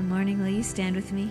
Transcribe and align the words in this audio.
Good 0.00 0.08
morning. 0.08 0.38
Will 0.38 0.48
you 0.48 0.62
stand 0.62 0.96
with 0.96 1.12
me? 1.12 1.30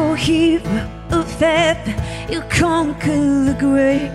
Oh, 0.00 0.14
hero 0.14 0.88
of 1.10 1.28
faith, 1.40 1.84
you 2.30 2.40
conquer 2.42 3.44
the 3.48 3.56
grave. 3.58 4.12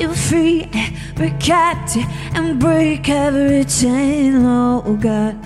You 0.00 0.14
free 0.14 0.68
every 0.72 1.32
captive 1.40 2.06
and 2.34 2.60
break 2.60 3.08
every 3.08 3.64
chain, 3.64 4.46
oh 4.46 4.96
God. 4.96 5.36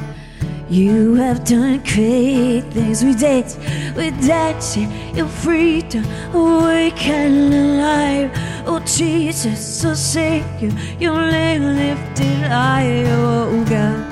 You 0.69 1.15
have 1.15 1.43
done 1.43 1.78
great 1.78 2.65
things. 2.71 3.03
We 3.03 3.15
dance, 3.15 3.56
we 3.97 4.10
dance 4.10 4.76
in 4.76 4.91
your 5.16 5.26
freedom, 5.26 6.05
awake 6.34 7.06
and 7.09 7.55
alive. 7.55 8.31
Oh 8.66 8.81
Jesus, 8.81 9.82
oh 9.87 9.94
Savior, 9.94 10.70
your 11.00 11.19
name 11.31 11.62
lifted 11.62 12.43
high, 12.43 13.05
oh 13.06 13.65
God. 13.65 14.05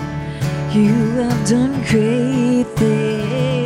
You 0.74 0.94
have 1.20 1.46
done 1.46 1.74
great 1.84 2.64
things. 2.78 3.65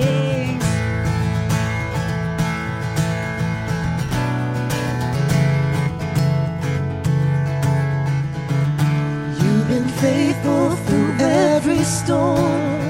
Storm. 12.10 12.80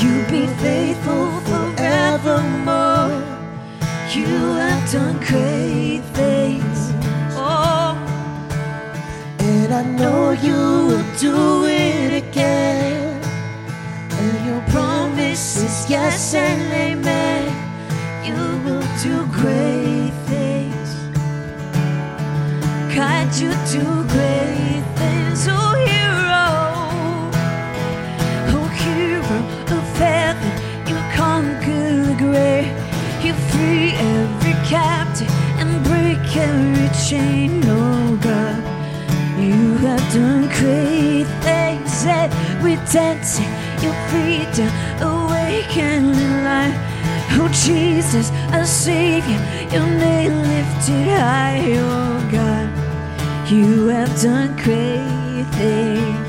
You've 0.00 0.28
been 0.28 0.52
faithful 0.66 1.28
forevermore. 1.48 3.16
You 4.16 4.32
have 4.60 4.82
done 4.92 5.16
great 5.30 6.02
things. 6.20 6.78
Oh, 7.32 7.96
And 9.38 9.72
I 9.80 9.82
know 9.98 10.32
you 10.46 10.60
will 10.88 11.08
do 11.28 11.36
it 11.64 12.10
again. 12.22 13.18
And 14.20 14.34
your 14.48 14.62
promise 14.76 15.46
is 15.66 15.76
yes 15.88 16.34
and 16.34 16.62
amen. 16.86 17.44
You 18.28 18.40
will 18.64 18.86
do 19.06 19.14
great 19.40 20.14
things. 20.30 20.88
God, 22.94 23.26
you 23.42 23.50
do 23.76 23.84
great 24.16 24.84
things, 25.00 25.46
oh 25.48 25.74
hero, 25.86 25.95
captive 34.68 35.30
and 35.58 35.82
break 35.84 36.18
every 36.36 36.88
chain, 37.08 37.62
oh 37.64 38.16
God. 38.20 38.62
You 39.38 39.76
have 39.78 40.12
done 40.12 40.48
great 40.58 41.26
things, 41.42 42.04
and 42.06 42.32
we 42.62 42.76
dance 42.92 43.38
your 43.82 43.94
freedom, 44.08 44.70
awaken 45.00 46.14
in 46.14 46.44
life. 46.44 46.76
Oh 47.38 47.48
Jesus, 47.52 48.30
our 48.52 48.64
Savior, 48.64 49.40
your 49.72 49.86
name 49.86 50.34
lifted 50.42 51.08
high, 51.08 51.62
oh 51.76 52.28
God. 52.32 52.68
You 53.50 53.88
have 53.88 54.12
done 54.20 54.56
great 54.56 55.46
things. 55.54 56.26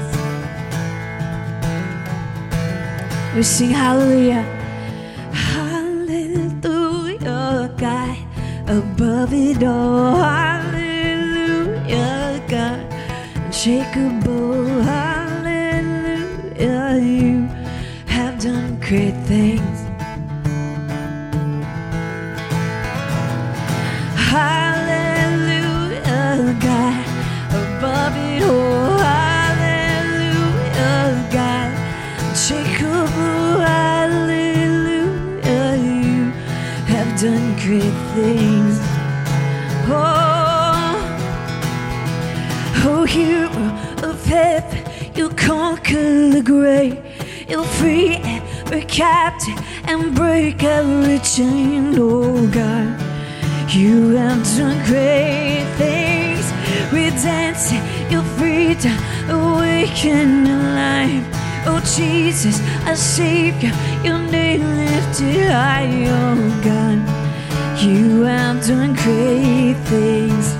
We 3.36 3.44
sing. 3.44 3.70
Hallelujah, 3.72 4.44
above 8.68 9.34
it 9.34 9.64
all. 9.64 10.16
Hallelujah, 10.16 10.72
God, 12.48 12.80
unshakable. 13.46 15.07
Conquer 45.88 46.30
the 46.30 46.42
grave. 46.42 46.98
You 47.48 47.64
free 47.64 48.16
every 48.18 48.84
captive 48.84 49.58
and 49.88 50.14
break 50.14 50.64
every 50.64 51.20
chain, 51.20 51.96
oh 51.98 52.48
God. 52.48 53.00
You 53.70 54.16
have 54.16 54.44
done 54.58 54.84
great 54.86 55.66
things. 55.78 56.46
We 56.92 57.10
dance 57.22 57.72
your 58.12 58.24
freedom, 58.38 58.98
awaken 59.30 60.48
alive. 60.48 61.26
Oh 61.66 61.82
Jesus, 61.96 62.60
I 62.86 62.90
our 62.90 62.96
Savior, 62.96 63.72
your 64.04 64.20
name 64.20 64.64
lifted 64.78 65.52
high, 65.52 66.06
oh 66.08 66.62
God. 66.64 67.00
You 67.82 68.24
have 68.24 68.66
done 68.66 68.94
great 68.94 69.76
things. 69.86 70.56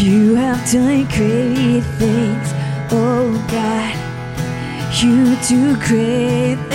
You 0.00 0.36
have 0.36 0.64
done 0.72 1.04
great 1.16 1.84
things, 1.98 2.52
oh 2.92 3.46
God. 3.48 3.96
You 5.02 5.36
do 5.48 5.76
great 5.76 6.69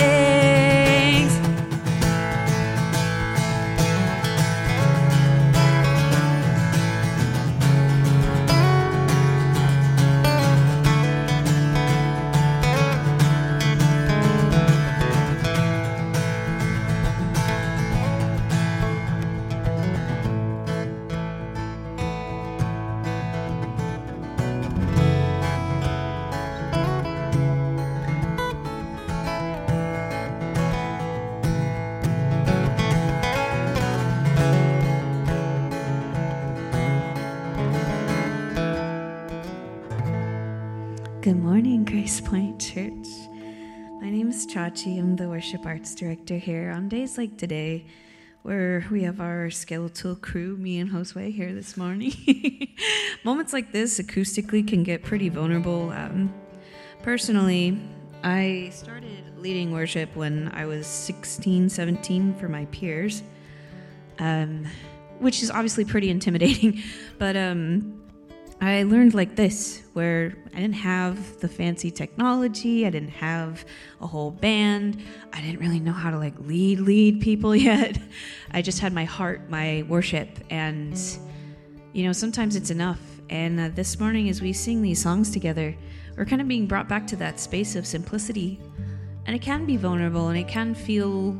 worship 45.36 45.66
arts 45.66 45.94
director 45.94 46.38
here. 46.38 46.70
On 46.70 46.88
days 46.88 47.18
like 47.18 47.36
today, 47.36 47.84
where 48.40 48.86
we 48.90 49.02
have 49.02 49.20
our 49.20 49.50
skeletal 49.50 50.16
crew, 50.16 50.56
me 50.56 50.78
and 50.78 50.90
Josue, 50.90 51.30
here 51.30 51.52
this 51.52 51.76
morning. 51.76 52.14
Moments 53.22 53.52
like 53.52 53.70
this 53.70 54.00
acoustically 54.00 54.66
can 54.66 54.82
get 54.82 55.02
pretty 55.02 55.28
vulnerable. 55.28 55.90
Um, 55.90 56.32
personally, 57.02 57.78
I 58.24 58.70
started 58.72 59.36
leading 59.36 59.72
worship 59.72 60.16
when 60.16 60.50
I 60.54 60.64
was 60.64 60.86
16, 60.86 61.68
17 61.68 62.34
for 62.36 62.48
my 62.48 62.64
peers, 62.72 63.22
um, 64.18 64.64
which 65.18 65.42
is 65.42 65.50
obviously 65.50 65.84
pretty 65.84 66.08
intimidating, 66.08 66.82
but 67.18 67.36
um, 67.36 68.05
I 68.60 68.84
learned 68.84 69.12
like 69.12 69.36
this, 69.36 69.82
where 69.92 70.34
I 70.54 70.60
didn't 70.60 70.76
have 70.76 71.40
the 71.40 71.48
fancy 71.48 71.90
technology, 71.90 72.86
I 72.86 72.90
didn't 72.90 73.10
have 73.10 73.66
a 74.00 74.06
whole 74.06 74.30
band, 74.30 75.02
I 75.32 75.42
didn't 75.42 75.60
really 75.60 75.78
know 75.78 75.92
how 75.92 76.10
to 76.10 76.18
like 76.18 76.34
lead 76.40 76.80
lead 76.80 77.20
people 77.20 77.54
yet. 77.70 77.98
I 78.52 78.62
just 78.62 78.78
had 78.78 78.94
my 78.94 79.04
heart, 79.04 79.50
my 79.50 79.84
worship, 79.88 80.38
and 80.48 80.98
you 81.92 82.04
know 82.04 82.12
sometimes 82.12 82.56
it's 82.56 82.70
enough. 82.70 83.00
And 83.28 83.60
uh, 83.60 83.68
this 83.74 84.00
morning, 84.00 84.28
as 84.30 84.40
we 84.40 84.52
sing 84.52 84.80
these 84.80 85.02
songs 85.02 85.30
together, 85.30 85.76
we're 86.16 86.24
kind 86.24 86.40
of 86.40 86.48
being 86.48 86.66
brought 86.66 86.88
back 86.88 87.06
to 87.08 87.16
that 87.16 87.38
space 87.38 87.76
of 87.76 87.86
simplicity, 87.86 88.58
and 89.26 89.36
it 89.36 89.42
can 89.42 89.66
be 89.66 89.76
vulnerable 89.76 90.28
and 90.28 90.38
it 90.38 90.48
can 90.48 90.74
feel 90.74 91.38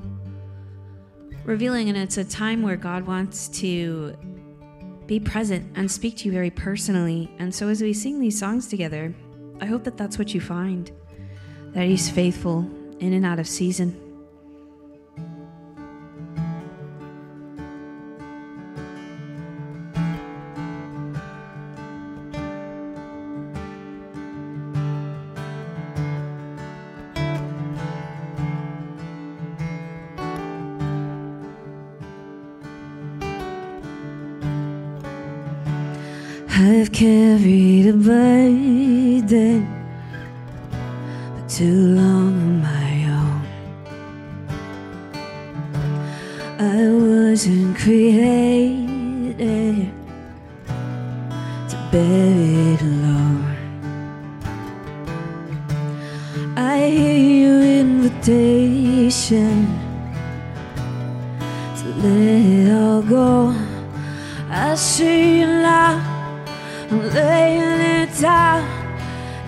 revealing, 1.44 1.88
and 1.88 1.96
it's 1.96 2.18
a 2.18 2.24
time 2.24 2.62
where 2.62 2.76
God 2.76 3.06
wants 3.06 3.48
to 3.60 4.16
be 5.06 5.20
present 5.20 5.76
and 5.76 5.90
speak 5.90 6.16
to 6.18 6.24
you 6.26 6.32
very 6.32 6.50
personally. 6.50 7.30
And 7.38 7.54
so, 7.54 7.68
as 7.68 7.82
we 7.82 7.92
sing 7.92 8.20
these 8.20 8.38
songs 8.38 8.66
together, 8.66 9.14
I 9.60 9.66
hope 9.66 9.84
that 9.84 9.96
that's 9.96 10.18
what 10.18 10.34
you 10.34 10.40
find 10.40 10.90
that 11.72 11.86
He's 11.86 12.10
faithful 12.10 12.60
in 13.00 13.12
and 13.12 13.26
out 13.26 13.38
of 13.38 13.46
season. 13.46 14.05
Carried 36.96 37.86
a 37.88 37.92
burden 37.92 39.66
for 41.36 41.44
too 41.46 41.94
long 41.94 42.32
on 42.40 42.62
my 42.62 42.90
own. 43.20 43.42
I 46.58 46.88
wasn't 46.88 47.76
created 47.76 49.28
to 51.68 51.76
bear 51.92 52.34
it 52.72 52.80
alone. 52.80 53.44
I 56.56 56.88
hear 56.88 57.18
your 57.44 57.62
invitation 57.84 59.54
to 61.76 61.84
let 62.02 62.40
it 62.56 62.72
all 62.72 63.02
go. 63.02 63.54
I 64.48 64.74
see 64.76 65.55
laying 67.12 67.80
it 68.02 68.20
down, 68.20 68.62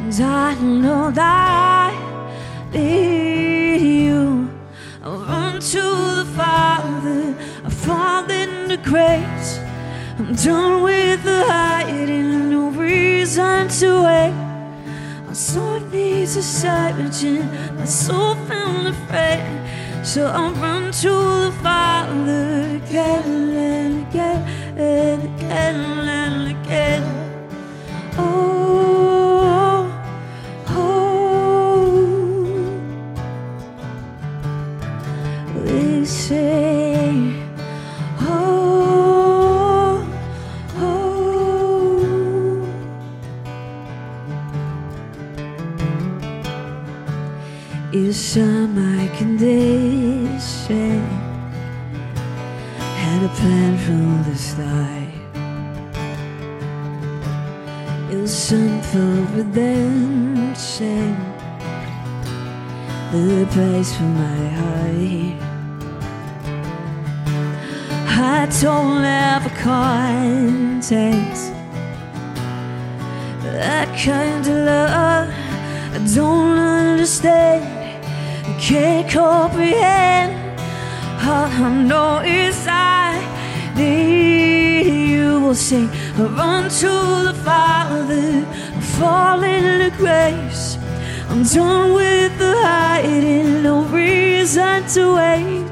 and 0.00 0.20
I 0.20 0.54
know 0.54 1.10
that 1.10 1.92
I 1.92 2.72
need 2.72 3.80
you. 3.80 4.50
I 5.02 5.08
run 5.08 5.60
to 5.60 5.82
the 6.18 6.26
Father, 6.36 7.34
I 7.64 7.70
fall 7.70 8.30
into 8.30 8.76
grace. 8.78 9.58
I'm 10.18 10.34
done 10.34 10.82
with 10.82 11.22
the 11.24 11.44
hiding, 11.46 12.50
no 12.50 12.70
reason 12.70 13.68
to 13.68 14.02
wait. 14.04 14.34
My 15.26 15.32
soul 15.32 15.80
needs 15.80 16.36
a 16.36 16.42
searching, 16.42 17.46
my 17.76 17.84
soul 17.84 18.34
found 18.46 18.86
a 18.88 18.92
friend. 19.08 20.06
So 20.06 20.26
I 20.26 20.50
run 20.52 20.92
to 21.02 21.10
the 21.44 21.52
Father 21.62 22.80
again 22.82 23.24
and 23.56 24.08
again 24.08 24.40
and 24.78 25.22
again. 25.22 26.17
Comprehend. 79.08 80.34
All 81.20 81.46
I 81.46 81.82
know 81.82 82.20
is 82.20 82.66
I 82.68 83.20
need 83.76 85.10
you. 85.10 85.40
Will 85.40 85.54
sing, 85.54 85.88
I 86.16 86.22
run 86.22 86.64
to 86.82 86.92
the 87.28 87.34
Father, 87.44 88.44
fall 88.96 89.42
into 89.42 89.90
grace. 89.96 90.78
I'm 91.30 91.42
done 91.42 91.94
with 91.94 92.38
the 92.38 92.54
hiding, 92.62 93.62
no 93.62 93.82
reason 93.84 94.86
to 94.94 95.14
wait. 95.16 95.66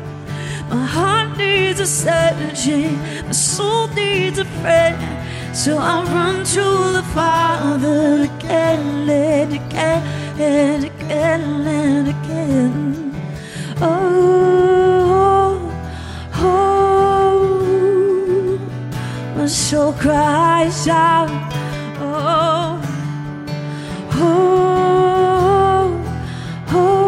My 0.69 0.85
heart 0.85 1.37
needs 1.39 1.81
a 1.81 1.87
searching, 1.87 2.97
my 3.27 3.33
soul 3.33 3.89
needs 3.89 4.39
a 4.39 4.45
friend. 4.61 4.97
So 5.57 5.79
I 5.79 6.05
run 6.05 6.45
to 6.45 6.67
the 6.99 7.05
Father 7.15 8.29
again 8.31 9.09
and 9.09 9.53
again 9.55 10.03
and 10.39 10.85
again 10.85 11.67
and 11.67 12.09
again. 12.09 12.26
Soul 19.71 19.93
cries 19.95 20.87
out. 20.87 21.29
Oh, 21.99 22.81
oh, 24.13 25.91
oh. 26.71 27.03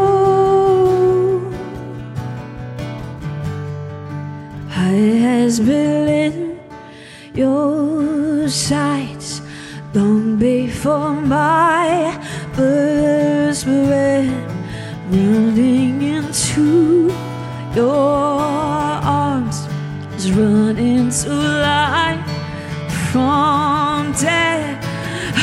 I 4.70 4.92
has 5.26 5.60
been 5.60 6.08
in 6.08 6.58
your 7.32 8.48
sights 8.48 9.40
long 9.94 10.36
before 10.36 11.14
my 11.14 12.18
birth 12.56 13.64
were 13.66 14.26
running 15.12 16.02
into 16.02 17.12
your 17.76 18.40
arms 19.22 19.68
is 20.16 20.32
running 20.32 21.08
to 21.10 21.28
life 21.28 22.07
from 23.12 24.12
death. 24.12 24.84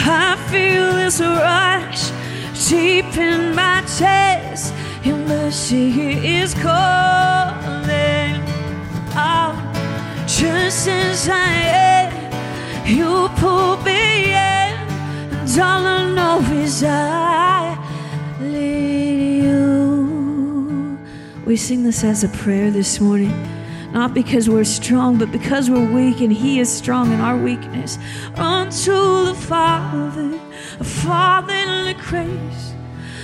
I 0.07 0.35
feel 0.51 0.93
this 0.93 1.19
rush 1.19 2.11
deep 2.69 3.17
in 3.17 3.55
my 3.55 3.81
chest. 3.97 4.73
Your 5.03 5.17
mercy 5.17 6.27
is 6.39 6.53
calling 6.53 8.35
out 9.13 9.55
just 10.27 10.87
as 10.87 11.27
I 11.29 11.47
am. 11.91 12.11
You 12.85 13.29
pull 13.37 13.77
me 13.77 14.25
in, 14.25 14.73
and 15.33 15.59
all 15.59 15.85
I 15.85 16.13
know 16.13 16.39
is 16.63 16.83
I 16.83 17.77
lead 18.41 19.43
you. 19.43 20.99
We 21.45 21.57
sing 21.57 21.83
this 21.83 22.03
as 22.03 22.23
a 22.23 22.29
prayer 22.29 22.69
this 22.69 22.99
morning. 22.99 23.54
Not 23.95 24.13
because 24.13 24.49
we're 24.49 24.65
strong, 24.65 25.17
but 25.17 25.31
because 25.31 25.69
we're 25.69 25.89
weak 25.89 26.19
and 26.19 26.29
He 26.29 26.59
is 26.59 26.69
strong 26.69 27.13
in 27.13 27.21
our 27.21 27.37
weakness. 27.37 27.97
Unto 28.35 28.91
the 29.23 29.33
Father, 29.33 30.37
the 30.77 30.83
Father 30.83 31.53
in 31.53 31.85
the 31.85 31.93
grace. 32.03 32.73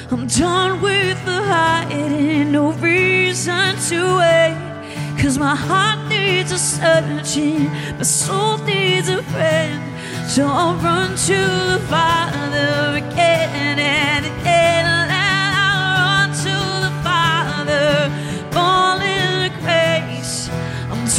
I'm 0.10 0.28
done 0.28 0.82
with 0.82 1.20
the 1.26 1.44
hiding, 1.44 2.54
no 2.54 2.72
reason 2.72 3.76
to 3.90 4.18
wait. 4.20 4.58
Cause 5.22 5.38
my 5.38 5.56
heart 5.56 6.08
needs 6.08 6.54
a 6.54 6.58
searching, 6.58 7.66
my 7.98 8.04
soul 8.04 8.58
needs 8.60 9.10
a 9.10 9.22
friend. 9.24 9.84
So 10.30 10.48
I'll 10.48 10.76
run 10.76 11.10
to 11.10 11.40
the 11.74 11.82
Father 11.90 12.96
again 12.96 13.78
and 13.78 14.26
again, 14.26 14.41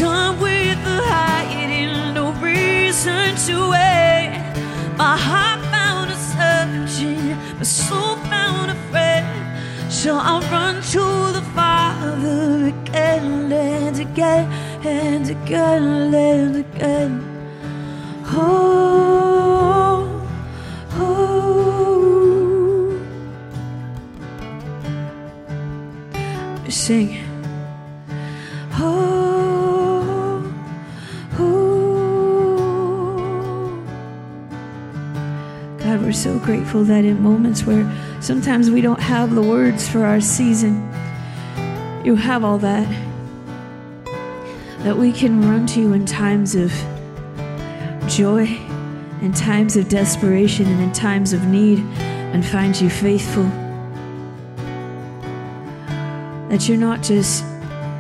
done 0.02 0.35
with 0.40 0.78
the 0.82 1.00
hiding, 1.14 1.94
no 2.12 2.32
reason 2.50 3.37
to 3.47 3.54
wait. 3.71 4.30
My 4.97 5.16
heart 5.16 5.61
found 5.71 6.11
a 6.11 6.18
searching, 6.32 7.37
my 7.59 7.62
soul 7.62 8.16
found 8.32 8.73
a 8.73 8.78
friend. 8.90 9.28
So 9.92 10.16
I'll 10.16 10.42
run 10.50 10.82
to 10.94 11.04
the 11.38 11.44
Father 11.54 12.66
again 12.75 13.52
and 13.52 13.97
again 14.00 14.44
and 14.85 15.30
again 15.30 16.14
and 16.14 16.56
again. 16.66 17.12
Oh, 18.26 20.09
oh. 20.97 21.30
Sing. 26.68 27.22
So 36.23 36.38
grateful 36.38 36.85
that 36.85 37.05
in 37.05 37.21
moments 37.21 37.67
where 37.67 37.85
sometimes 38.21 38.71
we 38.71 38.81
don't 38.81 39.00
have 39.00 39.35
the 39.35 39.43
words 39.43 39.88
for 39.88 40.05
our 40.05 40.21
season, 40.21 40.88
you 42.05 42.14
have 42.14 42.45
all 42.45 42.59
that. 42.59 42.88
That 44.85 44.97
we 44.97 45.11
can 45.11 45.41
run 45.49 45.67
to 45.69 45.81
you 45.81 45.95
in 45.95 46.07
times 46.07 46.55
of 46.55 46.73
joy, 48.07 48.45
in 49.21 49.33
times 49.33 49.76
of 49.76 49.88
desperation, 49.88 50.67
and 50.69 50.81
in 50.81 50.93
times 50.93 51.33
of 51.33 51.45
need, 51.49 51.81
and 51.81 52.47
find 52.47 52.81
you 52.81 52.88
faithful. 52.88 53.50
That 56.50 56.69
you're 56.69 56.79
not 56.79 57.02
just 57.02 57.45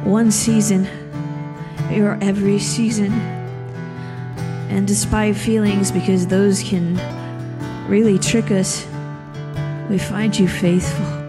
one 0.04 0.30
season, 0.30 0.86
you're 1.90 2.18
every 2.22 2.60
season. 2.60 3.12
And 4.70 4.86
despite 4.86 5.34
feelings, 5.34 5.90
because 5.90 6.28
those 6.28 6.62
can 6.62 6.96
really 7.88 8.18
trick 8.18 8.50
us, 8.50 8.86
we 9.88 9.98
find 9.98 10.38
you 10.38 10.48
faithful. 10.48 11.21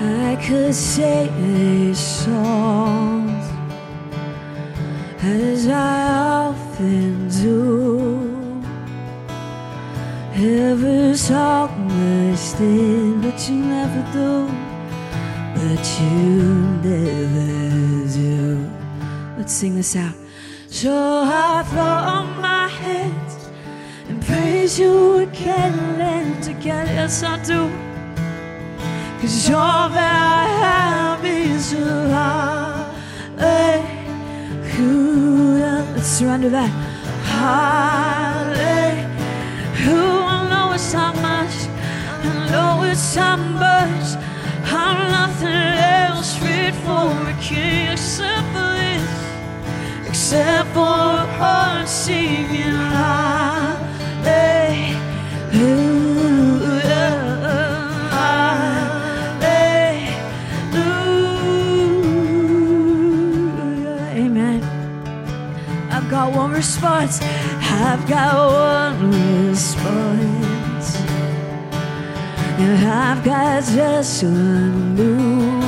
I 0.00 0.36
could 0.36 0.74
say 0.74 1.28
these 1.40 1.98
songs 1.98 3.44
as 5.20 5.66
I 5.66 6.46
often 6.46 7.28
do. 7.28 8.62
Every 10.34 11.16
song 11.16 11.88
must 11.88 12.60
end, 12.60 13.22
but 13.22 13.48
you 13.48 13.56
never 13.56 14.02
do. 14.12 14.46
But 15.56 16.00
you 16.00 16.44
never 16.84 18.08
do. 18.14 18.70
Let's 19.36 19.52
sing 19.52 19.74
this 19.74 19.96
out. 19.96 20.14
So 20.68 20.92
I 21.24 21.64
throw 21.64 21.82
up 21.82 22.40
my 22.40 22.68
hands 22.68 23.48
and 24.08 24.24
praise 24.24 24.78
you 24.78 25.16
again 25.16 26.00
and 26.00 26.46
again. 26.46 26.86
Yes, 26.86 27.24
I 27.24 27.42
do. 27.42 27.87
Cause 29.20 29.50
all 29.50 29.88
that 29.88 30.14
I 30.14 30.46
have 30.64 31.24
is 31.24 31.72
hallelujah. 34.52 35.84
Let's 35.92 36.06
surrender 36.06 36.50
that. 36.50 36.70
Hallelujah. 37.26 39.08
I 40.24 40.48
know 40.48 40.72
it's 40.72 40.92
not 40.94 41.16
much. 41.16 41.54
I 42.22 42.26
know 42.52 42.84
it's 42.84 43.16
not 43.16 43.40
much. 43.40 44.16
I'm 44.70 45.10
nothing 45.10 45.48
else 45.48 46.36
fit 46.36 46.74
for 46.86 47.10
a 47.28 47.34
king 47.40 47.88
except 47.90 48.46
for 48.54 48.70
this. 48.78 49.02
Except 50.08 50.68
for 50.68 50.80
a 50.80 51.26
heart 51.38 51.88
singing 51.88 52.78
hallelujah. 52.96 53.67
Got 66.28 66.36
one 66.36 66.52
response. 66.52 67.20
I've 67.22 68.06
got 68.08 68.50
one 68.50 69.48
response. 69.48 70.96
And 72.58 72.86
I've 72.86 73.24
got 73.24 73.64
just 73.64 74.22
one 74.22 74.94
move. 74.94 75.64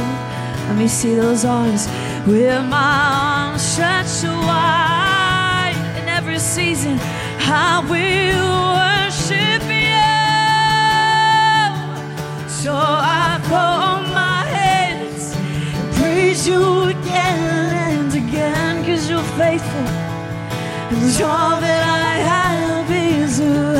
Let 0.68 0.76
me 0.76 0.88
see 0.88 1.14
those 1.14 1.44
arms 1.44 1.86
with 2.26 2.62
my 2.64 3.52
arms 3.52 3.62
stretched 3.62 4.24
wide. 4.24 5.74
In 6.02 6.08
every 6.08 6.38
season, 6.38 6.98
I 7.40 7.80
will 7.90 8.60
worship 8.80 9.62
you. 9.68 10.16
So 12.48 12.74
I 12.74 13.40
bow 13.48 14.02
my 14.12 14.44
hands, 14.46 15.34
praise 15.98 16.46
you 16.46 16.84
again 16.84 17.72
and 17.94 18.14
again, 18.14 18.84
cause 18.84 19.08
you're 19.08 19.22
faithful. 19.38 20.09
And 20.92 21.22
all 21.22 21.60
that 21.60 21.84
I 21.88 22.14
have 22.30 22.90
is 22.90 23.38
a 23.38 23.70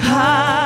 hallelujah. 0.00 0.59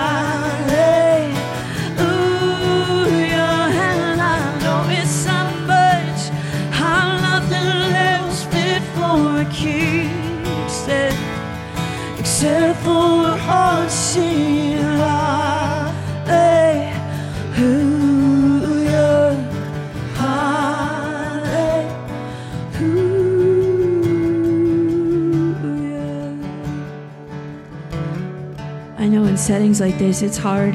Settings 29.45 29.79
like 29.79 29.99
this, 29.99 30.23
it's 30.23 30.39
hard 30.39 30.73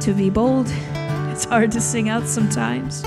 to 0.00 0.14
be 0.16 0.30
bold. 0.30 0.68
It's 1.32 1.44
hard 1.44 1.72
to 1.72 1.80
sing 1.80 2.08
out 2.08 2.28
sometimes. 2.28 3.02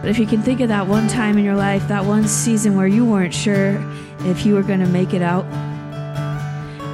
But 0.00 0.08
if 0.08 0.20
you 0.20 0.26
can 0.26 0.40
think 0.40 0.60
of 0.60 0.68
that 0.68 0.86
one 0.86 1.08
time 1.08 1.36
in 1.36 1.44
your 1.44 1.56
life, 1.56 1.88
that 1.88 2.04
one 2.04 2.28
season 2.28 2.76
where 2.76 2.86
you 2.86 3.04
weren't 3.04 3.34
sure 3.34 3.84
if 4.20 4.46
you 4.46 4.54
were 4.54 4.62
going 4.62 4.78
to 4.78 4.86
make 4.86 5.14
it 5.14 5.22
out, 5.22 5.44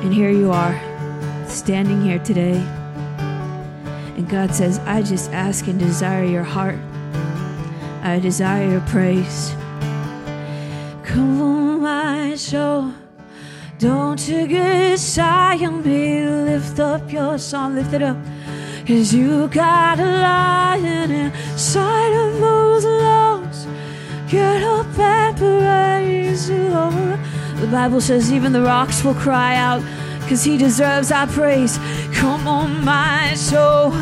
and 0.03 0.15
here 0.15 0.31
you 0.31 0.51
are, 0.51 0.75
standing 1.47 2.01
here 2.01 2.21
today, 2.21 2.57
and 4.17 4.27
God 4.31 4.55
says, 4.55 4.79
I 4.87 5.03
just 5.03 5.31
ask 5.33 5.67
and 5.67 5.79
desire 5.79 6.25
your 6.25 6.43
heart. 6.43 6.79
I 8.03 8.19
desire 8.19 8.71
your 8.71 8.81
praise. 8.83 9.51
Come 11.05 11.43
on, 11.43 11.83
my 11.83 12.35
soul. 12.35 12.95
Don't 13.79 14.29
you 14.29 14.49
get 14.49 14.99
shy 14.99 15.65
on 15.65 15.85
me. 15.85 16.27
Lift 16.27 16.81
up 16.81 17.13
your 17.13 17.39
song, 17.39 17.77
lift 17.77 17.93
it 17.93 18.03
up. 18.03 18.17
Cause 18.85 19.15
you 19.15 19.47
got 19.49 20.01
a 20.01 20.05
lion 20.05 21.13
inside 21.13 22.13
of 22.13 22.41
those 22.41 22.85
lungs. 22.85 23.69
Get 24.29 24.65
up 24.65 24.99
and 24.99 25.37
praise 25.37 26.49
the 26.49 26.71
Lord. 26.71 27.21
The 27.61 27.69
Bible 27.69 28.01
says 28.01 28.33
even 28.33 28.53
the 28.53 28.63
rocks 28.63 29.05
will 29.05 29.15
cry 29.15 29.55
out 29.55 29.83
because 30.23 30.43
he 30.43 30.59
deserves 30.59 31.13
our 31.13 31.29
praise. 31.29 31.79
Come 32.15 32.49
on, 32.49 32.85
my 32.85 33.35
soul. 33.35 33.93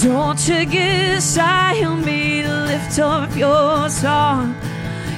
Don't 0.00 0.46
you 0.46 0.64
get 0.64 1.20
shy 1.22 1.84
on 1.84 2.04
me, 2.04 2.46
lift 2.46 3.00
up 3.00 3.34
your 3.34 3.88
song. 3.88 4.54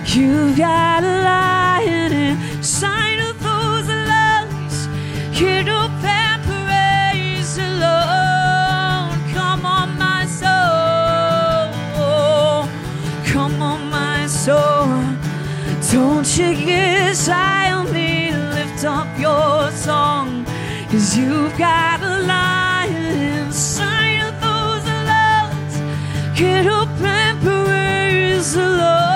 You've 0.07 0.57
got 0.57 1.05
a 1.05 1.23
lion 1.23 2.13
inside 2.13 3.14
Don't 15.95 16.39
you 16.39 16.55
get 16.67 17.17
shy 17.17 17.71
on 17.71 17.93
me, 17.93 18.33
lift 18.33 18.85
up 18.85 19.07
your 19.19 19.71
song. 19.71 20.45
Cause 20.91 21.17
you've 21.17 21.57
got 21.57 22.03
a 22.03 22.23
lion 22.23 23.47
inside 23.47 24.21
of 24.29 24.35
those 24.41 24.85
lungs. 25.07 26.39
Get 26.39 26.67
up 26.67 26.89
and 27.01 27.41
praise 27.41 28.55
the 28.55 28.69
Lord. 28.69 29.14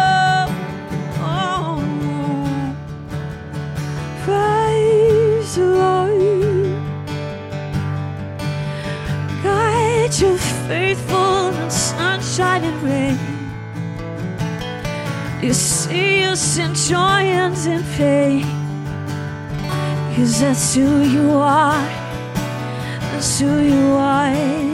Faithful 10.68 11.48
in 11.48 11.70
sunshine 11.70 12.62
and 12.62 12.82
rain. 12.82 13.18
You 15.42 15.54
see 15.54 16.24
us 16.24 16.58
in 16.58 16.74
joy 16.74 17.22
and 17.42 17.56
in 17.66 17.82
pain. 17.96 18.44
Cause 20.14 20.40
that's 20.40 20.74
who 20.74 21.00
you 21.00 21.30
are. 21.30 21.82
That's 23.00 23.40
who 23.40 23.60
you 23.60 23.92
are. 23.92 24.68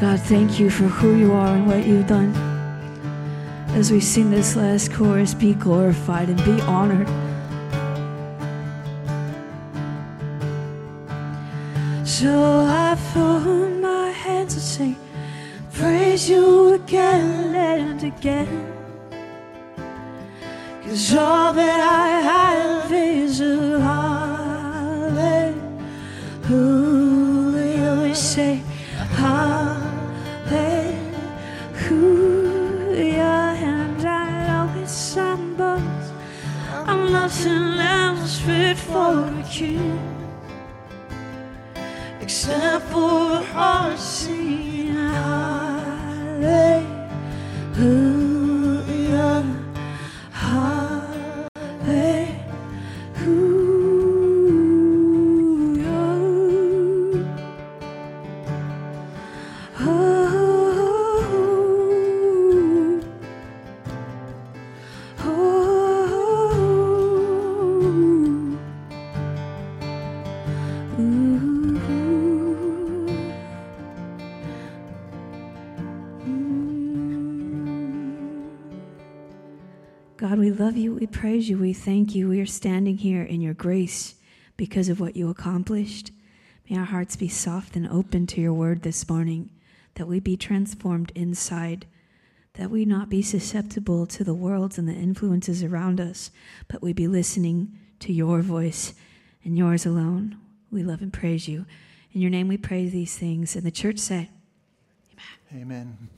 God, 0.00 0.18
thank 0.20 0.58
you 0.58 0.70
for 0.70 0.84
who 0.84 1.14
you 1.14 1.32
are 1.34 1.54
and 1.54 1.66
what 1.68 1.86
you've 1.86 2.06
done. 2.06 2.49
As 3.80 3.90
we 3.90 3.98
sing 3.98 4.30
this 4.30 4.56
last 4.56 4.92
chorus, 4.92 5.32
be 5.32 5.54
glorified 5.54 6.28
and 6.28 6.36
be 6.44 6.60
honored. 6.68 7.08
So 12.06 12.66
I 12.68 12.94
throw 13.10 13.70
my 13.80 14.10
hands 14.10 14.52
and 14.52 14.62
sing, 14.62 14.96
praise 15.72 16.28
you 16.28 16.74
again 16.74 17.54
and 17.56 18.04
again. 18.04 18.70
Cause 20.82 21.14
all 21.14 21.54
that 21.54 21.80
I 21.80 22.20
have 22.20 22.92
is 22.92 23.40
a 23.40 23.80
hallelujah. 23.80 24.60
Nothing 37.30 37.78
else 37.78 38.40
fit 38.40 38.76
for 38.76 39.24
a 39.24 39.42
king 39.48 40.00
except 42.20 42.84
for 42.86 43.34
a 43.34 43.42
heart 43.52 43.98
singing 43.98 44.96
hallelujah, 44.96 46.82
God, 80.20 80.38
we 80.38 80.50
love 80.50 80.76
you. 80.76 80.92
We 80.92 81.06
praise 81.06 81.48
you. 81.48 81.56
We 81.56 81.72
thank 81.72 82.14
you. 82.14 82.28
We 82.28 82.42
are 82.42 82.46
standing 82.46 82.98
here 82.98 83.22
in 83.22 83.40
your 83.40 83.54
grace 83.54 84.16
because 84.58 84.90
of 84.90 85.00
what 85.00 85.16
you 85.16 85.30
accomplished. 85.30 86.10
May 86.68 86.76
our 86.76 86.84
hearts 86.84 87.16
be 87.16 87.30
soft 87.30 87.74
and 87.74 87.88
open 87.88 88.26
to 88.26 88.40
your 88.42 88.52
word 88.52 88.82
this 88.82 89.08
morning, 89.08 89.48
that 89.94 90.06
we 90.06 90.20
be 90.20 90.36
transformed 90.36 91.10
inside, 91.14 91.86
that 92.52 92.70
we 92.70 92.84
not 92.84 93.08
be 93.08 93.22
susceptible 93.22 94.04
to 94.08 94.22
the 94.22 94.34
worlds 94.34 94.76
and 94.76 94.86
the 94.86 94.92
influences 94.92 95.64
around 95.64 96.02
us, 96.02 96.30
but 96.68 96.82
we 96.82 96.92
be 96.92 97.08
listening 97.08 97.78
to 98.00 98.12
your 98.12 98.42
voice 98.42 98.92
and 99.42 99.56
yours 99.56 99.86
alone. 99.86 100.36
We 100.70 100.82
love 100.82 101.00
and 101.00 101.10
praise 101.14 101.48
you. 101.48 101.64
In 102.12 102.20
your 102.20 102.30
name 102.30 102.46
we 102.46 102.58
pray 102.58 102.90
these 102.90 103.16
things. 103.16 103.56
And 103.56 103.64
the 103.64 103.70
church 103.70 103.96
said, 103.96 104.28
Amen. 105.50 105.62
Amen. 105.62 106.08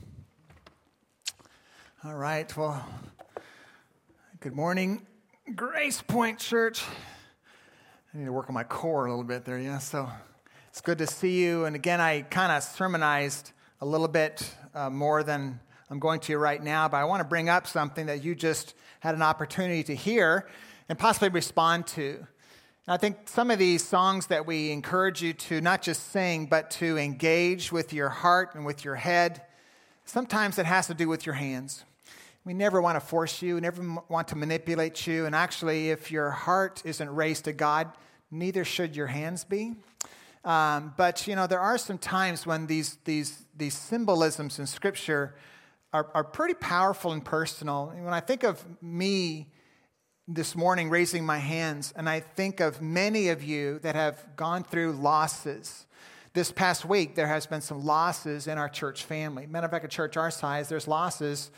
All 2.03 2.15
right. 2.15 2.57
Well, 2.57 2.85
good 4.43 4.53
morning, 4.53 5.07
Grace 5.55 6.01
Point 6.01 6.37
Church. 6.37 6.83
I 8.13 8.17
need 8.17 8.25
to 8.25 8.33
work 8.33 8.49
on 8.49 8.53
my 8.53 8.65
core 8.65 9.05
a 9.05 9.09
little 9.09 9.23
bit 9.23 9.45
there, 9.45 9.57
yeah. 9.57 9.77
So 9.77 10.09
it's 10.67 10.81
good 10.81 10.97
to 10.97 11.07
see 11.07 11.41
you. 11.41 11.63
And 11.63 11.77
again, 11.77 12.01
I 12.01 12.23
kind 12.23 12.51
of 12.51 12.61
sermonized 12.61 13.53
a 13.79 13.85
little 13.85 14.09
bit 14.09 14.53
uh, 14.75 14.89
more 14.89 15.23
than 15.23 15.61
I'm 15.89 15.97
going 15.97 16.19
to 16.21 16.37
right 16.37 16.61
now, 16.61 16.89
but 16.89 16.97
I 16.97 17.05
want 17.05 17.21
to 17.21 17.23
bring 17.23 17.47
up 17.47 17.67
something 17.67 18.07
that 18.07 18.21
you 18.21 18.35
just 18.35 18.75
had 18.99 19.15
an 19.15 19.21
opportunity 19.21 19.81
to 19.83 19.95
hear 19.95 20.49
and 20.89 20.99
possibly 20.99 21.29
respond 21.29 21.87
to. 21.87 22.17
And 22.17 22.27
I 22.89 22.97
think 22.97 23.29
some 23.29 23.49
of 23.49 23.59
these 23.59 23.81
songs 23.81 24.27
that 24.27 24.45
we 24.45 24.71
encourage 24.71 25.21
you 25.21 25.31
to 25.31 25.61
not 25.61 25.81
just 25.81 26.11
sing, 26.11 26.47
but 26.47 26.69
to 26.71 26.97
engage 26.97 27.71
with 27.71 27.93
your 27.93 28.09
heart 28.09 28.55
and 28.55 28.65
with 28.65 28.83
your 28.83 28.95
head, 28.95 29.41
sometimes 30.03 30.59
it 30.59 30.65
has 30.65 30.87
to 30.87 30.93
do 30.93 31.07
with 31.07 31.25
your 31.25 31.35
hands. 31.35 31.85
We 32.45 32.53
never 32.53 32.81
want 32.81 32.97
to 32.97 32.99
force 32.99 33.41
you, 33.41 33.61
never 33.61 33.81
want 34.09 34.27
to 34.29 34.35
manipulate 34.35 35.07
you. 35.07 35.25
And 35.25 35.33
actually, 35.33 35.91
if 35.91 36.11
your 36.11 36.29
heart 36.29 36.81
isn't 36.83 37.09
raised 37.09 37.45
to 37.45 37.53
God, 37.53 37.89
neither 38.31 38.65
should 38.65 38.97
your 38.97 39.07
hands 39.07 39.45
be. 39.45 39.75
Um, 40.43 40.93
but 40.97 41.25
you 41.25 41.37
know, 41.37 41.47
there 41.47 41.61
are 41.61 41.77
some 41.77 41.97
times 41.97 42.45
when 42.45 42.67
these 42.67 42.97
these 43.05 43.45
these 43.55 43.73
symbolisms 43.73 44.59
in 44.59 44.67
Scripture 44.67 45.35
are, 45.93 46.09
are 46.13 46.23
pretty 46.25 46.55
powerful 46.55 47.13
and 47.13 47.23
personal. 47.23 47.93
And 47.95 48.03
when 48.03 48.13
I 48.13 48.19
think 48.19 48.43
of 48.43 48.61
me 48.81 49.47
this 50.27 50.53
morning 50.53 50.89
raising 50.89 51.25
my 51.25 51.37
hands, 51.37 51.93
and 51.95 52.09
I 52.09 52.19
think 52.19 52.59
of 52.59 52.81
many 52.81 53.29
of 53.29 53.41
you 53.41 53.79
that 53.79 53.95
have 53.95 54.35
gone 54.35 54.63
through 54.63 54.93
losses. 54.93 55.85
This 56.33 56.51
past 56.51 56.83
week, 56.83 57.15
there 57.15 57.27
has 57.27 57.45
been 57.45 57.61
some 57.61 57.85
losses 57.85 58.47
in 58.47 58.57
our 58.57 58.67
church 58.67 59.05
family. 59.05 59.45
Matter 59.45 59.65
of 59.65 59.71
fact, 59.71 59.85
a 59.85 59.87
church 59.87 60.17
our 60.17 60.31
size, 60.31 60.67
there's 60.67 60.87
losses 60.87 61.51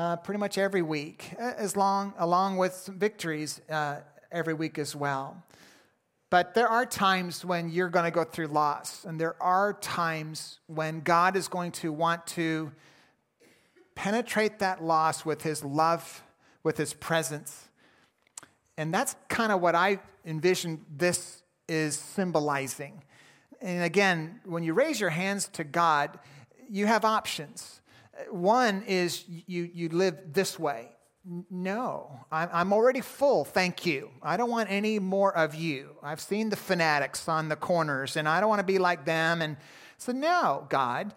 uh, 0.00 0.16
pretty 0.16 0.38
much 0.38 0.56
every 0.56 0.80
week, 0.80 1.34
as 1.38 1.76
long 1.76 2.14
along 2.16 2.56
with 2.56 2.88
victories 2.94 3.60
uh, 3.68 3.96
every 4.32 4.54
week 4.54 4.78
as 4.78 4.96
well. 4.96 5.44
But 6.30 6.54
there 6.54 6.68
are 6.68 6.86
times 6.86 7.44
when 7.44 7.68
you're 7.68 7.90
going 7.90 8.06
to 8.06 8.10
go 8.10 8.24
through 8.24 8.46
loss, 8.46 9.04
and 9.04 9.20
there 9.20 9.36
are 9.42 9.74
times 9.74 10.58
when 10.68 11.00
God 11.00 11.36
is 11.36 11.48
going 11.48 11.72
to 11.72 11.92
want 11.92 12.26
to 12.28 12.72
penetrate 13.94 14.60
that 14.60 14.82
loss 14.82 15.26
with 15.26 15.42
His 15.42 15.62
love, 15.62 16.22
with 16.62 16.78
His 16.78 16.94
presence. 16.94 17.68
And 18.78 18.94
that's 18.94 19.16
kind 19.28 19.52
of 19.52 19.60
what 19.60 19.74
I 19.74 19.98
envision 20.24 20.80
this 20.96 21.42
is 21.68 21.98
symbolizing. 21.98 23.02
And 23.60 23.84
again, 23.84 24.40
when 24.46 24.62
you 24.62 24.72
raise 24.72 24.98
your 24.98 25.10
hands 25.10 25.48
to 25.48 25.64
God, 25.64 26.18
you 26.70 26.86
have 26.86 27.04
options. 27.04 27.79
One 28.30 28.82
is 28.86 29.24
you, 29.28 29.70
you 29.72 29.88
live 29.88 30.32
this 30.32 30.58
way. 30.58 30.88
No, 31.50 32.10
I'm 32.32 32.72
already 32.72 33.02
full, 33.02 33.44
thank 33.44 33.84
you. 33.84 34.10
I 34.22 34.38
don't 34.38 34.50
want 34.50 34.70
any 34.70 34.98
more 34.98 35.36
of 35.36 35.54
you. 35.54 35.90
I've 36.02 36.20
seen 36.20 36.48
the 36.48 36.56
fanatics 36.56 37.28
on 37.28 37.50
the 37.50 37.56
corners, 37.56 38.16
and 38.16 38.26
I 38.26 38.40
don't 38.40 38.48
want 38.48 38.60
to 38.60 38.66
be 38.66 38.78
like 38.78 39.04
them. 39.04 39.42
And 39.42 39.58
so, 39.98 40.12
no, 40.12 40.66
God, 40.70 41.14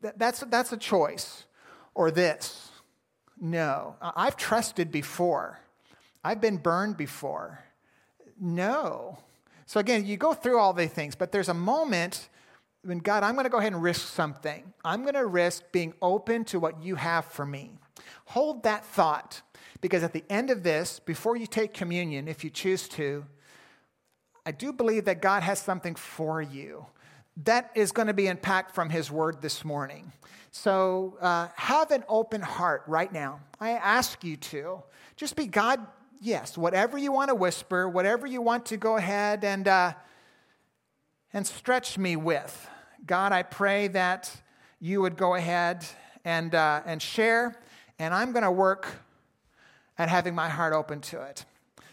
that's, 0.00 0.40
that's 0.40 0.72
a 0.72 0.78
choice. 0.78 1.44
Or 1.94 2.10
this, 2.10 2.70
no, 3.38 3.96
I've 4.00 4.36
trusted 4.36 4.90
before. 4.90 5.60
I've 6.24 6.40
been 6.40 6.56
burned 6.56 6.96
before. 6.96 7.62
No. 8.40 9.18
So 9.66 9.78
again, 9.78 10.06
you 10.06 10.16
go 10.16 10.32
through 10.32 10.58
all 10.58 10.72
these 10.72 10.90
things, 10.90 11.14
but 11.14 11.32
there's 11.32 11.50
a 11.50 11.54
moment 11.54 12.28
when 12.84 12.98
God, 12.98 13.22
I'm 13.22 13.34
going 13.34 13.44
to 13.44 13.50
go 13.50 13.58
ahead 13.58 13.72
and 13.72 13.82
risk 13.82 14.08
something. 14.08 14.72
I'm 14.84 15.02
going 15.02 15.14
to 15.14 15.26
risk 15.26 15.62
being 15.72 15.94
open 16.02 16.44
to 16.46 16.58
what 16.58 16.82
you 16.82 16.96
have 16.96 17.24
for 17.24 17.46
me. 17.46 17.78
Hold 18.26 18.64
that 18.64 18.84
thought 18.84 19.42
because 19.80 20.02
at 20.02 20.12
the 20.12 20.24
end 20.28 20.50
of 20.50 20.62
this, 20.62 20.98
before 20.98 21.36
you 21.36 21.46
take 21.46 21.74
communion, 21.74 22.28
if 22.28 22.42
you 22.44 22.50
choose 22.50 22.88
to, 22.90 23.24
I 24.44 24.50
do 24.50 24.72
believe 24.72 25.04
that 25.04 25.22
God 25.22 25.42
has 25.42 25.60
something 25.60 25.94
for 25.94 26.42
you. 26.42 26.86
That 27.44 27.70
is 27.74 27.92
going 27.92 28.08
to 28.08 28.14
be 28.14 28.26
impact 28.26 28.74
from 28.74 28.90
His 28.90 29.10
Word 29.10 29.40
this 29.40 29.64
morning. 29.64 30.12
So 30.50 31.16
uh, 31.20 31.48
have 31.54 31.90
an 31.92 32.04
open 32.08 32.42
heart 32.42 32.82
right 32.86 33.12
now. 33.12 33.40
I 33.60 33.70
ask 33.70 34.22
you 34.24 34.36
to 34.36 34.82
just 35.16 35.36
be 35.36 35.46
God. 35.46 35.80
Yes, 36.20 36.58
whatever 36.58 36.98
you 36.98 37.10
want 37.10 37.30
to 37.30 37.34
whisper, 37.34 37.88
whatever 37.88 38.26
you 38.26 38.42
want 38.42 38.66
to 38.66 38.76
go 38.76 38.96
ahead 38.96 39.44
and 39.44 39.66
uh, 39.66 39.94
and 41.32 41.46
stretch 41.46 41.98
me 41.98 42.16
with. 42.16 42.68
God, 43.06 43.32
I 43.32 43.42
pray 43.42 43.88
that 43.88 44.34
you 44.80 45.00
would 45.00 45.16
go 45.16 45.34
ahead 45.34 45.84
and 46.24 46.54
uh, 46.54 46.82
and 46.86 47.00
share, 47.00 47.56
and 47.98 48.14
I'm 48.14 48.32
going 48.32 48.44
to 48.44 48.50
work 48.50 48.86
at 49.98 50.08
having 50.08 50.34
my 50.34 50.48
heart 50.48 50.72
open 50.72 51.00
to 51.00 51.22
it 51.22 51.44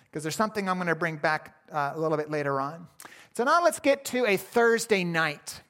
because 0.06 0.23
there's 0.23 0.36
something 0.36 0.67
I'm 0.67 0.78
going 0.78 0.88
to 0.88 0.95
bring 0.95 1.17
back 1.17 1.56
uh, 1.71 1.93
a 1.95 1.99
little 1.99 2.17
bit 2.17 2.32
later 2.32 2.60
on. 2.60 2.88
So 3.36 3.43
now 3.43 3.63
let's 3.63 3.80
get 3.80 4.06
to 4.06 4.25
a 4.25 4.38
Thursday 4.38 5.04
night. 5.04 5.62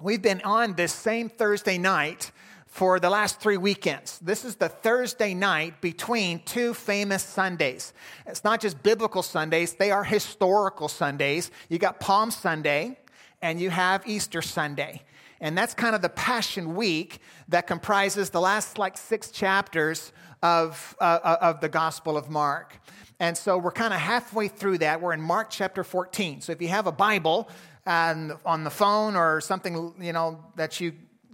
We've 0.00 0.22
been 0.22 0.40
on 0.42 0.74
this 0.74 0.92
same 0.92 1.28
Thursday 1.28 1.78
night 1.78 2.30
for 2.66 3.00
the 3.00 3.10
last 3.10 3.40
three 3.40 3.56
weekends. 3.56 4.18
This 4.20 4.44
is 4.44 4.56
the 4.56 4.68
Thursday 4.68 5.34
night 5.34 5.80
between 5.80 6.40
two 6.44 6.72
famous 6.72 7.22
Sundays. 7.22 7.92
It's 8.26 8.44
not 8.44 8.60
just 8.60 8.80
biblical 8.82 9.22
Sundays, 9.22 9.74
they 9.74 9.90
are 9.90 10.04
historical 10.04 10.88
Sundays. 10.88 11.50
You 11.68 11.78
got 11.78 11.98
Palm 11.98 12.30
Sunday 12.30 12.96
and 13.42 13.60
you 13.60 13.70
have 13.70 14.06
Easter 14.06 14.42
Sunday. 14.42 15.02
And 15.40 15.56
that's 15.56 15.72
kind 15.72 15.94
of 15.94 16.02
the 16.02 16.10
Passion 16.10 16.74
Week 16.74 17.18
that 17.48 17.66
comprises 17.66 18.30
the 18.30 18.40
last 18.40 18.78
like 18.78 18.98
six 18.98 19.30
chapters 19.30 20.12
of, 20.42 20.96
uh, 21.00 21.36
of 21.40 21.60
the 21.60 21.68
Gospel 21.68 22.16
of 22.16 22.28
Mark. 22.28 22.78
And 23.18 23.36
so 23.36 23.58
we're 23.58 23.72
kind 23.72 23.94
of 23.94 24.00
halfway 24.00 24.48
through 24.48 24.78
that. 24.78 25.00
We're 25.00 25.12
in 25.12 25.20
Mark 25.20 25.48
chapter 25.50 25.84
14. 25.84 26.42
So 26.42 26.52
if 26.52 26.60
you 26.60 26.68
have 26.68 26.86
a 26.86 26.92
Bible 26.92 27.48
and 27.86 28.32
on 28.44 28.64
the 28.64 28.70
phone 28.70 29.16
or 29.16 29.40
something, 29.40 29.94
you 30.00 30.12
know, 30.12 30.44
that 30.56 30.80
you 30.80 30.92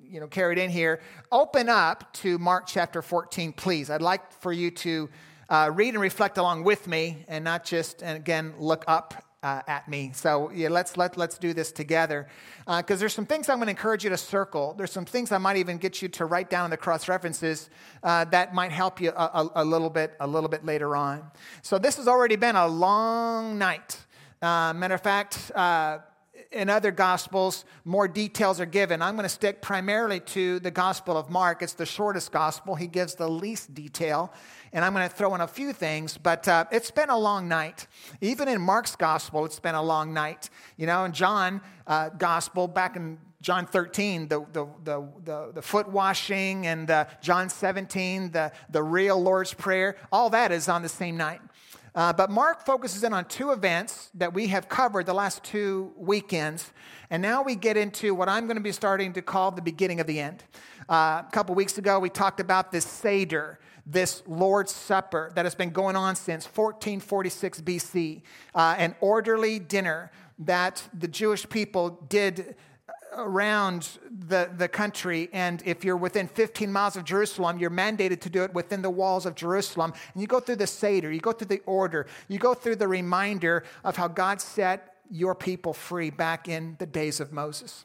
you 0.08 0.20
know 0.20 0.28
carried 0.28 0.58
in 0.58 0.70
here, 0.70 1.00
open 1.32 1.68
up 1.68 2.12
to 2.14 2.38
Mark 2.38 2.66
chapter 2.66 3.02
14, 3.02 3.52
please. 3.52 3.90
I'd 3.90 4.02
like 4.02 4.32
for 4.32 4.52
you 4.52 4.70
to 4.70 5.08
uh, 5.48 5.70
read 5.72 5.94
and 5.94 6.00
reflect 6.00 6.38
along 6.38 6.64
with 6.64 6.86
me, 6.86 7.24
and 7.28 7.44
not 7.44 7.64
just 7.64 8.02
and 8.02 8.16
again 8.16 8.54
look 8.58 8.84
up 8.86 9.22
uh, 9.46 9.62
at 9.68 9.86
me. 9.86 10.10
So 10.12 10.50
yeah, 10.52 10.68
let's 10.68 10.96
let 10.96 11.16
let's 11.16 11.38
do 11.38 11.54
this 11.54 11.70
together 11.70 12.26
because 12.66 12.98
uh, 12.98 13.00
there's 13.00 13.14
some 13.14 13.26
things 13.26 13.48
I'm 13.48 13.58
going 13.58 13.66
to 13.66 13.70
encourage 13.70 14.02
you 14.02 14.10
to 14.10 14.16
circle. 14.16 14.74
There's 14.76 14.90
some 14.90 15.04
things 15.04 15.30
I 15.30 15.38
might 15.38 15.56
even 15.56 15.78
get 15.78 16.02
you 16.02 16.08
to 16.18 16.24
write 16.24 16.50
down 16.50 16.64
in 16.64 16.70
the 16.72 16.76
cross 16.76 17.08
references 17.08 17.70
uh, 18.02 18.24
that 18.24 18.54
might 18.54 18.72
help 18.72 19.00
you 19.00 19.10
a, 19.10 19.26
a, 19.40 19.50
a, 19.62 19.64
little 19.64 19.88
bit 19.88 20.16
a 20.18 20.26
little 20.26 20.48
bit 20.48 20.64
later 20.64 20.96
on. 20.96 21.22
So 21.62 21.78
this 21.78 21.96
has 21.96 22.08
already 22.08 22.34
been 22.34 22.56
a 22.56 22.66
long 22.66 23.56
night. 23.56 23.98
Uh, 24.42 24.72
matter 24.74 24.94
of 24.94 25.00
fact 25.00 25.52
uh, 25.54 25.98
in 26.52 26.70
other 26.70 26.90
gospels, 26.90 27.64
more 27.84 28.08
details 28.08 28.60
are 28.60 28.66
given. 28.66 29.02
I'm 29.02 29.14
going 29.16 29.24
to 29.24 29.28
stick 29.28 29.62
primarily 29.62 30.20
to 30.20 30.58
the 30.60 30.70
Gospel 30.70 31.16
of 31.16 31.30
Mark. 31.30 31.62
It's 31.62 31.74
the 31.74 31.86
shortest 31.86 32.32
gospel. 32.32 32.74
He 32.74 32.86
gives 32.86 33.14
the 33.14 33.28
least 33.28 33.74
detail. 33.74 34.32
And 34.72 34.84
I'm 34.84 34.92
going 34.92 35.08
to 35.08 35.14
throw 35.14 35.34
in 35.34 35.40
a 35.40 35.48
few 35.48 35.72
things, 35.72 36.18
but 36.18 36.46
uh, 36.48 36.66
it's 36.70 36.90
been 36.90 37.10
a 37.10 37.18
long 37.18 37.48
night. 37.48 37.86
Even 38.20 38.48
in 38.48 38.60
Mark's 38.60 38.96
gospel, 38.96 39.44
it's 39.44 39.60
been 39.60 39.74
a 39.74 39.82
long 39.82 40.12
night. 40.12 40.50
You 40.76 40.86
know, 40.86 41.04
in 41.04 41.12
John 41.12 41.60
uh, 41.86 42.10
gospel, 42.10 42.68
back 42.68 42.96
in 42.96 43.18
John 43.40 43.66
13, 43.66 44.28
the, 44.28 44.44
the, 44.52 44.66
the, 44.82 45.52
the, 45.54 45.62
foot 45.62 45.88
washing, 45.88 46.66
and 46.66 46.90
uh, 46.90 47.04
John 47.22 47.48
17, 47.48 48.32
the, 48.32 48.50
the 48.70 48.82
real 48.82 49.22
Lord's 49.22 49.54
Prayer, 49.54 49.96
all 50.10 50.30
that 50.30 50.50
is 50.50 50.68
on 50.68 50.82
the 50.82 50.88
same 50.88 51.16
night. 51.16 51.40
Uh, 51.96 52.12
but 52.12 52.30
Mark 52.30 52.64
focuses 52.66 53.02
in 53.02 53.14
on 53.14 53.24
two 53.24 53.52
events 53.52 54.10
that 54.12 54.34
we 54.34 54.48
have 54.48 54.68
covered 54.68 55.06
the 55.06 55.14
last 55.14 55.42
two 55.42 55.94
weekends. 55.96 56.70
And 57.08 57.22
now 57.22 57.42
we 57.42 57.54
get 57.54 57.78
into 57.78 58.14
what 58.14 58.28
I'm 58.28 58.44
going 58.44 58.58
to 58.58 58.62
be 58.62 58.72
starting 58.72 59.14
to 59.14 59.22
call 59.22 59.50
the 59.50 59.62
beginning 59.62 59.98
of 59.98 60.06
the 60.06 60.20
end. 60.20 60.44
Uh, 60.90 61.22
a 61.26 61.28
couple 61.32 61.54
weeks 61.54 61.78
ago, 61.78 61.98
we 61.98 62.10
talked 62.10 62.38
about 62.38 62.70
this 62.70 62.84
Seder, 62.84 63.58
this 63.86 64.22
Lord's 64.26 64.72
Supper 64.72 65.32
that 65.36 65.46
has 65.46 65.54
been 65.54 65.70
going 65.70 65.96
on 65.96 66.16
since 66.16 66.44
1446 66.44 67.62
BC, 67.62 68.22
uh, 68.54 68.74
an 68.76 68.94
orderly 69.00 69.58
dinner 69.58 70.10
that 70.40 70.82
the 70.92 71.08
Jewish 71.08 71.48
people 71.48 72.04
did 72.10 72.56
around 73.16 73.88
the, 74.28 74.50
the 74.56 74.68
country, 74.68 75.28
and 75.32 75.62
if 75.64 75.84
you're 75.84 75.96
within 75.96 76.28
15 76.28 76.70
miles 76.70 76.96
of 76.96 77.04
Jerusalem, 77.04 77.58
you're 77.58 77.70
mandated 77.70 78.20
to 78.20 78.30
do 78.30 78.44
it 78.44 78.54
within 78.54 78.82
the 78.82 78.90
walls 78.90 79.26
of 79.26 79.34
Jerusalem. 79.34 79.92
And 80.12 80.20
you 80.20 80.26
go 80.26 80.40
through 80.40 80.56
the 80.56 80.66
Seder, 80.66 81.10
you 81.10 81.20
go 81.20 81.32
through 81.32 81.48
the 81.48 81.62
order, 81.66 82.06
you 82.28 82.38
go 82.38 82.54
through 82.54 82.76
the 82.76 82.88
reminder 82.88 83.64
of 83.84 83.96
how 83.96 84.08
God 84.08 84.40
set 84.40 84.94
your 85.10 85.34
people 85.34 85.72
free 85.72 86.10
back 86.10 86.48
in 86.48 86.76
the 86.78 86.86
days 86.86 87.20
of 87.20 87.32
Moses. 87.32 87.84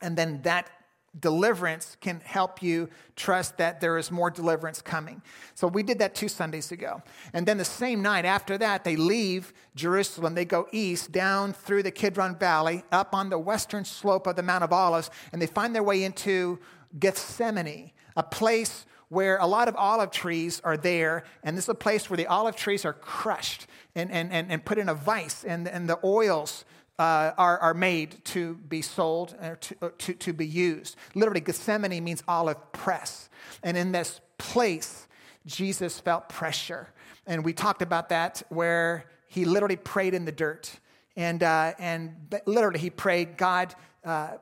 And 0.00 0.16
then 0.16 0.42
that 0.42 0.70
deliverance 1.18 1.96
can 2.00 2.20
help 2.20 2.62
you 2.62 2.88
trust 3.16 3.58
that 3.58 3.80
there 3.80 3.96
is 3.98 4.10
more 4.10 4.30
deliverance 4.30 4.82
coming. 4.82 5.22
So 5.54 5.68
we 5.68 5.82
did 5.82 5.98
that 6.00 6.14
two 6.14 6.28
Sundays 6.28 6.72
ago. 6.72 7.02
And 7.32 7.46
then 7.46 7.58
the 7.58 7.64
same 7.64 8.02
night 8.02 8.24
after 8.24 8.58
that, 8.58 8.84
they 8.84 8.96
leave 8.96 9.52
Jerusalem. 9.76 10.34
They 10.34 10.44
go 10.44 10.66
east 10.72 11.12
down 11.12 11.52
through 11.52 11.84
the 11.84 11.90
Kidron 11.90 12.36
Valley, 12.36 12.82
up 12.90 13.14
on 13.14 13.30
the 13.30 13.38
western 13.38 13.84
slope 13.84 14.26
of 14.26 14.36
the 14.36 14.42
Mount 14.42 14.64
of 14.64 14.72
Olives, 14.72 15.10
and 15.32 15.40
they 15.40 15.46
find 15.46 15.74
their 15.74 15.82
way 15.82 16.02
into 16.02 16.58
Gethsemane, 16.98 17.92
a 18.16 18.22
place 18.22 18.86
where 19.08 19.36
a 19.36 19.46
lot 19.46 19.68
of 19.68 19.76
olive 19.76 20.10
trees 20.10 20.60
are 20.64 20.76
there, 20.76 21.24
and 21.42 21.56
this 21.56 21.66
is 21.66 21.68
a 21.68 21.74
place 21.74 22.10
where 22.10 22.16
the 22.16 22.26
olive 22.26 22.56
trees 22.56 22.84
are 22.84 22.92
crushed 22.92 23.66
and, 23.94 24.10
and, 24.10 24.32
and, 24.32 24.50
and 24.50 24.64
put 24.64 24.78
in 24.78 24.88
a 24.88 24.94
vice, 24.94 25.44
and, 25.44 25.68
and 25.68 25.88
the 25.88 25.98
oils 26.02 26.64
uh, 26.98 27.32
are, 27.36 27.58
are 27.58 27.74
made 27.74 28.24
to 28.24 28.54
be 28.54 28.82
sold 28.82 29.34
or 29.42 29.56
to, 29.56 29.76
uh, 29.82 29.88
to, 29.98 30.14
to 30.14 30.32
be 30.32 30.46
used. 30.46 30.96
Literally, 31.14 31.40
Gethsemane 31.40 32.02
means 32.02 32.22
olive 32.28 32.72
press. 32.72 33.28
And 33.62 33.76
in 33.76 33.92
this 33.92 34.20
place, 34.38 35.08
Jesus 35.46 36.00
felt 36.00 36.28
pressure. 36.28 36.88
And 37.26 37.44
we 37.44 37.52
talked 37.52 37.82
about 37.82 38.10
that 38.10 38.42
where 38.48 39.04
he 39.28 39.44
literally 39.44 39.76
prayed 39.76 40.14
in 40.14 40.24
the 40.24 40.32
dirt. 40.32 40.78
And, 41.16 41.42
uh, 41.42 41.72
and 41.78 42.14
literally, 42.46 42.78
he 42.78 42.90
prayed, 42.90 43.36
God, 43.36 43.74
uh, 44.04 44.34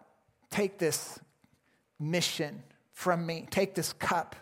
take 0.50 0.78
this 0.78 1.18
mission 1.98 2.62
from 2.92 3.24
me, 3.24 3.46
take 3.50 3.74
this 3.74 3.92
cup 3.94 4.36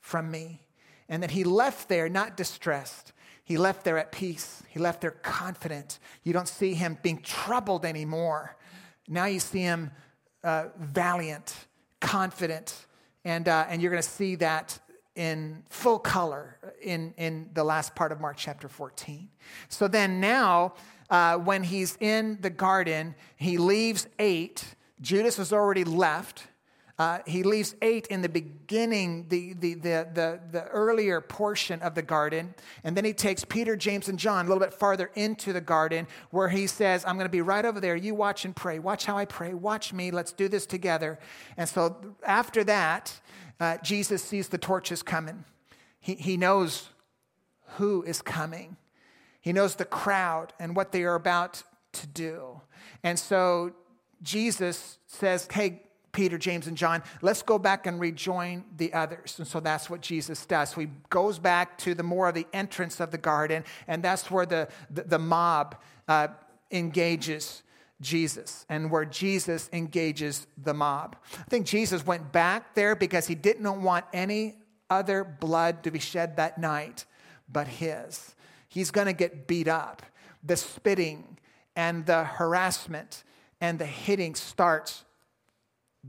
from 0.00 0.30
me. 0.30 0.62
And 1.08 1.22
that 1.24 1.32
he 1.32 1.42
left 1.42 1.88
there 1.88 2.08
not 2.08 2.36
distressed, 2.36 3.12
he 3.50 3.56
left 3.56 3.82
there 3.82 3.98
at 3.98 4.12
peace. 4.12 4.62
He 4.68 4.78
left 4.78 5.00
there 5.00 5.10
confident. 5.10 5.98
You 6.22 6.32
don't 6.32 6.46
see 6.46 6.72
him 6.72 6.96
being 7.02 7.20
troubled 7.20 7.84
anymore. 7.84 8.56
Now 9.08 9.24
you 9.24 9.40
see 9.40 9.62
him 9.62 9.90
uh, 10.44 10.66
valiant, 10.78 11.52
confident, 11.98 12.86
and, 13.24 13.48
uh, 13.48 13.66
and 13.68 13.82
you're 13.82 13.90
going 13.90 14.04
to 14.04 14.08
see 14.08 14.36
that 14.36 14.78
in 15.16 15.64
full 15.68 15.98
color 15.98 16.58
in, 16.80 17.12
in 17.16 17.50
the 17.52 17.64
last 17.64 17.96
part 17.96 18.12
of 18.12 18.20
Mark 18.20 18.36
chapter 18.36 18.68
14. 18.68 19.28
So 19.68 19.88
then, 19.88 20.20
now, 20.20 20.74
uh, 21.10 21.36
when 21.38 21.64
he's 21.64 21.96
in 21.98 22.38
the 22.42 22.50
garden, 22.50 23.16
he 23.34 23.58
leaves 23.58 24.06
eight. 24.20 24.64
Judas 25.00 25.38
has 25.38 25.52
already 25.52 25.82
left. 25.82 26.46
Uh, 27.00 27.20
he 27.26 27.42
leaves 27.42 27.74
eight 27.80 28.06
in 28.08 28.20
the 28.20 28.28
beginning, 28.28 29.24
the, 29.30 29.54
the, 29.54 29.72
the, 29.72 30.06
the, 30.12 30.40
the 30.52 30.64
earlier 30.66 31.22
portion 31.22 31.80
of 31.80 31.94
the 31.94 32.02
garden. 32.02 32.54
And 32.84 32.94
then 32.94 33.06
he 33.06 33.14
takes 33.14 33.42
Peter, 33.42 33.74
James, 33.74 34.10
and 34.10 34.18
John 34.18 34.44
a 34.44 34.48
little 34.50 34.62
bit 34.62 34.74
farther 34.74 35.10
into 35.14 35.54
the 35.54 35.62
garden 35.62 36.06
where 36.28 36.50
he 36.50 36.66
says, 36.66 37.02
I'm 37.06 37.14
going 37.14 37.24
to 37.24 37.30
be 37.30 37.40
right 37.40 37.64
over 37.64 37.80
there. 37.80 37.96
You 37.96 38.14
watch 38.14 38.44
and 38.44 38.54
pray. 38.54 38.78
Watch 38.78 39.06
how 39.06 39.16
I 39.16 39.24
pray. 39.24 39.54
Watch 39.54 39.94
me. 39.94 40.10
Let's 40.10 40.34
do 40.34 40.46
this 40.46 40.66
together. 40.66 41.18
And 41.56 41.66
so 41.66 41.96
after 42.22 42.64
that, 42.64 43.18
uh, 43.58 43.78
Jesus 43.78 44.22
sees 44.22 44.48
the 44.48 44.58
torches 44.58 45.02
coming. 45.02 45.46
He, 46.00 46.16
he 46.16 46.36
knows 46.36 46.90
who 47.78 48.02
is 48.02 48.20
coming, 48.20 48.76
he 49.40 49.54
knows 49.54 49.76
the 49.76 49.86
crowd 49.86 50.52
and 50.60 50.76
what 50.76 50.92
they 50.92 51.04
are 51.04 51.14
about 51.14 51.62
to 51.92 52.06
do. 52.06 52.60
And 53.02 53.18
so 53.18 53.72
Jesus 54.22 54.98
says, 55.06 55.48
Hey, 55.50 55.84
Peter, 56.12 56.38
James, 56.38 56.66
and 56.66 56.76
John, 56.76 57.02
let's 57.22 57.42
go 57.42 57.58
back 57.58 57.86
and 57.86 58.00
rejoin 58.00 58.64
the 58.76 58.92
others. 58.92 59.38
And 59.38 59.46
so 59.46 59.60
that's 59.60 59.88
what 59.88 60.00
Jesus 60.00 60.44
does. 60.46 60.70
So 60.70 60.80
he 60.80 60.88
goes 61.08 61.38
back 61.38 61.78
to 61.78 61.94
the 61.94 62.02
more 62.02 62.28
of 62.28 62.34
the 62.34 62.46
entrance 62.52 63.00
of 63.00 63.10
the 63.10 63.18
garden, 63.18 63.64
and 63.86 64.02
that's 64.02 64.30
where 64.30 64.46
the, 64.46 64.68
the, 64.90 65.02
the 65.02 65.18
mob 65.18 65.76
uh, 66.08 66.28
engages 66.70 67.62
Jesus 68.00 68.64
and 68.68 68.90
where 68.90 69.04
Jesus 69.04 69.68
engages 69.72 70.46
the 70.62 70.74
mob. 70.74 71.16
I 71.34 71.44
think 71.44 71.66
Jesus 71.66 72.04
went 72.06 72.32
back 72.32 72.74
there 72.74 72.94
because 72.96 73.26
he 73.26 73.34
didn't 73.34 73.82
want 73.82 74.04
any 74.12 74.56
other 74.88 75.22
blood 75.22 75.82
to 75.84 75.90
be 75.90 75.98
shed 75.98 76.36
that 76.36 76.58
night 76.58 77.04
but 77.48 77.66
his. 77.66 78.34
He's 78.68 78.90
going 78.90 79.06
to 79.06 79.12
get 79.12 79.46
beat 79.46 79.68
up. 79.68 80.02
The 80.42 80.56
spitting 80.56 81.38
and 81.76 82.06
the 82.06 82.24
harassment 82.24 83.24
and 83.60 83.78
the 83.78 83.86
hitting 83.86 84.34
starts 84.34 85.04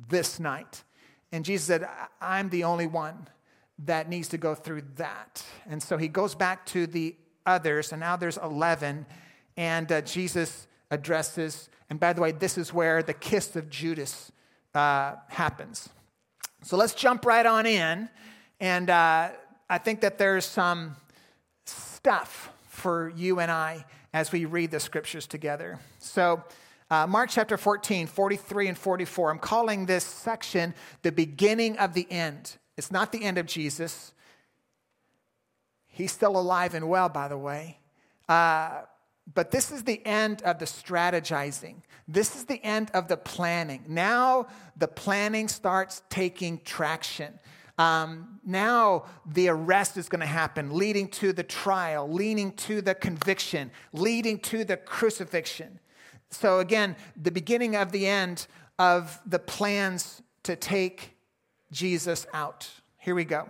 this 0.10 0.40
night. 0.40 0.84
And 1.32 1.46
Jesus 1.46 1.68
said, 1.68 1.88
I'm 2.20 2.50
the 2.50 2.64
only 2.64 2.88
one 2.88 3.28
that 3.86 4.10
needs 4.10 4.28
to 4.30 4.38
go 4.38 4.54
through 4.54 4.84
that. 4.96 5.44
And 5.68 5.82
so 5.82 5.98
he 5.98 6.08
goes 6.08 6.36
back 6.36 6.66
to 6.68 6.88
the 6.88 7.16
others, 7.46 7.92
and 7.92 8.00
now 8.00 8.16
there's 8.16 8.38
11, 8.38 9.06
and 9.58 9.92
uh, 9.92 10.02
Jesus 10.02 10.68
addresses, 10.92 11.70
and 11.90 12.00
by 12.00 12.14
the 12.14 12.22
way, 12.22 12.32
this 12.32 12.58
is 12.58 12.74
where 12.74 13.02
the 13.02 13.14
kiss 13.14 13.56
of 13.56 13.70
Judas 13.70 14.32
uh, 14.74 15.16
happens. 15.28 15.90
So 16.64 16.78
let's 16.78 16.94
jump 16.94 17.26
right 17.26 17.46
on 17.46 17.66
in. 17.66 18.10
And 18.60 18.90
uh, 18.90 19.30
I 19.70 19.78
think 19.80 20.02
that 20.02 20.18
there's 20.18 20.46
some 20.46 20.96
stuff 21.66 22.52
for 22.70 23.12
you 23.16 23.40
and 23.40 23.52
I 23.52 23.86
as 24.14 24.32
we 24.32 24.46
read 24.46 24.72
the 24.72 24.80
scriptures 24.80 25.26
together. 25.26 25.80
So, 26.00 26.44
uh, 26.92 27.08
Mark 27.08 27.30
chapter 27.32 27.58
14, 27.58 28.06
43 28.06 28.68
and 28.68 28.78
44, 28.78 29.32
I'm 29.32 29.40
calling 29.40 29.86
this 29.86 30.04
section 30.04 30.74
the 31.04 31.12
beginning 31.12 31.78
of 31.78 31.94
the 31.94 32.06
end. 32.12 32.58
It's 32.76 32.92
not 32.92 33.14
the 33.14 33.24
end 33.24 33.38
of 33.38 33.46
Jesus. 33.46 34.12
He's 35.88 36.12
still 36.12 36.38
alive 36.38 36.74
and 36.74 36.90
well, 36.90 37.08
by 37.08 37.30
the 37.30 37.38
way. 37.38 37.80
Uh, 38.28 38.82
but 39.34 39.52
this 39.52 39.72
is 39.72 39.84
the 39.84 40.06
end 40.06 40.42
of 40.42 40.60
the 40.60 40.66
strategizing. 40.66 41.76
This 42.10 42.36
is 42.36 42.44
the 42.44 42.62
end 42.62 42.92
of 42.94 43.08
the 43.08 43.16
planning. 43.16 43.86
Now 43.88 44.48
the 44.76 44.90
planning 44.90 45.48
starts 45.48 46.02
taking 46.10 46.60
traction. 46.66 47.40
Um, 47.78 48.42
now 48.46 49.06
the 49.26 49.48
arrest 49.48 49.96
is 49.96 50.10
going 50.10 50.20
to 50.20 50.26
happen, 50.26 50.78
leading 50.78 51.08
to 51.10 51.32
the 51.32 51.44
trial, 51.44 52.12
leading 52.12 52.52
to 52.54 52.82
the 52.82 52.96
conviction, 52.96 53.72
leading 53.94 54.40
to 54.40 54.66
the 54.66 54.76
crucifixion. 54.76 55.80
So, 56.32 56.60
again, 56.60 56.96
the 57.22 57.32
beginning 57.32 57.76
of 57.76 57.92
the 57.92 58.08
end 58.08 58.48
of 58.80 59.20
the 59.26 59.40
plans 59.40 60.22
to 60.44 60.56
take 60.56 61.16
Jesus 61.72 62.26
out. 62.34 62.70
Here 62.98 63.16
we 63.16 63.26
go. 63.26 63.50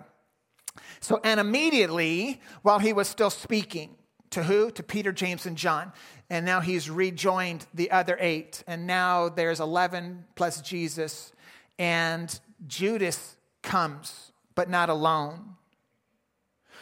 So, 1.00 1.20
and 1.24 1.40
immediately, 1.40 2.42
while 2.64 2.80
he 2.80 2.94
was 2.94 3.08
still 3.08 3.30
speaking, 3.30 3.96
to 4.32 4.44
who? 4.44 4.72
To 4.72 4.84
Peter, 4.84 5.12
James, 5.12 5.46
and 5.46 5.58
John. 5.58 5.92
And 6.30 6.46
now 6.46 6.62
he's 6.62 6.90
rejoined 6.90 7.66
the 7.74 7.92
other 7.92 8.18
eight. 8.20 8.64
And 8.66 8.88
now 8.88 9.30
there's 9.30 9.60
11 9.60 10.26
plus 10.36 10.62
Jesus. 10.62 11.34
And 11.78 12.40
Judas 12.66 13.36
comes, 13.62 14.32
but 14.56 14.70
not 14.70 14.90
alone. 14.90 15.56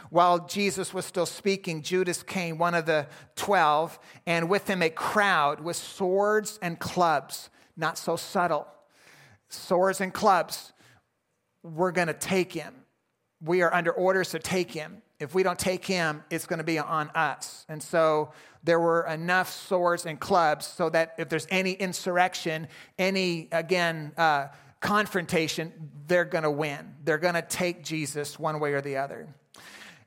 While 0.09 0.47
Jesus 0.47 0.93
was 0.93 1.05
still 1.05 1.25
speaking, 1.25 1.83
Judas 1.83 2.23
came, 2.23 2.57
one 2.57 2.73
of 2.73 2.85
the 2.85 3.07
twelve, 3.35 3.99
and 4.25 4.49
with 4.49 4.67
him 4.67 4.81
a 4.81 4.89
crowd 4.89 5.61
with 5.61 5.75
swords 5.75 6.57
and 6.61 6.79
clubs. 6.79 7.49
Not 7.77 7.97
so 7.97 8.15
subtle. 8.15 8.67
Swords 9.49 10.01
and 10.01 10.13
clubs. 10.13 10.73
We're 11.63 11.91
going 11.91 12.07
to 12.07 12.13
take 12.13 12.53
him. 12.53 12.73
We 13.41 13.61
are 13.61 13.73
under 13.73 13.91
orders 13.91 14.31
to 14.31 14.39
take 14.39 14.71
him. 14.71 15.01
If 15.19 15.35
we 15.35 15.43
don't 15.43 15.59
take 15.59 15.85
him, 15.85 16.23
it's 16.29 16.45
going 16.45 16.59
to 16.59 16.63
be 16.63 16.79
on 16.79 17.09
us. 17.09 17.65
And 17.69 17.83
so 17.83 18.31
there 18.63 18.79
were 18.79 19.05
enough 19.05 19.51
swords 19.51 20.05
and 20.05 20.19
clubs 20.19 20.65
so 20.65 20.89
that 20.89 21.15
if 21.17 21.29
there's 21.29 21.47
any 21.49 21.73
insurrection, 21.73 22.67
any, 22.97 23.49
again, 23.51 24.13
uh, 24.17 24.47
confrontation, 24.79 25.73
they're 26.07 26.25
going 26.25 26.45
to 26.45 26.51
win. 26.51 26.95
They're 27.03 27.17
going 27.17 27.35
to 27.35 27.41
take 27.41 27.83
Jesus 27.83 28.39
one 28.39 28.59
way 28.59 28.73
or 28.73 28.81
the 28.81 28.97
other. 28.97 29.27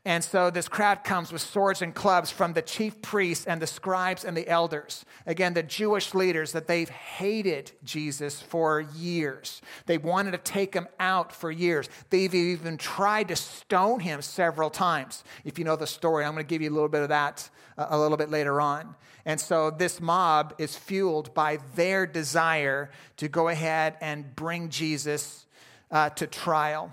And 0.05 0.25
so 0.25 0.51
this 0.51 0.67
crowd 0.67 1.05
comes 1.05 1.31
with 1.31 1.43
swords 1.43 1.81
and 1.81 1.95
clubs 1.95 2.33
from 2.33 2.55
the 2.55 2.63
chief 2.63 3.01
priests 3.03 3.47
and 3.47 3.63
the 3.63 3.69
scribes 3.69 4.25
and 4.25 4.37
the 4.37 4.49
elders. 4.49 5.05
Again, 5.27 5.55
the 5.55 5.63
Jewish 5.63 6.13
leaders 6.13 6.51
that 6.53 6.67
they've 6.67 6.89
hated 6.89 7.71
Jesus 7.85 8.43
for 8.43 8.81
years. 8.81 9.63
They 9.87 9.99
wanted 9.99 10.33
to 10.33 10.39
take 10.39 10.75
him 10.75 10.89
out 10.99 11.33
for 11.33 11.53
years. 11.53 11.89
They've 12.11 12.35
even 12.35 12.79
tried 12.79 13.29
to 13.29 13.37
stone 13.37 14.01
him 14.01 14.23
several 14.23 14.71
times. 14.71 15.23
If 15.45 15.57
you 15.57 15.65
know 15.65 15.77
the 15.77 15.87
story, 15.87 16.25
I'm 16.25 16.33
going 16.33 16.45
to 16.45 16.51
give 16.51 16.63
you 16.63 16.71
a 16.71 16.75
little 16.75 16.89
bit 16.89 17.03
of 17.03 17.11
that 17.11 17.49
uh, 17.79 17.87
a 17.91 17.99
little 17.99 18.17
bit 18.17 18.29
later 18.29 18.61
on. 18.61 18.97
And 19.25 19.41
so 19.41 19.71
this 19.71 20.01
mob 20.01 20.55
is 20.59 20.77
fueled 20.77 21.33
by 21.33 21.59
their 21.77 22.07
desire 22.07 22.91
to 23.19 23.29
go 23.29 23.47
ahead 23.47 23.97
and 24.01 24.35
bring 24.35 24.69
Jesus 24.69 25.47
uh, 25.93 26.11
to 26.11 26.27
trial. 26.27 26.93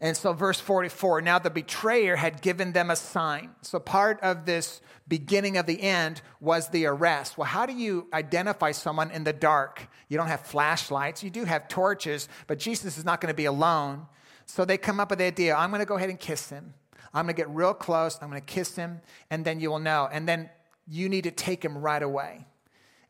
And 0.00 0.16
so, 0.16 0.32
verse 0.32 0.60
44 0.60 1.22
now 1.22 1.38
the 1.38 1.50
betrayer 1.50 2.16
had 2.16 2.40
given 2.40 2.72
them 2.72 2.90
a 2.90 2.96
sign. 2.96 3.50
So, 3.62 3.78
part 3.78 4.20
of 4.20 4.46
this 4.46 4.80
beginning 5.08 5.56
of 5.56 5.66
the 5.66 5.80
end 5.82 6.22
was 6.40 6.68
the 6.68 6.86
arrest. 6.86 7.36
Well, 7.36 7.46
how 7.46 7.66
do 7.66 7.72
you 7.72 8.06
identify 8.12 8.72
someone 8.72 9.10
in 9.10 9.24
the 9.24 9.32
dark? 9.32 9.88
You 10.08 10.18
don't 10.18 10.28
have 10.28 10.42
flashlights, 10.42 11.22
you 11.22 11.30
do 11.30 11.44
have 11.44 11.68
torches, 11.68 12.28
but 12.46 12.58
Jesus 12.58 12.98
is 12.98 13.04
not 13.04 13.20
going 13.20 13.32
to 13.32 13.36
be 13.36 13.46
alone. 13.46 14.06
So, 14.46 14.64
they 14.64 14.78
come 14.78 15.00
up 15.00 15.10
with 15.10 15.18
the 15.18 15.24
idea 15.24 15.56
I'm 15.56 15.70
going 15.70 15.80
to 15.80 15.86
go 15.86 15.96
ahead 15.96 16.10
and 16.10 16.20
kiss 16.20 16.50
him. 16.50 16.74
I'm 17.12 17.26
going 17.26 17.34
to 17.34 17.40
get 17.40 17.50
real 17.50 17.74
close, 17.74 18.18
I'm 18.20 18.28
going 18.28 18.40
to 18.40 18.46
kiss 18.46 18.76
him, 18.76 19.00
and 19.30 19.44
then 19.44 19.58
you 19.58 19.70
will 19.70 19.78
know. 19.78 20.08
And 20.12 20.28
then 20.28 20.50
you 20.86 21.08
need 21.08 21.24
to 21.24 21.30
take 21.30 21.64
him 21.64 21.78
right 21.78 22.02
away. 22.02 22.46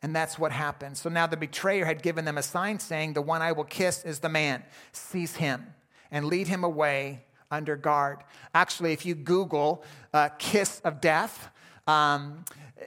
And 0.00 0.14
that's 0.14 0.38
what 0.38 0.52
happened. 0.52 0.96
So 0.96 1.10
now 1.10 1.26
the 1.26 1.36
betrayer 1.36 1.84
had 1.84 2.02
given 2.02 2.24
them 2.24 2.38
a 2.38 2.42
sign 2.42 2.78
saying, 2.78 3.14
The 3.14 3.22
one 3.22 3.42
I 3.42 3.52
will 3.52 3.64
kiss 3.64 4.04
is 4.04 4.20
the 4.20 4.28
man. 4.28 4.62
Seize 4.92 5.36
him 5.36 5.74
and 6.10 6.26
lead 6.26 6.48
him 6.48 6.64
away 6.64 7.24
under 7.50 7.76
guard. 7.76 8.18
Actually, 8.54 8.92
if 8.92 9.06
you 9.06 9.14
Google 9.14 9.84
uh, 10.12 10.30
kiss 10.38 10.80
of 10.80 11.00
death, 11.00 11.50
um, 11.86 12.44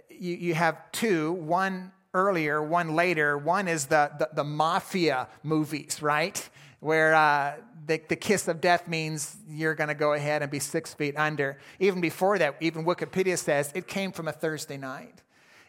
you, 0.10 0.36
you 0.36 0.54
have 0.54 0.92
two 0.92 1.34
one 1.34 1.92
earlier, 2.14 2.62
one 2.62 2.96
later. 2.96 3.38
One 3.38 3.68
is 3.68 3.86
the, 3.86 4.12
the, 4.18 4.30
the 4.34 4.44
mafia 4.44 5.28
movies, 5.44 6.02
right? 6.02 6.50
Where 6.80 7.14
uh, 7.14 7.56
the, 7.86 8.02
the 8.08 8.16
kiss 8.16 8.48
of 8.48 8.62
death 8.62 8.88
means 8.88 9.38
you're 9.48 9.76
going 9.76 9.90
to 9.90 9.96
go 9.96 10.14
ahead 10.14 10.42
and 10.42 10.52
be 10.52 10.60
six 10.60 10.94
feet 10.94 11.16
under. 11.18 11.60
Even 11.80 12.02
before 12.02 12.38
that, 12.40 12.56
even 12.62 12.86
Wikipedia 12.86 13.38
says 13.38 13.72
it 13.76 13.88
came 13.88 14.12
from 14.12 14.28
a 14.28 14.32
Thursday 14.32 14.78
night. 14.78 15.22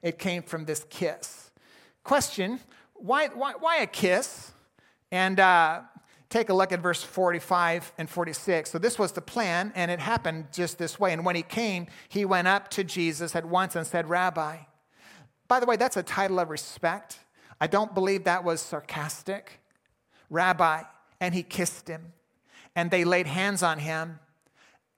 It 0.03 0.19
came 0.19 0.43
from 0.43 0.65
this 0.65 0.85
kiss. 0.89 1.51
Question 2.05 2.61
why, 2.95 3.29
why, 3.29 3.55
why 3.59 3.79
a 3.79 3.87
kiss? 3.87 4.53
And 5.11 5.41
uh, 5.41 5.81
take 6.31 6.49
a 6.49 6.55
look 6.55 6.73
at 6.73 6.81
verse 6.81 7.03
45 7.03 7.93
and 7.99 8.09
46. 8.09 8.71
So 8.71 8.79
this 8.79 8.99
was 8.99 9.13
the 9.13 9.21
plan, 9.21 9.73
and 9.75 9.91
it 9.91 9.99
happened 9.99 10.47
just 10.53 10.79
this 10.79 10.99
way. 10.99 11.13
And 11.13 11.25
when 11.25 11.37
he 11.37 11.43
came, 11.43 11.89
he 12.09 12.25
went 12.25 12.49
up 12.49 12.69
to 12.71 12.85
Jesus 12.85 13.37
at 13.37 13.45
once 13.45 13.77
and 13.77 13.87
said, 13.87 14.09
Rabbi. 14.09 14.59
By 15.49 15.61
the 15.61 15.67
way, 15.67 15.77
that's 15.77 15.97
a 15.97 16.03
title 16.03 16.39
of 16.39 16.49
respect. 16.49 17.19
I 17.61 17.67
don't 17.67 17.93
believe 17.93 18.25
that 18.25 18.45
was 18.45 18.61
sarcastic. 18.61 19.61
Rabbi. 20.31 20.85
And 21.21 21.35
he 21.35 21.43
kissed 21.43 21.89
him. 21.89 22.13
And 22.77 22.91
they 22.91 23.05
laid 23.05 23.27
hands 23.27 23.63
on 23.63 23.81
him 23.81 24.21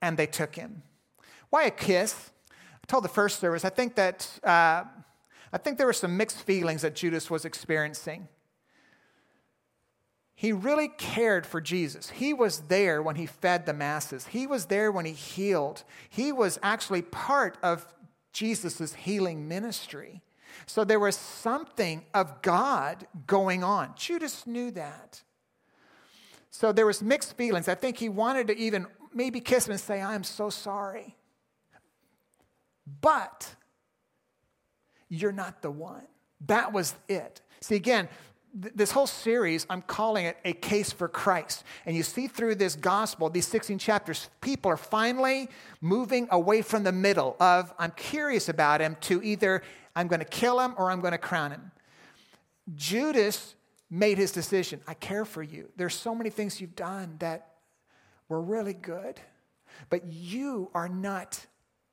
and 0.02 0.18
they 0.18 0.26
took 0.26 0.54
him. 0.54 0.82
Why 1.48 1.64
a 1.64 1.70
kiss? 1.70 2.30
I 2.50 2.86
told 2.86 3.04
the 3.04 3.08
first 3.08 3.40
service, 3.40 3.64
I 3.64 3.70
think 3.70 3.94
that 3.94 4.28
uh, 4.44 4.84
I 5.52 5.58
think 5.58 5.78
there 5.78 5.86
were 5.86 5.92
some 5.92 6.16
mixed 6.16 6.42
feelings 6.42 6.82
that 6.82 6.94
Judas 6.94 7.30
was 7.30 7.44
experiencing. 7.44 8.28
He 10.42 10.52
really 10.52 10.88
cared 10.88 11.46
for 11.46 11.60
Jesus. 11.60 12.10
He 12.10 12.34
was 12.34 12.62
there 12.62 13.00
when 13.00 13.14
he 13.14 13.26
fed 13.26 13.64
the 13.64 13.72
masses, 13.72 14.26
he 14.26 14.44
was 14.44 14.66
there 14.66 14.90
when 14.90 15.04
he 15.04 15.12
healed. 15.12 15.84
He 16.08 16.32
was 16.32 16.58
actually 16.64 17.02
part 17.02 17.56
of 17.62 17.86
Jesus' 18.32 18.92
healing 18.92 19.46
ministry. 19.46 20.20
So 20.66 20.82
there 20.82 20.98
was 20.98 21.14
something 21.14 22.06
of 22.12 22.42
God 22.42 23.06
going 23.24 23.62
on. 23.62 23.92
Judas 23.96 24.44
knew 24.44 24.72
that. 24.72 25.22
So 26.50 26.72
there 26.72 26.86
was 26.86 27.02
mixed 27.02 27.36
feelings. 27.36 27.68
I 27.68 27.76
think 27.76 27.98
he 27.98 28.08
wanted 28.08 28.48
to 28.48 28.58
even 28.58 28.88
maybe 29.14 29.38
kiss 29.38 29.68
him 29.68 29.72
and 29.72 29.80
say, 29.80 30.02
I'm 30.02 30.24
so 30.24 30.50
sorry. 30.50 31.14
But 33.00 33.54
you're 35.08 35.30
not 35.30 35.62
the 35.62 35.70
one. 35.70 36.08
That 36.48 36.72
was 36.72 36.96
it. 37.08 37.42
See, 37.60 37.76
again, 37.76 38.08
this 38.54 38.90
whole 38.90 39.06
series, 39.06 39.66
I'm 39.70 39.82
calling 39.82 40.26
it 40.26 40.36
a 40.44 40.52
case 40.52 40.92
for 40.92 41.08
Christ. 41.08 41.64
And 41.86 41.96
you 41.96 42.02
see 42.02 42.26
through 42.26 42.56
this 42.56 42.74
gospel, 42.74 43.30
these 43.30 43.46
16 43.46 43.78
chapters, 43.78 44.28
people 44.40 44.70
are 44.70 44.76
finally 44.76 45.48
moving 45.80 46.28
away 46.30 46.60
from 46.60 46.84
the 46.84 46.92
middle 46.92 47.36
of, 47.40 47.72
I'm 47.78 47.92
curious 47.92 48.48
about 48.48 48.80
him, 48.80 48.96
to 49.02 49.22
either 49.22 49.62
I'm 49.96 50.06
going 50.06 50.20
to 50.20 50.26
kill 50.26 50.60
him 50.60 50.74
or 50.76 50.90
I'm 50.90 51.00
going 51.00 51.12
to 51.12 51.18
crown 51.18 51.50
him. 51.50 51.70
Judas 52.74 53.54
made 53.90 54.18
his 54.18 54.32
decision. 54.32 54.80
I 54.86 54.94
care 54.94 55.24
for 55.24 55.42
you. 55.42 55.70
There's 55.76 55.94
so 55.94 56.14
many 56.14 56.30
things 56.30 56.60
you've 56.60 56.76
done 56.76 57.16
that 57.20 57.54
were 58.28 58.40
really 58.40 58.74
good, 58.74 59.18
but 59.88 60.12
you 60.12 60.70
are 60.74 60.88
not 60.88 61.46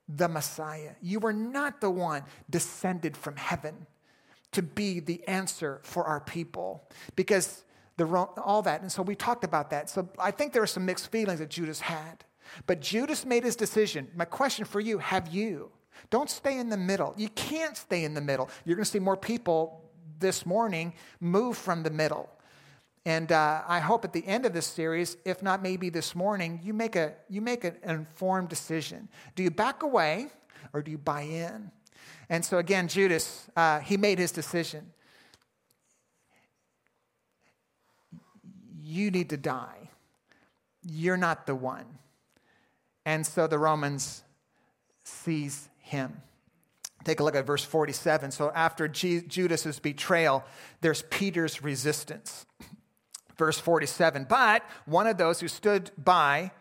the 0.08 0.28
Messiah. 0.28 0.91
You 1.02 1.22
are 1.22 1.34
not 1.34 1.82
the 1.82 1.89
one 1.89 2.24
descended 2.50 3.15
from 3.15 3.36
heaven 3.36 3.86
to 4.51 4.62
be 4.62 4.99
the 4.99 5.25
answer 5.27 5.79
for 5.83 6.05
our 6.05 6.19
people 6.19 6.88
because 7.15 7.63
the, 7.97 8.05
all 8.07 8.62
that. 8.63 8.81
And 8.81 8.91
so 8.91 9.03
we 9.03 9.15
talked 9.15 9.43
about 9.43 9.69
that. 9.69 9.89
So 9.89 10.09
I 10.17 10.31
think 10.31 10.53
there 10.53 10.63
are 10.63 10.67
some 10.67 10.85
mixed 10.85 11.12
feelings 11.12 11.39
that 11.39 11.49
Judas 11.49 11.81
had. 11.81 12.23
But 12.65 12.81
Judas 12.81 13.25
made 13.25 13.43
his 13.43 13.55
decision. 13.55 14.09
My 14.15 14.25
question 14.25 14.65
for 14.65 14.79
you 14.79 14.97
have 14.97 15.27
you? 15.33 15.71
Don't 16.09 16.29
stay 16.29 16.57
in 16.57 16.69
the 16.69 16.77
middle. 16.77 17.13
You 17.17 17.29
can't 17.29 17.77
stay 17.77 18.03
in 18.03 18.13
the 18.13 18.21
middle. 18.21 18.49
You're 18.65 18.75
going 18.75 18.85
to 18.85 18.89
see 18.89 18.99
more 18.99 19.17
people 19.17 19.83
this 20.19 20.45
morning 20.45 20.93
move 21.19 21.57
from 21.57 21.83
the 21.83 21.89
middle. 21.89 22.29
And 23.05 23.31
uh, 23.31 23.63
I 23.67 23.79
hope 23.79 24.03
at 24.03 24.13
the 24.13 24.25
end 24.25 24.45
of 24.45 24.53
this 24.53 24.65
series, 24.65 25.17
if 25.25 25.41
not 25.41 25.62
maybe 25.62 25.89
this 25.89 26.15
morning, 26.15 26.59
you 26.63 26.73
make, 26.73 26.95
a, 26.95 27.13
you 27.29 27.41
make 27.41 27.63
an 27.63 27.77
informed 27.83 28.49
decision. 28.49 29.09
Do 29.35 29.43
you 29.43 29.51
back 29.51 29.83
away 29.83 30.27
or 30.73 30.81
do 30.81 30.91
you 30.91 30.97
buy 30.97 31.21
in? 31.21 31.71
And 32.30 32.46
so 32.46 32.60
again, 32.60 32.88
Judas, 32.88 33.50
uh, 33.56 33.80
he 33.80 33.98
made 33.98 34.20
his 34.20 34.32
decision. 34.32 34.92
You 38.84 39.12
need 39.12 39.30
to 39.30 39.38
die. 39.38 39.89
You're 40.84 41.18
not 41.18 41.48
the 41.48 41.56
one. 41.56 41.86
And 43.06 43.26
so 43.26 43.48
the 43.48 43.58
Romans 43.58 44.24
seize 45.04 45.70
him. 45.80 46.22
Take 47.04 47.20
a 47.20 47.24
look 47.24 47.36
at 47.36 47.46
verse 47.46 47.63
47. 47.63 48.32
So 48.32 48.52
after 48.54 48.88
G- 48.88 49.22
Judas's 49.22 49.80
betrayal, 49.80 50.44
there's 50.82 51.02
Peter's 51.04 51.63
resistance. 51.63 52.46
Verse 53.38 53.58
47. 53.58 54.26
But 54.28 54.63
one 54.86 55.08
of 55.08 55.18
those 55.18 55.39
who 55.39 55.48
stood 55.48 55.92
by 55.98 56.52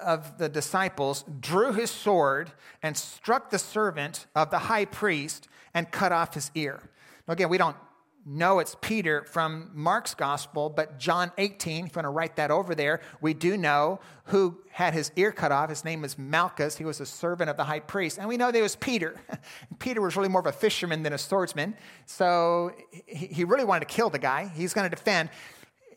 of 0.00 0.38
the 0.38 0.48
disciples 0.48 1.24
drew 1.40 1.72
his 1.72 1.90
sword 1.90 2.52
and 2.82 2.96
struck 2.96 3.50
the 3.50 3.58
servant 3.58 4.26
of 4.34 4.50
the 4.50 4.58
high 4.58 4.84
priest 4.84 5.48
and 5.74 5.90
cut 5.90 6.12
off 6.12 6.34
his 6.34 6.50
ear. 6.54 6.90
Now, 7.26 7.32
again, 7.32 7.48
we 7.48 7.58
don't 7.58 7.76
know 8.24 8.60
it's 8.60 8.76
Peter 8.80 9.24
from 9.24 9.70
Mark's 9.74 10.14
gospel, 10.14 10.70
but 10.70 10.98
John 10.98 11.32
18, 11.38 11.86
if 11.86 11.92
you 11.92 11.96
want 11.96 12.04
to 12.04 12.10
write 12.10 12.36
that 12.36 12.50
over 12.50 12.74
there, 12.74 13.00
we 13.20 13.34
do 13.34 13.56
know 13.56 14.00
who 14.26 14.58
had 14.70 14.94
his 14.94 15.10
ear 15.16 15.32
cut 15.32 15.50
off. 15.50 15.70
His 15.70 15.84
name 15.84 16.02
was 16.02 16.18
Malchus. 16.18 16.76
He 16.76 16.84
was 16.84 17.00
a 17.00 17.06
servant 17.06 17.50
of 17.50 17.56
the 17.56 17.64
high 17.64 17.80
priest. 17.80 18.18
And 18.18 18.28
we 18.28 18.36
know 18.36 18.50
that 18.50 18.58
it 18.58 18.62
was 18.62 18.76
Peter. 18.76 19.20
Peter 19.78 20.00
was 20.00 20.16
really 20.16 20.28
more 20.28 20.40
of 20.40 20.46
a 20.46 20.52
fisherman 20.52 21.02
than 21.02 21.12
a 21.12 21.18
swordsman. 21.18 21.74
So 22.06 22.72
he 23.06 23.44
really 23.44 23.64
wanted 23.64 23.88
to 23.88 23.94
kill 23.94 24.10
the 24.10 24.18
guy. 24.18 24.50
He's 24.54 24.72
going 24.72 24.88
to 24.88 24.94
defend. 24.94 25.30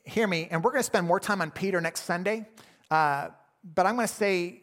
Hear 0.04 0.28
me, 0.28 0.48
and 0.52 0.64
we're 0.64 0.72
going 0.72 0.82
to 0.82 0.86
spend 0.86 1.08
more 1.08 1.20
time 1.20 1.42
on 1.42 1.52
Peter 1.52 1.82
next 1.82 2.04
Sunday. 2.04 2.46
Uh, 2.92 3.30
but 3.74 3.86
I'm 3.86 3.96
going 3.96 4.08
to 4.08 4.14
say 4.14 4.62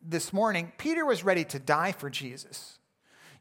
this 0.00 0.32
morning 0.32 0.72
Peter 0.78 1.04
was 1.04 1.24
ready 1.24 1.44
to 1.44 1.58
die 1.58 1.92
for 1.92 2.08
Jesus. 2.08 2.78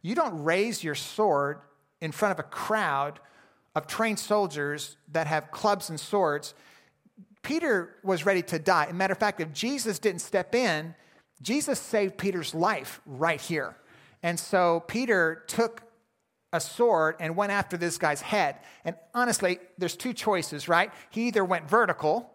You 0.01 0.15
don't 0.15 0.43
raise 0.43 0.83
your 0.83 0.95
sword 0.95 1.59
in 2.01 2.11
front 2.11 2.31
of 2.31 2.39
a 2.39 2.47
crowd 2.47 3.19
of 3.75 3.87
trained 3.87 4.19
soldiers 4.19 4.97
that 5.11 5.27
have 5.27 5.51
clubs 5.51 5.89
and 5.89 5.99
swords. 5.99 6.53
Peter 7.43 7.95
was 8.03 8.25
ready 8.25 8.41
to 8.41 8.59
die. 8.59 8.85
As 8.85 8.93
matter 8.93 9.13
of 9.13 9.19
fact, 9.19 9.39
if 9.39 9.53
Jesus 9.53 9.99
didn't 9.99 10.21
step 10.21 10.55
in, 10.55 10.95
Jesus 11.41 11.79
saved 11.79 12.17
Peter's 12.17 12.55
life 12.55 13.01
right 13.05 13.39
here. 13.39 13.75
And 14.21 14.39
so 14.39 14.83
Peter 14.87 15.43
took 15.47 15.83
a 16.53 16.59
sword 16.59 17.15
and 17.19 17.35
went 17.35 17.51
after 17.51 17.77
this 17.77 17.97
guy's 17.97 18.21
head. 18.21 18.57
And 18.85 18.95
honestly, 19.13 19.59
there's 19.77 19.95
two 19.95 20.13
choices, 20.13 20.67
right? 20.67 20.91
He 21.09 21.27
either 21.27 21.43
went 21.43 21.69
vertical 21.69 22.32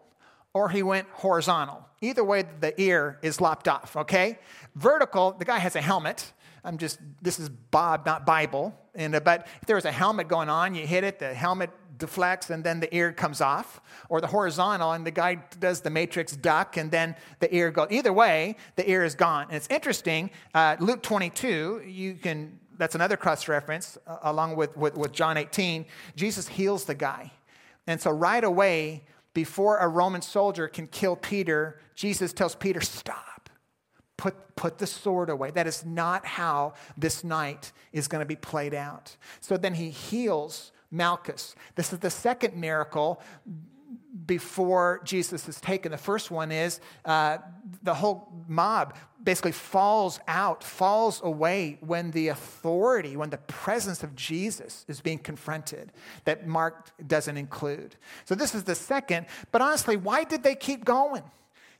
or 0.53 0.69
he 0.69 0.83
went 0.83 1.07
horizontal. 1.11 1.85
Either 2.01 2.23
way, 2.23 2.43
the 2.59 2.79
ear 2.81 3.19
is 3.21 3.41
lopped 3.41 3.67
off, 3.67 3.95
okay? 3.95 4.39
Vertical, 4.75 5.31
the 5.31 5.45
guy 5.45 5.59
has 5.59 5.75
a 5.75 5.81
helmet. 5.81 6.31
I'm 6.63 6.77
just, 6.77 6.99
this 7.21 7.39
is 7.39 7.49
Bob, 7.49 8.05
not 8.05 8.25
Bible. 8.25 8.73
And, 8.95 9.15
uh, 9.15 9.19
but 9.19 9.47
if 9.61 9.67
there 9.67 9.75
was 9.75 9.85
a 9.85 9.91
helmet 9.91 10.27
going 10.27 10.49
on, 10.49 10.75
you 10.75 10.85
hit 10.87 11.03
it, 11.03 11.19
the 11.19 11.33
helmet 11.33 11.69
deflects, 11.97 12.49
and 12.49 12.63
then 12.63 12.79
the 12.79 12.93
ear 12.95 13.11
comes 13.11 13.41
off. 13.41 13.81
Or 14.07 14.21
the 14.21 14.27
horizontal, 14.27 14.93
and 14.93 15.05
the 15.05 15.11
guy 15.11 15.35
does 15.59 15.81
the 15.81 15.89
matrix 15.89 16.35
duck, 16.35 16.77
and 16.77 16.89
then 16.89 17.15
the 17.39 17.53
ear 17.53 17.69
goes. 17.69 17.87
Either 17.91 18.13
way, 18.13 18.55
the 18.75 18.89
ear 18.89 19.03
is 19.03 19.15
gone. 19.15 19.47
And 19.47 19.55
it's 19.55 19.67
interesting, 19.69 20.31
uh, 20.53 20.77
Luke 20.79 21.03
22, 21.03 21.83
you 21.85 22.15
can, 22.15 22.59
that's 22.77 22.95
another 22.95 23.17
cross 23.17 23.47
reference, 23.47 23.97
uh, 24.07 24.17
along 24.23 24.55
with, 24.55 24.75
with, 24.75 24.95
with 24.97 25.11
John 25.11 25.37
18. 25.37 25.85
Jesus 26.15 26.47
heals 26.47 26.85
the 26.85 26.95
guy. 26.95 27.31
And 27.87 27.99
so 28.01 28.11
right 28.11 28.43
away, 28.43 29.03
before 29.39 29.77
a 29.77 29.87
Roman 29.87 30.21
soldier 30.21 30.67
can 30.67 30.85
kill 30.85 31.15
Peter, 31.15 31.79
Jesus 31.95 32.33
tells 32.33 32.55
Peter, 32.55 32.81
stop 32.81 33.49
Put, 34.17 34.35
put 34.57 34.79
the 34.79 34.85
sword 34.85 35.29
away. 35.29 35.49
That 35.51 35.65
is 35.65 35.85
not 35.85 36.25
how 36.25 36.73
this 36.97 37.23
night 37.23 37.71
is 37.93 38.09
going 38.09 38.19
to 38.19 38.25
be 38.25 38.35
played 38.35 38.73
out. 38.73 39.15
So 39.39 39.55
then 39.55 39.75
he 39.75 39.91
heals 39.91 40.73
Malchus. 40.91 41.55
This 41.75 41.93
is 41.93 41.99
the 41.99 42.09
second 42.09 42.57
miracle 42.57 43.21
before 44.25 45.01
Jesus 45.03 45.47
is 45.47 45.59
taken. 45.61 45.91
The 45.91 45.97
first 45.97 46.31
one 46.31 46.51
is 46.51 46.79
uh, 47.05 47.37
the 47.83 47.93
whole 47.93 48.31
mob 48.47 48.95
basically 49.23 49.51
falls 49.51 50.19
out, 50.27 50.63
falls 50.63 51.21
away 51.23 51.77
when 51.81 52.11
the 52.11 52.29
authority, 52.29 53.17
when 53.17 53.29
the 53.29 53.37
presence 53.37 54.01
of 54.03 54.15
Jesus 54.15 54.85
is 54.87 55.01
being 55.01 55.19
confronted, 55.19 55.91
that 56.25 56.47
Mark 56.47 56.91
doesn't 57.07 57.37
include. 57.37 57.95
So 58.25 58.33
this 58.35 58.55
is 58.55 58.63
the 58.63 58.75
second. 58.75 59.25
But 59.51 59.61
honestly, 59.61 59.97
why 59.97 60.23
did 60.23 60.43
they 60.43 60.55
keep 60.55 60.85
going? 60.85 61.23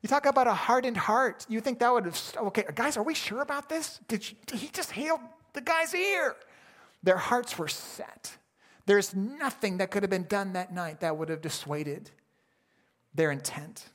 You 0.02 0.08
talk 0.08 0.26
about 0.26 0.48
a 0.48 0.54
hardened 0.54 0.98
heart. 0.98 1.46
You 1.50 1.62
think 1.62 1.80
that 1.80 1.92
would 1.92 2.06
have, 2.06 2.34
okay, 2.38 2.66
guys, 2.76 2.98
are 2.98 3.04
we 3.04 3.14
sure 3.14 3.42
about 3.42 3.70
this? 3.70 4.00
Did, 4.08 4.30
you, 4.30 4.36
did 4.46 4.60
he 4.60 4.68
just 4.70 4.92
heal 4.92 5.20
the 5.54 5.62
guy's 5.62 5.94
ear? 5.94 6.36
Their 7.04 7.18
hearts 7.18 7.58
were 7.58 7.68
set. 7.68 8.38
There's 8.86 9.16
nothing 9.16 9.78
that 9.78 9.92
could 9.92 10.04
have 10.04 10.10
been 10.10 10.24
done 10.24 10.54
that 10.54 10.74
night 10.74 11.02
that 11.02 11.18
would 11.18 11.30
have 11.30 11.42
dissuaded 11.42 12.12
their 13.14 13.32
intent. 13.32 13.90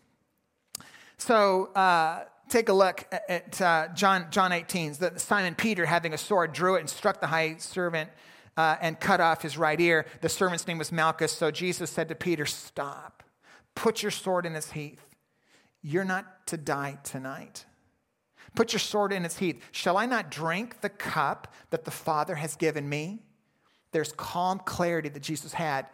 So 1.17 1.67
uh, 1.75 2.25
take 2.49 2.69
a 2.69 2.73
look 2.73 3.07
at, 3.11 3.31
at 3.31 3.61
uh, 3.61 3.89
John, 3.95 4.27
John 4.31 4.53
18. 4.53 4.95
The, 4.95 5.13
Simon 5.17 5.55
Peter, 5.55 5.87
having 5.87 6.13
a 6.13 6.19
sword, 6.19 6.53
drew 6.53 6.77
it 6.77 6.81
and 6.81 6.91
struck 6.91 7.21
the 7.21 7.27
high 7.27 7.57
servant 7.59 8.11
uh, 8.57 8.77
and 8.81 8.99
cut 8.99 9.21
off 9.21 9.43
his 9.43 9.57
right 9.57 9.81
ear. 9.81 10.07
The 10.21 10.29
servant's 10.29 10.67
name 10.67 10.79
was 10.79 10.93
Malchus. 10.93 11.33
So 11.33 11.51
Jesus 11.51 11.91
said 11.91 12.09
to 12.09 12.15
Peter, 12.15 12.47
Stop. 12.47 13.23
Put 13.75 14.03
your 14.03 14.11
sword 14.11 14.47
in 14.47 14.55
its 14.55 14.73
sheath. 14.73 15.05
You're 15.83 16.05
not 16.05 16.47
to 16.49 16.57
die 16.57 16.99
tonight. 17.03 17.65
Put 18.55 18.73
your 18.73 18.81
sword 18.81 19.13
in 19.13 19.25
its 19.25 19.39
heath. 19.39 19.61
Shall 19.73 19.97
I 19.97 20.07
not 20.07 20.31
drink 20.31 20.81
the 20.81 20.89
cup 20.89 21.53
that 21.71 21.85
the 21.85 21.91
Father 21.91 22.37
has 22.37 22.55
given 22.55 22.89
me? 22.89 23.21
There's 23.91 24.13
calm 24.13 24.61
clarity 24.61 25.09
that 25.09 25.23
Jesus 25.23 25.53
had 25.53 25.87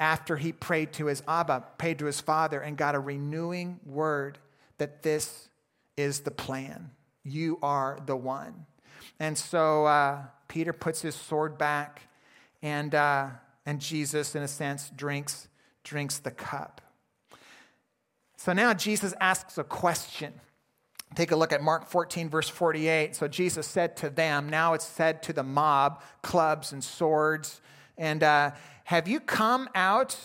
after 0.00 0.38
he 0.38 0.50
prayed 0.50 0.94
to 0.94 1.06
his 1.06 1.22
Abba, 1.28 1.64
prayed 1.76 1.98
to 1.98 2.06
his 2.06 2.20
Father, 2.20 2.60
and 2.60 2.76
got 2.76 2.94
a 2.94 2.98
renewing 2.98 3.78
word 3.84 4.38
that 4.78 5.02
this 5.02 5.50
is 5.96 6.20
the 6.20 6.30
plan. 6.30 6.90
You 7.22 7.58
are 7.62 7.98
the 8.06 8.16
one. 8.16 8.66
And 9.20 9.36
so 9.36 9.84
uh, 9.84 10.22
Peter 10.48 10.72
puts 10.72 11.02
his 11.02 11.14
sword 11.14 11.58
back, 11.58 12.08
and, 12.62 12.94
uh, 12.94 13.28
and 13.66 13.78
Jesus, 13.78 14.34
in 14.34 14.42
a 14.42 14.48
sense, 14.48 14.90
drinks, 14.96 15.48
drinks 15.84 16.18
the 16.18 16.30
cup. 16.30 16.80
So 18.38 18.54
now 18.54 18.72
Jesus 18.72 19.12
asks 19.20 19.58
a 19.58 19.64
question. 19.64 20.32
Take 21.14 21.30
a 21.32 21.36
look 21.36 21.52
at 21.52 21.62
Mark 21.62 21.86
14, 21.86 22.30
verse 22.30 22.48
48. 22.48 23.14
So 23.16 23.28
Jesus 23.28 23.66
said 23.66 23.98
to 23.98 24.08
them, 24.08 24.48
now 24.48 24.72
it's 24.72 24.86
said 24.86 25.22
to 25.24 25.34
the 25.34 25.42
mob, 25.42 26.02
clubs 26.22 26.72
and 26.72 26.82
swords, 26.82 27.60
and 27.98 28.22
uh, 28.22 28.52
have 28.90 29.06
you 29.06 29.20
come 29.20 29.68
out 29.72 30.16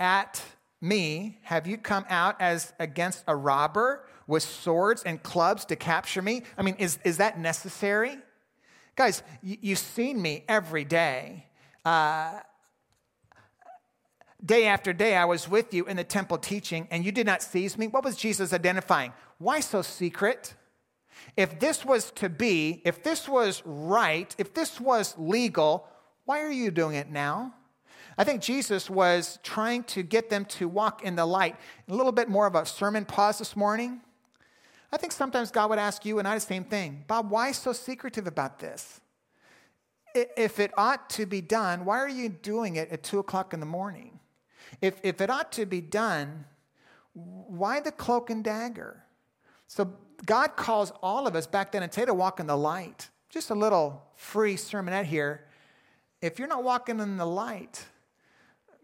at 0.00 0.40
me? 0.80 1.38
Have 1.42 1.66
you 1.66 1.76
come 1.76 2.06
out 2.08 2.34
as 2.40 2.72
against 2.80 3.22
a 3.28 3.36
robber 3.36 4.06
with 4.26 4.42
swords 4.42 5.02
and 5.02 5.22
clubs 5.22 5.66
to 5.66 5.76
capture 5.76 6.22
me? 6.22 6.44
I 6.56 6.62
mean, 6.62 6.76
is, 6.78 6.98
is 7.04 7.18
that 7.18 7.38
necessary? 7.38 8.16
Guys, 8.96 9.22
you, 9.42 9.58
you've 9.60 9.78
seen 9.78 10.22
me 10.22 10.46
every 10.48 10.86
day. 10.86 11.44
Uh, 11.84 12.40
Day 14.42 14.66
after 14.66 14.92
day, 14.92 15.16
I 15.16 15.24
was 15.26 15.48
with 15.48 15.72
you 15.72 15.86
in 15.86 15.96
the 15.96 16.04
temple 16.04 16.36
teaching, 16.36 16.86
and 16.90 17.02
you 17.02 17.12
did 17.12 17.24
not 17.24 17.42
seize 17.42 17.78
me. 17.78 17.86
What 17.86 18.04
was 18.04 18.14
Jesus 18.14 18.52
identifying? 18.52 19.14
Why 19.38 19.60
so 19.60 19.80
secret? 19.80 20.54
If 21.34 21.60
this 21.60 21.82
was 21.82 22.10
to 22.12 22.28
be, 22.28 22.82
if 22.84 23.02
this 23.02 23.26
was 23.26 23.62
right, 23.64 24.34
if 24.36 24.52
this 24.52 24.78
was 24.78 25.14
legal, 25.16 25.88
why 26.26 26.42
are 26.42 26.52
you 26.52 26.70
doing 26.70 26.96
it 26.96 27.10
now? 27.10 27.54
I 28.16 28.24
think 28.24 28.42
Jesus 28.42 28.88
was 28.88 29.38
trying 29.42 29.84
to 29.84 30.02
get 30.02 30.30
them 30.30 30.44
to 30.46 30.68
walk 30.68 31.02
in 31.02 31.16
the 31.16 31.26
light. 31.26 31.56
A 31.88 31.94
little 31.94 32.12
bit 32.12 32.28
more 32.28 32.46
of 32.46 32.54
a 32.54 32.64
sermon 32.64 33.04
pause 33.04 33.38
this 33.38 33.56
morning. 33.56 34.00
I 34.92 34.96
think 34.96 35.12
sometimes 35.12 35.50
God 35.50 35.70
would 35.70 35.78
ask 35.78 36.04
you 36.04 36.20
and 36.20 36.28
I 36.28 36.34
the 36.34 36.40
same 36.40 36.64
thing 36.64 37.04
Bob, 37.08 37.30
why 37.30 37.52
so 37.52 37.72
secretive 37.72 38.26
about 38.26 38.60
this? 38.60 39.00
If 40.14 40.60
it 40.60 40.70
ought 40.76 41.10
to 41.10 41.26
be 41.26 41.40
done, 41.40 41.84
why 41.84 41.98
are 41.98 42.08
you 42.08 42.28
doing 42.28 42.76
it 42.76 42.90
at 42.90 43.02
two 43.02 43.18
o'clock 43.18 43.52
in 43.52 43.58
the 43.58 43.66
morning? 43.66 44.20
If, 44.80 45.00
if 45.02 45.20
it 45.20 45.28
ought 45.28 45.50
to 45.52 45.66
be 45.66 45.80
done, 45.80 46.44
why 47.14 47.80
the 47.80 47.90
cloak 47.90 48.30
and 48.30 48.44
dagger? 48.44 49.02
So 49.66 49.92
God 50.24 50.54
calls 50.54 50.92
all 51.02 51.26
of 51.26 51.34
us 51.34 51.48
back 51.48 51.72
then 51.72 51.82
and 51.82 51.90
today 51.90 52.06
to 52.06 52.14
walk 52.14 52.38
in 52.38 52.46
the 52.46 52.56
light. 52.56 53.08
Just 53.28 53.50
a 53.50 53.54
little 53.54 54.02
free 54.14 54.54
sermonette 54.54 55.06
here. 55.06 55.46
If 56.22 56.38
you're 56.38 56.48
not 56.48 56.62
walking 56.62 57.00
in 57.00 57.16
the 57.16 57.26
light, 57.26 57.84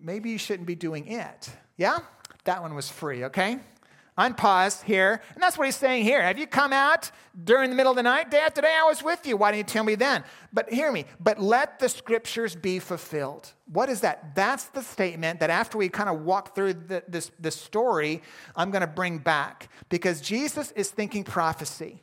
maybe 0.02 0.30
you 0.30 0.38
shouldn't 0.38 0.66
be 0.66 0.74
doing 0.74 1.06
it. 1.06 1.50
Yeah? 1.76 1.98
That 2.44 2.62
one 2.62 2.74
was 2.74 2.88
free, 2.88 3.24
okay? 3.24 3.58
unpause 4.20 4.82
here. 4.82 5.22
And 5.34 5.42
that's 5.42 5.56
what 5.56 5.64
he's 5.64 5.76
saying 5.76 6.04
here. 6.04 6.20
Have 6.22 6.38
you 6.38 6.46
come 6.46 6.72
out 6.72 7.10
during 7.44 7.70
the 7.70 7.76
middle 7.76 7.92
of 7.92 7.96
the 7.96 8.02
night? 8.02 8.30
Day 8.30 8.40
after 8.40 8.60
day, 8.60 8.76
I 8.78 8.86
was 8.86 9.02
with 9.02 9.26
you. 9.26 9.36
Why 9.36 9.50
didn't 9.50 9.68
you 9.68 9.72
tell 9.72 9.84
me 9.84 9.94
then? 9.94 10.24
But 10.52 10.70
hear 10.70 10.92
me. 10.92 11.06
But 11.18 11.40
let 11.40 11.78
the 11.78 11.88
scriptures 11.88 12.54
be 12.54 12.78
fulfilled. 12.78 13.52
What 13.72 13.88
is 13.88 14.00
that? 14.02 14.34
That's 14.34 14.66
the 14.66 14.82
statement 14.82 15.40
that 15.40 15.50
after 15.50 15.78
we 15.78 15.88
kind 15.88 16.10
of 16.10 16.22
walk 16.22 16.54
through 16.54 16.74
the, 16.74 17.02
this, 17.08 17.30
this 17.38 17.56
story, 17.56 18.22
I'm 18.54 18.70
going 18.70 18.82
to 18.82 18.86
bring 18.86 19.18
back. 19.18 19.70
Because 19.88 20.20
Jesus 20.20 20.70
is 20.72 20.90
thinking 20.90 21.24
prophecy. 21.24 22.02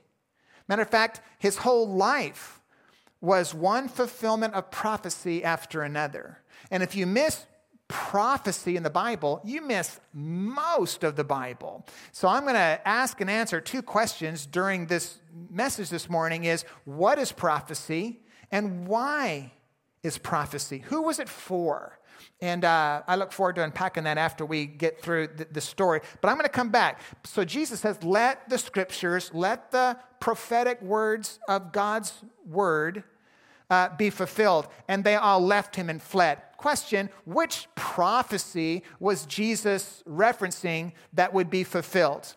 Matter 0.67 0.81
of 0.81 0.89
fact, 0.89 1.21
his 1.37 1.57
whole 1.57 1.87
life 1.87 2.61
was 3.21 3.53
one 3.53 3.87
fulfillment 3.87 4.53
of 4.53 4.71
prophecy 4.71 5.43
after 5.43 5.81
another. 5.81 6.39
And 6.71 6.83
if 6.83 6.95
you 6.95 7.05
miss 7.05 7.45
prophecy 7.87 8.75
in 8.75 8.83
the 8.83 8.89
Bible, 8.89 9.41
you 9.43 9.61
miss 9.61 9.99
most 10.13 11.03
of 11.03 11.15
the 11.15 11.23
Bible. 11.23 11.85
So 12.11 12.27
I'm 12.27 12.43
going 12.43 12.55
to 12.55 12.81
ask 12.85 13.21
and 13.21 13.29
answer 13.29 13.61
two 13.61 13.81
questions 13.81 14.45
during 14.45 14.87
this 14.87 15.19
message 15.49 15.89
this 15.89 16.09
morning 16.09 16.43
is 16.43 16.65
what 16.85 17.17
is 17.17 17.31
prophecy 17.31 18.19
and 18.51 18.87
why 18.87 19.53
is 20.03 20.17
prophecy? 20.17 20.83
Who 20.87 21.03
was 21.03 21.19
it 21.19 21.29
for? 21.29 21.99
And 22.41 22.65
uh, 22.65 23.01
I 23.07 23.15
look 23.15 23.31
forward 23.31 23.55
to 23.55 23.63
unpacking 23.63 24.03
that 24.03 24.17
after 24.17 24.45
we 24.45 24.65
get 24.65 25.01
through 25.01 25.27
the, 25.35 25.47
the 25.51 25.61
story. 25.61 26.01
But 26.21 26.29
I'm 26.29 26.35
going 26.35 26.45
to 26.45 26.49
come 26.49 26.69
back. 26.69 27.01
So 27.23 27.43
Jesus 27.43 27.79
says, 27.79 28.03
let 28.03 28.49
the 28.49 28.57
scriptures, 28.57 29.31
let 29.33 29.71
the 29.71 29.97
prophetic 30.19 30.81
words 30.81 31.39
of 31.47 31.71
God's 31.71 32.13
word 32.45 33.03
uh, 33.69 33.89
be 33.97 34.09
fulfilled. 34.09 34.67
And 34.87 35.03
they 35.03 35.15
all 35.15 35.39
left 35.39 35.75
him 35.75 35.89
and 35.89 36.01
fled. 36.01 36.41
Question 36.57 37.09
Which 37.25 37.67
prophecy 37.75 38.83
was 38.99 39.25
Jesus 39.25 40.03
referencing 40.07 40.93
that 41.13 41.33
would 41.33 41.49
be 41.49 41.63
fulfilled? 41.63 42.35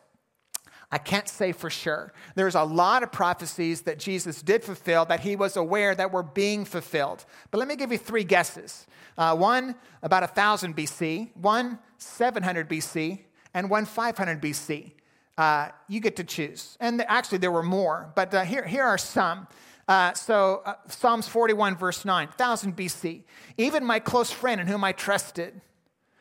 I 0.92 0.98
can't 0.98 1.28
say 1.28 1.52
for 1.52 1.70
sure. 1.70 2.12
There's 2.34 2.56
a 2.56 2.64
lot 2.64 3.04
of 3.04 3.12
prophecies 3.12 3.82
that 3.82 3.98
Jesus 3.98 4.42
did 4.42 4.64
fulfill 4.64 5.04
that 5.04 5.20
he 5.20 5.36
was 5.36 5.56
aware 5.56 5.94
that 5.94 6.12
were 6.12 6.24
being 6.24 6.64
fulfilled. 6.64 7.24
But 7.52 7.58
let 7.58 7.68
me 7.68 7.76
give 7.76 7.92
you 7.92 7.98
three 7.98 8.24
guesses 8.24 8.86
uh, 9.16 9.36
one 9.36 9.74
about 10.02 10.22
1000 10.22 10.76
BC, 10.76 11.36
one 11.36 11.78
700 11.98 12.68
BC, 12.68 13.20
and 13.54 13.70
one 13.70 13.84
500 13.84 14.40
BC. 14.42 14.92
Uh, 15.38 15.68
you 15.88 16.00
get 16.00 16.16
to 16.16 16.24
choose. 16.24 16.76
And 16.80 17.02
actually, 17.02 17.38
there 17.38 17.52
were 17.52 17.62
more, 17.62 18.12
but 18.14 18.34
uh, 18.34 18.42
here, 18.42 18.66
here 18.66 18.84
are 18.84 18.98
some. 18.98 19.46
Uh, 19.90 20.14
so, 20.14 20.62
uh, 20.64 20.74
Psalms 20.86 21.26
41, 21.26 21.76
verse 21.76 22.04
9, 22.04 22.28
1000 22.28 22.76
BC. 22.76 23.24
Even 23.58 23.84
my 23.84 23.98
close 23.98 24.30
friend 24.30 24.60
in 24.60 24.68
whom 24.68 24.84
I 24.84 24.92
trusted, 24.92 25.60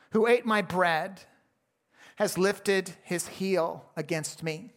who 0.09 0.25
ate 0.25 0.43
my 0.43 0.63
bread, 0.63 1.21
has 2.15 2.35
lifted 2.35 2.95
his 3.03 3.27
heel 3.27 3.85
against 3.95 4.41
me. 4.41 4.71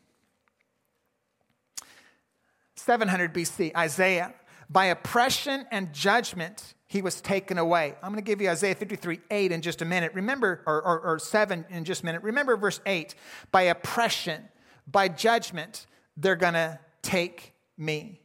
700 2.76 3.32
BC, 3.32 3.74
Isaiah. 3.74 4.34
By 4.68 4.84
oppression 4.84 5.64
and 5.70 5.95
judgment, 5.95 6.74
he 6.86 7.01
was 7.01 7.22
taken 7.22 7.57
away. 7.57 7.95
I'm 8.03 8.12
going 8.12 8.22
to 8.22 8.30
give 8.30 8.43
you 8.43 8.51
Isaiah 8.51 8.74
53, 8.74 9.20
8 9.30 9.53
in 9.53 9.62
just 9.62 9.80
a 9.80 9.86
minute. 9.86 10.12
Remember, 10.12 10.62
or, 10.66 10.82
or, 10.82 11.01
or 11.01 11.18
7 11.18 11.64
in 11.70 11.84
just 11.86 12.03
a 12.03 12.05
minute. 12.05 12.22
Remember 12.22 12.59
verse 12.59 12.82
8. 12.84 13.14
By 13.53 13.62
oppression, 13.62 14.51
by 14.86 15.09
judgment, 15.09 15.86
they're 16.14 16.36
going 16.36 16.53
to 16.53 16.78
take 17.01 17.55
me. 17.78 18.22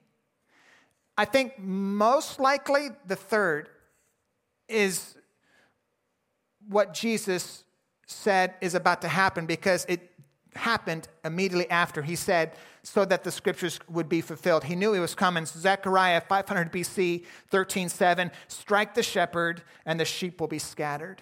I 1.17 1.25
think 1.25 1.57
most 1.57 2.39
likely 2.39 2.89
the 3.05 3.15
third 3.15 3.69
is 4.67 5.15
what 6.67 6.93
Jesus 6.93 7.63
said 8.05 8.53
is 8.61 8.75
about 8.75 9.01
to 9.01 9.07
happen 9.07 9.45
because 9.45 9.85
it 9.89 10.11
happened 10.55 11.07
immediately 11.23 11.69
after 11.69 12.01
he 12.01 12.15
said 12.15 12.53
so 12.83 13.05
that 13.05 13.23
the 13.23 13.31
scriptures 13.31 13.79
would 13.89 14.09
be 14.09 14.21
fulfilled. 14.21 14.63
He 14.63 14.75
knew 14.75 14.93
he 14.93 14.99
was 14.99 15.15
coming. 15.15 15.45
Zechariah 15.45 16.21
500 16.21 16.71
bc 16.71 17.25
13.7 17.51 18.31
strike 18.47 18.93
the 18.93 19.03
shepherd 19.03 19.61
and 19.85 19.99
the 19.99 20.05
sheep 20.05 20.39
will 20.39 20.47
be 20.47 20.59
scattered 20.59 21.21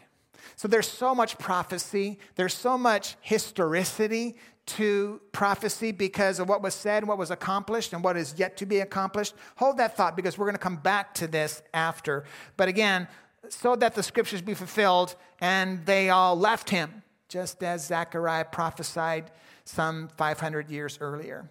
so 0.55 0.67
there's 0.67 0.87
so 0.87 1.15
much 1.15 1.37
prophecy 1.37 2.19
there's 2.35 2.53
so 2.53 2.77
much 2.77 3.15
historicity 3.21 4.35
to 4.65 5.21
prophecy 5.31 5.91
because 5.91 6.39
of 6.39 6.49
what 6.49 6.61
was 6.61 6.73
said, 6.73 7.07
what 7.07 7.17
was 7.17 7.31
accomplished, 7.31 7.93
and 7.93 8.03
what 8.03 8.17
is 8.17 8.35
yet 8.37 8.57
to 8.57 8.65
be 8.65 8.79
accomplished. 8.79 9.35
Hold 9.57 9.77
that 9.77 9.95
thought 9.95 10.15
because 10.15 10.37
we're 10.37 10.45
going 10.45 10.55
to 10.55 10.59
come 10.59 10.77
back 10.77 11.13
to 11.15 11.27
this 11.27 11.61
after. 11.73 12.23
But 12.57 12.67
again, 12.67 13.07
so 13.49 13.75
that 13.75 13.93
the 13.93 14.01
scriptures 14.01 14.41
be 14.41 14.55
fulfilled, 14.55 15.15
and 15.39 15.85
they 15.85 16.09
all 16.09 16.35
left 16.35 16.69
him, 16.71 17.03
just 17.29 17.63
as 17.63 17.85
Zechariah 17.85 18.45
prophesied 18.45 19.29
some 19.65 20.07
500 20.17 20.69
years 20.69 20.97
earlier. 20.99 21.49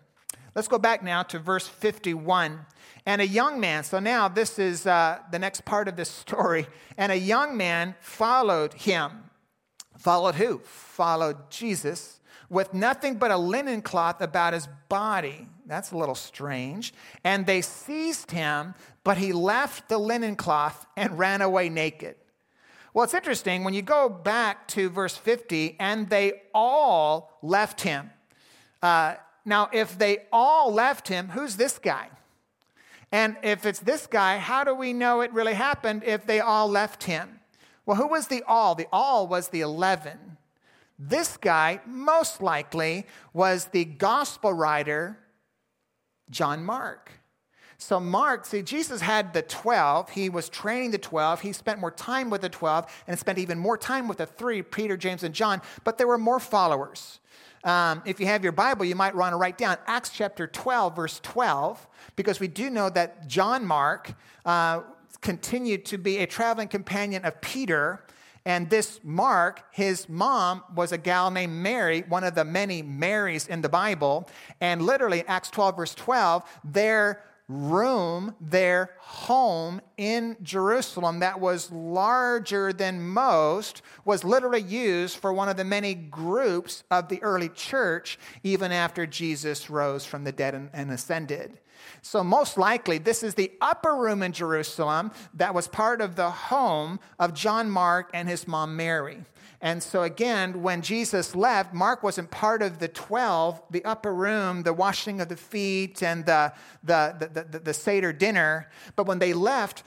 Let's 0.55 0.69
go 0.69 0.79
back 0.79 1.03
now 1.03 1.23
to 1.25 1.39
verse 1.39 1.67
51. 1.67 2.67
And 3.07 3.21
a 3.21 3.27
young 3.27 3.61
man, 3.61 3.85
so 3.85 3.99
now 3.99 4.29
this 4.29 4.59
is 4.59 4.87
uh, 4.87 5.19
the 5.31 5.39
next 5.39 5.65
part 5.65 5.89
of 5.89 5.97
this 5.97 6.11
story. 6.25 6.67
And 6.97 7.11
a 7.11 7.19
young 7.19 7.57
man 7.57 7.95
followed 8.01 8.75
him. 8.75 9.31
Followed 9.99 10.37
who? 10.37 10.59
Followed 10.59 11.51
Jesus 11.51 12.21
with 12.49 12.75
nothing 12.75 13.17
but 13.17 13.31
a 13.31 13.37
linen 13.37 13.83
cloth 13.83 14.21
about 14.21 14.53
his 14.53 14.69
body. 14.89 15.49
That's 15.67 15.93
a 15.93 15.97
little 15.97 16.15
strange. 16.15 16.95
And 17.25 17.47
they 17.47 17.63
seized 17.63 18.31
him, 18.31 18.75
but 19.03 19.17
he 19.17 19.33
left 19.33 19.89
the 19.89 19.99
linen 19.99 20.37
cloth 20.37 20.87
and 20.97 21.19
ran 21.19 21.43
away 21.43 21.69
naked. 21.69 22.17
Well, 22.93 23.03
it's 23.03 23.15
interesting 23.15 23.65
when 23.65 23.75
you 23.75 23.83
go 23.83 24.09
back 24.09 24.69
to 24.69 24.89
verse 24.89 25.17
50, 25.17 25.77
and 25.81 26.09
they 26.09 26.43
all 26.55 27.39
left 27.43 27.81
him. 27.81 28.11
Uh, 28.81 29.15
now, 29.45 29.69
if 29.73 29.99
they 29.99 30.25
all 30.33 30.73
left 30.73 31.09
him, 31.09 31.29
who's 31.29 31.57
this 31.57 31.79
guy? 31.79 32.09
And 33.13 33.37
if 33.43 33.67
it's 33.67 33.81
this 33.81 34.07
guy, 34.07 34.39
how 34.39 34.65
do 34.65 34.75
we 34.75 34.93
know 34.93 35.21
it 35.21 35.33
really 35.33 35.55
happened 35.55 36.03
if 36.05 36.27
they 36.27 36.41
all 36.41 36.69
left 36.69 37.05
him? 37.05 37.41
Well, 37.87 37.97
who 37.97 38.09
was 38.09 38.29
the 38.29 38.43
all? 38.47 38.75
The 38.75 38.89
all 38.93 39.29
was 39.29 39.49
the 39.49 39.61
11. 39.61 40.19
This 40.99 41.37
guy, 41.37 41.81
most 41.87 42.41
likely, 42.41 43.07
was 43.33 43.67
the 43.67 43.85
gospel 43.85 44.53
writer, 44.53 45.19
John 46.31 46.65
Mark. 46.65 47.13
So, 47.77 48.01
Mark, 48.01 48.47
see, 48.47 48.63
Jesus 48.63 49.01
had 49.01 49.35
the 49.35 49.43
12. 49.43 50.11
He 50.11 50.31
was 50.31 50.49
training 50.49 50.93
the 50.93 50.99
12. 50.99 51.43
He 51.43 51.53
spent 51.53 51.81
more 51.81 51.91
time 51.91 52.31
with 52.31 52.41
the 52.41 52.49
12 52.49 53.05
and 53.07 53.19
spent 53.19 53.39
even 53.39 53.59
more 53.59 53.77
time 53.77 54.09
with 54.09 54.19
the 54.19 54.27
three, 54.27 54.63
Peter, 54.63 54.97
James, 54.97 55.23
and 55.23 55.35
John, 55.35 55.61
but 55.83 55.99
there 55.99 56.07
were 56.07 56.17
more 56.17 56.41
followers. 56.41 57.21
Um, 57.65 58.03
if 58.05 58.21
you 58.21 58.27
have 58.27 58.43
your 58.43 58.53
Bible, 58.53 58.85
you 58.85 58.95
might 58.95 59.15
want 59.15 59.33
to 59.33 59.37
write 59.37 59.59
down 59.59 59.79
Acts 59.87 60.11
chapter 60.11 60.47
12, 60.47 60.95
verse 60.95 61.21
12, 61.23 61.87
because 62.15 62.39
we 62.39 62.49
do 62.49 62.71
know 62.71 62.91
that 62.91 63.27
John 63.27 63.65
Mark 63.65 64.13
uh, 64.45 64.83
continued 65.23 65.87
to 65.87 65.99
be 65.99 66.19
a 66.19 66.27
traveling 66.27 66.69
companion 66.69 67.25
of 67.25 67.41
Peter 67.41 68.05
and 68.47 68.69
this 68.69 69.01
Mark, 69.03 69.65
his 69.73 70.07
mom 70.09 70.63
was 70.75 70.93
a 70.93 70.99
gal 70.99 71.31
named 71.31 71.55
Mary, 71.55 72.05
one 72.09 72.25
of 72.25 72.35
the 72.35 72.45
many 72.45 72.83
Marys 72.83 73.49
in 73.49 73.63
the 73.63 73.71
Bible. 73.71 74.29
And 74.61 74.83
literally, 74.83 75.25
Acts 75.27 75.49
12, 75.51 75.77
verse 75.77 75.95
12, 75.95 76.45
their 76.63 77.23
room, 77.49 78.35
their 78.41 78.91
home 78.99 79.81
in 79.97 80.37
Jerusalem 80.43 81.21
that 81.21 81.41
was 81.41 81.71
larger 81.71 82.73
than 82.73 83.07
most, 83.07 83.83
was 84.05 84.25
literally 84.25 84.63
used 84.63 85.19
for 85.19 85.33
one 85.33 85.49
of 85.49 85.57
the 85.57 85.65
many 85.65 85.95
groups 85.95 86.85
of 86.91 87.09
the 87.09 87.23
early 87.23 87.51
church, 87.51 88.19
even 88.43 88.73
after 88.73 89.07
Jesus 89.07 89.69
rose 89.69 90.05
from 90.07 90.25
the 90.25 90.33
dead 90.33 90.55
and, 90.55 90.71
and 90.73 90.91
ascended. 90.91 91.59
So, 92.01 92.25
most 92.25 92.57
likely, 92.57 92.99
this 92.99 93.23
is 93.23 93.35
the 93.35 93.53
upper 93.61 93.95
room 93.95 94.23
in 94.23 94.33
Jerusalem 94.33 95.11
that 95.35 95.55
was 95.55 95.69
part 95.69 96.01
of 96.01 96.17
the 96.17 96.31
home 96.31 97.01
of 97.19 97.35
John 97.35 97.71
Mark 97.71 98.11
and 98.15 98.29
his 98.29 98.49
mom 98.49 98.77
Mary. 98.77 99.25
And 99.65 99.83
so, 99.83 100.03
again, 100.03 100.61
when 100.61 100.83
Jesus 100.83 101.35
left, 101.35 101.73
Mark 101.73 102.03
wasn't 102.03 102.31
part 102.31 102.61
of 102.61 102.81
the 102.81 102.87
12, 102.87 103.63
the 103.71 103.83
upper 103.87 104.13
room, 104.13 104.63
the 104.63 104.75
washing 104.75 105.23
of 105.23 105.31
the 105.31 105.39
feet, 105.39 106.03
and 106.03 106.27
the, 106.27 106.53
the, 106.83 107.17
the, 107.33 107.45
the, 107.45 107.59
the 107.61 107.73
Seder 107.73 108.13
dinner. 108.13 108.69
But 108.95 109.07
when 109.07 109.21
they 109.21 109.33
left, 109.33 109.83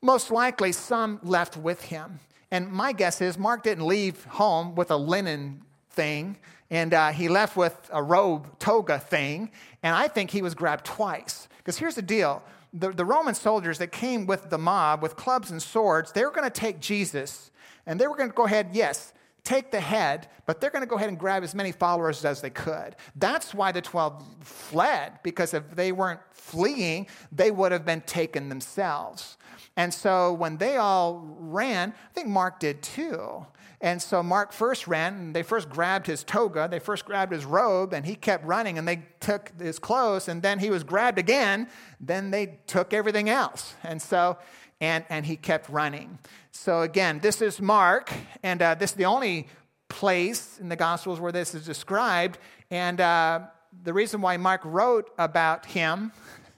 most 0.00 0.30
likely 0.30 0.72
some 0.72 1.20
left 1.22 1.58
with 1.58 1.82
him. 1.82 2.20
And 2.50 2.72
my 2.72 2.92
guess 2.92 3.20
is 3.20 3.36
Mark 3.36 3.62
didn't 3.62 3.86
leave 3.86 4.24
home 4.24 4.74
with 4.74 4.90
a 4.90 4.96
linen 4.96 5.64
thing, 5.90 6.38
and 6.70 6.94
uh, 6.94 7.10
he 7.10 7.28
left 7.28 7.58
with 7.58 7.76
a 7.92 8.02
robe, 8.02 8.58
toga 8.58 8.98
thing. 8.98 9.50
And 9.82 9.94
I 9.94 10.08
think 10.08 10.30
he 10.30 10.40
was 10.40 10.54
grabbed 10.54 10.86
twice. 10.86 11.46
Because 11.58 11.76
here's 11.76 11.94
the 11.94 12.00
deal 12.00 12.42
the, 12.72 12.90
the 12.90 13.04
Roman 13.04 13.34
soldiers 13.34 13.76
that 13.80 13.92
came 13.92 14.24
with 14.24 14.48
the 14.48 14.56
mob 14.56 15.02
with 15.02 15.16
clubs 15.16 15.50
and 15.50 15.60
swords, 15.60 16.12
they 16.12 16.24
were 16.24 16.30
going 16.30 16.50
to 16.50 16.60
take 16.60 16.80
Jesus 16.80 17.50
and 17.90 17.98
they 17.98 18.06
were 18.06 18.14
going 18.14 18.30
to 18.30 18.34
go 18.34 18.46
ahead, 18.46 18.68
yes, 18.72 19.12
take 19.42 19.72
the 19.72 19.80
head, 19.80 20.28
but 20.46 20.60
they're 20.60 20.70
going 20.70 20.84
to 20.84 20.88
go 20.88 20.94
ahead 20.94 21.08
and 21.08 21.18
grab 21.18 21.42
as 21.42 21.56
many 21.56 21.72
followers 21.72 22.24
as 22.24 22.40
they 22.40 22.48
could. 22.48 22.94
That's 23.16 23.52
why 23.52 23.72
the 23.72 23.82
12 23.82 24.22
fled, 24.42 25.18
because 25.24 25.54
if 25.54 25.68
they 25.74 25.90
weren't 25.90 26.20
fleeing, 26.30 27.08
they 27.32 27.50
would 27.50 27.72
have 27.72 27.84
been 27.84 28.02
taken 28.02 28.48
themselves. 28.48 29.36
And 29.76 29.92
so 29.92 30.32
when 30.32 30.58
they 30.58 30.76
all 30.76 31.34
ran, 31.40 31.92
I 31.92 32.12
think 32.14 32.28
Mark 32.28 32.60
did 32.60 32.80
too. 32.80 33.44
And 33.80 34.00
so 34.00 34.22
Mark 34.22 34.52
first 34.52 34.86
ran, 34.86 35.14
and 35.14 35.34
they 35.34 35.42
first 35.42 35.68
grabbed 35.68 36.06
his 36.06 36.22
toga, 36.22 36.68
they 36.70 36.78
first 36.78 37.04
grabbed 37.04 37.32
his 37.32 37.44
robe, 37.44 37.92
and 37.92 38.06
he 38.06 38.14
kept 38.14 38.44
running, 38.44 38.78
and 38.78 38.86
they 38.86 39.02
took 39.18 39.50
his 39.58 39.80
clothes, 39.80 40.28
and 40.28 40.42
then 40.42 40.60
he 40.60 40.70
was 40.70 40.84
grabbed 40.84 41.18
again. 41.18 41.66
Then 41.98 42.30
they 42.30 42.60
took 42.68 42.94
everything 42.94 43.28
else. 43.28 43.74
And 43.82 44.00
so, 44.00 44.38
and, 44.80 45.04
and 45.08 45.26
he 45.26 45.36
kept 45.36 45.68
running. 45.68 46.18
So 46.52 46.82
again, 46.82 47.20
this 47.20 47.42
is 47.42 47.60
Mark, 47.60 48.12
and 48.42 48.60
uh, 48.62 48.74
this 48.74 48.90
is 48.90 48.96
the 48.96 49.04
only 49.04 49.48
place 49.88 50.58
in 50.60 50.68
the 50.68 50.76
Gospels 50.76 51.20
where 51.20 51.32
this 51.32 51.54
is 51.54 51.64
described. 51.64 52.38
And 52.70 53.00
uh, 53.00 53.40
the 53.82 53.92
reason 53.92 54.20
why 54.20 54.36
Mark 54.36 54.62
wrote 54.64 55.10
about 55.18 55.66
him 55.66 56.12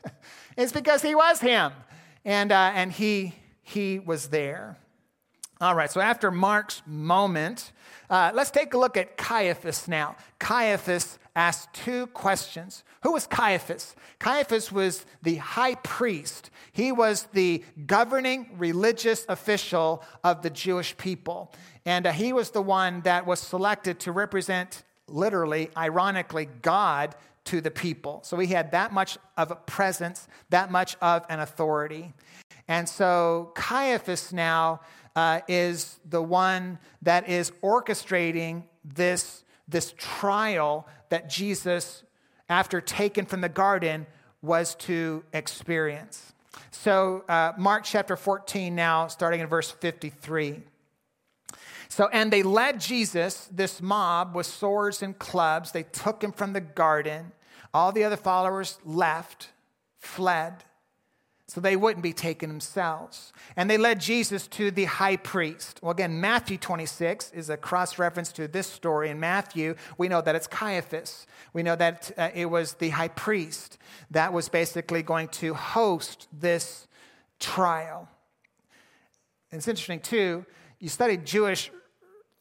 is 0.57 0.73
because 0.73 1.03
he 1.03 1.15
was 1.15 1.41
him, 1.41 1.73
and, 2.25 2.53
uh, 2.53 2.73
and 2.75 2.93
he, 2.93 3.35
he 3.63 3.99
was 3.99 4.29
there. 4.29 4.77
All 5.61 5.75
right, 5.75 5.91
so 5.91 6.01
after 6.01 6.31
Mark's 6.31 6.83
moment, 6.87 7.73
uh, 8.11 8.33
let's 8.35 8.51
take 8.51 8.75
a 8.75 8.79
look 8.79 8.97
at 8.97 9.17
Caiaphas 9.17 9.87
now. 9.89 10.17
Caiaphas 10.39 11.19
asked 11.35 11.73
two 11.73 12.07
questions. 12.09 12.85
Who 13.03 13.13
was 13.13 13.27
Caiaphas? 13.27 13.95
Caiaphas 14.19 14.71
was 14.71 15.07
the 15.23 15.37
high 15.37 15.75
priest, 15.77 16.51
he 16.73 16.93
was 16.93 17.25
the 17.33 17.65
governing 17.87 18.51
religious 18.57 19.25
official 19.29 20.03
of 20.23 20.43
the 20.43 20.51
Jewish 20.51 20.97
people. 20.97 21.53
And 21.85 22.07
uh, 22.07 22.13
he 22.13 22.33
was 22.33 22.51
the 22.51 22.63
one 22.63 23.01
that 23.03 23.27
was 23.27 23.41
selected 23.41 23.99
to 24.01 24.13
represent, 24.13 24.85
literally, 25.09 25.71
ironically, 25.77 26.49
God 26.63 27.15
to 27.45 27.61
the 27.61 27.71
people. 27.71 28.21
So 28.23 28.39
he 28.39 28.49
had 28.49 28.71
that 28.73 28.93
much 28.93 29.19
of 29.37 29.51
a 29.51 29.57
presence, 29.57 30.29
that 30.51 30.71
much 30.71 30.97
of 31.01 31.25
an 31.29 31.41
authority. 31.41 32.13
And 32.69 32.89
so 32.89 33.51
Caiaphas 33.55 34.33
now 34.33 34.81
uh, 35.17 35.41
is 35.49 35.99
the 36.09 36.23
one 36.23 36.79
that 37.03 37.29
is 37.29 37.51
orchestrating 37.63 38.63
this, 38.85 39.45
this 39.69 39.95
trial 39.97 40.87
that 41.09 41.29
Jesus, 41.29 42.05
after 42.49 42.81
taken 42.81 43.27
from 43.27 43.41
the 43.41 43.49
garden, 43.49 44.07
was 44.41 44.75
to 44.75 45.25
experience. 45.33 46.33
So, 46.71 47.25
uh, 47.29 47.53
Mark 47.57 47.85
chapter 47.85 48.17
14, 48.17 48.75
now 48.75 49.07
starting 49.07 49.41
in 49.41 49.47
verse 49.47 49.71
53. 49.71 50.63
So, 51.89 52.09
and 52.09 52.33
they 52.33 52.43
led 52.43 52.81
Jesus, 52.81 53.49
this 53.53 53.83
mob, 53.83 54.35
with 54.35 54.47
swords 54.47 55.03
and 55.03 55.19
clubs. 55.19 55.73
They 55.73 55.83
took 55.83 56.25
him 56.25 56.33
from 56.33 56.55
the 56.55 56.61
garden. 56.61 57.33
All 57.75 57.93
the 57.93 58.05
other 58.05 58.17
followers 58.17 58.79
left, 58.85 59.51
fled 59.99 60.65
so 61.53 61.61
they 61.61 61.77
wouldn't 61.77 62.03
be 62.03 62.15
taken 62.15 62.49
themselves. 62.49 63.31
And 63.57 63.69
they 63.69 63.77
led 63.77 64.01
Jesus 64.01 64.47
to 64.49 64.71
the 64.71 64.87
high 64.87 65.19
priest. 65.19 65.81
Well, 65.83 65.91
again, 65.91 66.19
Matthew 66.19 66.57
26 66.57 67.31
is 67.33 67.51
a 67.51 67.59
cross 67.59 67.99
reference 67.99 68.33
to 68.33 68.49
this 68.49 68.67
story. 68.67 69.11
In 69.11 69.21
Matthew, 69.21 69.75
we 69.99 70.09
know 70.09 70.23
that 70.23 70.35
it's 70.35 70.47
Caiaphas. 70.47 71.27
We 71.53 71.63
know 71.63 71.77
that 71.77 72.11
uh, 72.17 72.31
it 72.33 72.47
was 72.47 72.73
the 72.75 72.89
high 72.89 73.09
priest 73.09 73.77
that 74.11 74.33
was 74.33 74.49
basically 74.49 75.03
going 75.03 75.29
to 75.29 75.53
host 75.53 76.27
this 76.33 76.89
trial. 77.39 78.09
And 79.51 79.59
it's 79.59 79.69
interesting, 79.69 80.01
too, 80.01 80.47
you 80.79 80.89
study 80.89 81.19
Jewish 81.19 81.71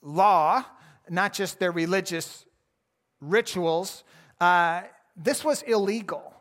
law, 0.01 0.63
not 1.09 1.33
just 1.33 1.59
their 1.59 1.73
religious 1.73 2.45
rituals. 3.19 4.05
Uh, 4.39 4.83
this 5.17 5.43
was 5.43 5.63
illegal. 5.63 6.33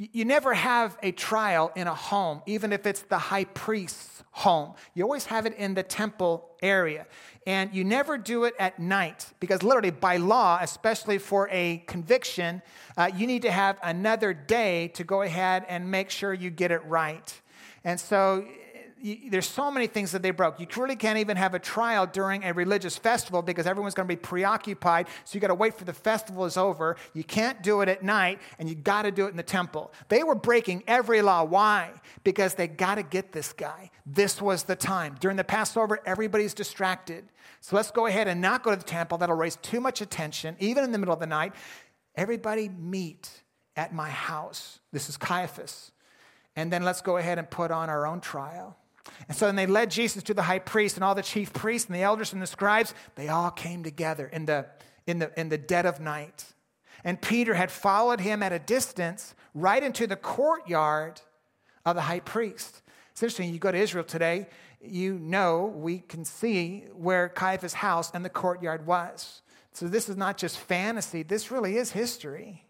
You 0.00 0.24
never 0.24 0.54
have 0.54 0.96
a 1.02 1.10
trial 1.10 1.72
in 1.74 1.88
a 1.88 1.94
home, 1.94 2.40
even 2.46 2.72
if 2.72 2.86
it's 2.86 3.02
the 3.02 3.18
high 3.18 3.46
priest's 3.46 4.22
home. 4.30 4.74
You 4.94 5.02
always 5.02 5.26
have 5.26 5.44
it 5.44 5.54
in 5.56 5.74
the 5.74 5.82
temple 5.82 6.48
area. 6.62 7.08
And 7.48 7.74
you 7.74 7.82
never 7.82 8.16
do 8.16 8.44
it 8.44 8.54
at 8.60 8.78
night 8.78 9.26
because, 9.40 9.64
literally, 9.64 9.90
by 9.90 10.18
law, 10.18 10.60
especially 10.62 11.18
for 11.18 11.48
a 11.50 11.82
conviction, 11.88 12.62
uh, 12.96 13.10
you 13.12 13.26
need 13.26 13.42
to 13.42 13.50
have 13.50 13.76
another 13.82 14.32
day 14.32 14.88
to 14.94 15.02
go 15.02 15.22
ahead 15.22 15.64
and 15.68 15.90
make 15.90 16.10
sure 16.10 16.32
you 16.32 16.50
get 16.50 16.70
it 16.70 16.84
right. 16.84 17.40
And 17.82 17.98
so 17.98 18.46
you, 19.00 19.30
there's 19.30 19.48
so 19.48 19.70
many 19.70 19.86
things 19.86 20.12
that 20.12 20.22
they 20.22 20.30
broke. 20.30 20.60
You 20.60 20.66
truly 20.66 20.96
can't 20.96 21.18
even 21.18 21.36
have 21.36 21.54
a 21.54 21.58
trial 21.58 22.06
during 22.06 22.44
a 22.44 22.52
religious 22.52 22.96
festival 22.96 23.42
because 23.42 23.66
everyone's 23.66 23.94
going 23.94 24.08
to 24.08 24.14
be 24.14 24.20
preoccupied. 24.20 25.08
So 25.24 25.34
you 25.34 25.40
got 25.40 25.48
to 25.48 25.54
wait 25.54 25.74
for 25.74 25.84
the 25.84 25.92
festival 25.92 26.44
is 26.44 26.56
over. 26.56 26.96
You 27.14 27.24
can't 27.24 27.62
do 27.62 27.80
it 27.80 27.88
at 27.88 28.02
night, 28.02 28.40
and 28.58 28.68
you 28.68 28.74
got 28.74 29.02
to 29.02 29.10
do 29.10 29.26
it 29.26 29.30
in 29.30 29.36
the 29.36 29.42
temple. 29.42 29.92
They 30.08 30.22
were 30.22 30.34
breaking 30.34 30.84
every 30.86 31.22
law. 31.22 31.44
Why? 31.44 31.92
Because 32.24 32.54
they 32.54 32.68
got 32.68 32.96
to 32.96 33.02
get 33.02 33.32
this 33.32 33.52
guy. 33.52 33.90
This 34.06 34.40
was 34.40 34.62
the 34.62 34.76
time. 34.76 35.16
During 35.20 35.36
the 35.36 35.44
Passover, 35.44 36.00
everybody's 36.06 36.54
distracted. 36.54 37.24
So 37.60 37.76
let's 37.76 37.90
go 37.90 38.06
ahead 38.06 38.28
and 38.28 38.40
not 38.40 38.62
go 38.62 38.70
to 38.70 38.76
the 38.76 38.82
temple. 38.82 39.18
That'll 39.18 39.36
raise 39.36 39.56
too 39.56 39.80
much 39.80 40.00
attention, 40.00 40.56
even 40.60 40.84
in 40.84 40.92
the 40.92 40.98
middle 40.98 41.14
of 41.14 41.20
the 41.20 41.26
night. 41.26 41.52
Everybody 42.14 42.68
meet 42.68 43.30
at 43.76 43.92
my 43.94 44.08
house. 44.08 44.80
This 44.92 45.08
is 45.08 45.16
Caiaphas. 45.16 45.92
And 46.56 46.72
then 46.72 46.82
let's 46.82 47.00
go 47.00 47.16
ahead 47.18 47.38
and 47.38 47.48
put 47.48 47.70
on 47.70 47.88
our 47.88 48.06
own 48.06 48.20
trial. 48.20 48.76
And 49.28 49.36
so 49.36 49.46
then 49.46 49.56
they 49.56 49.66
led 49.66 49.90
Jesus 49.90 50.22
to 50.24 50.34
the 50.34 50.42
high 50.42 50.58
priest 50.58 50.96
and 50.96 51.04
all 51.04 51.14
the 51.14 51.22
chief 51.22 51.52
priests 51.52 51.88
and 51.88 51.96
the 51.96 52.02
elders 52.02 52.32
and 52.32 52.40
the 52.40 52.46
scribes. 52.46 52.94
They 53.14 53.28
all 53.28 53.50
came 53.50 53.82
together 53.82 54.26
in 54.26 54.46
the, 54.46 54.66
in 55.06 55.18
the, 55.18 55.38
in 55.38 55.48
the 55.48 55.58
dead 55.58 55.86
of 55.86 56.00
night. 56.00 56.44
And 57.04 57.20
Peter 57.20 57.54
had 57.54 57.70
followed 57.70 58.20
him 58.20 58.42
at 58.42 58.52
a 58.52 58.58
distance 58.58 59.34
right 59.54 59.82
into 59.82 60.06
the 60.06 60.16
courtyard 60.16 61.20
of 61.84 61.96
the 61.96 62.02
high 62.02 62.20
priest. 62.20 62.82
It's 63.12 63.22
interesting, 63.22 63.52
you 63.52 63.58
go 63.58 63.72
to 63.72 63.78
Israel 63.78 64.04
today, 64.04 64.46
you 64.80 65.18
know 65.18 65.66
we 65.74 65.98
can 65.98 66.24
see 66.24 66.84
where 66.94 67.28
Caiaphas' 67.28 67.74
house 67.74 68.10
and 68.14 68.24
the 68.24 68.30
courtyard 68.30 68.86
was. 68.86 69.42
So 69.72 69.88
this 69.88 70.08
is 70.08 70.16
not 70.16 70.36
just 70.36 70.58
fantasy, 70.58 71.22
this 71.22 71.50
really 71.50 71.76
is 71.76 71.92
history. 71.92 72.67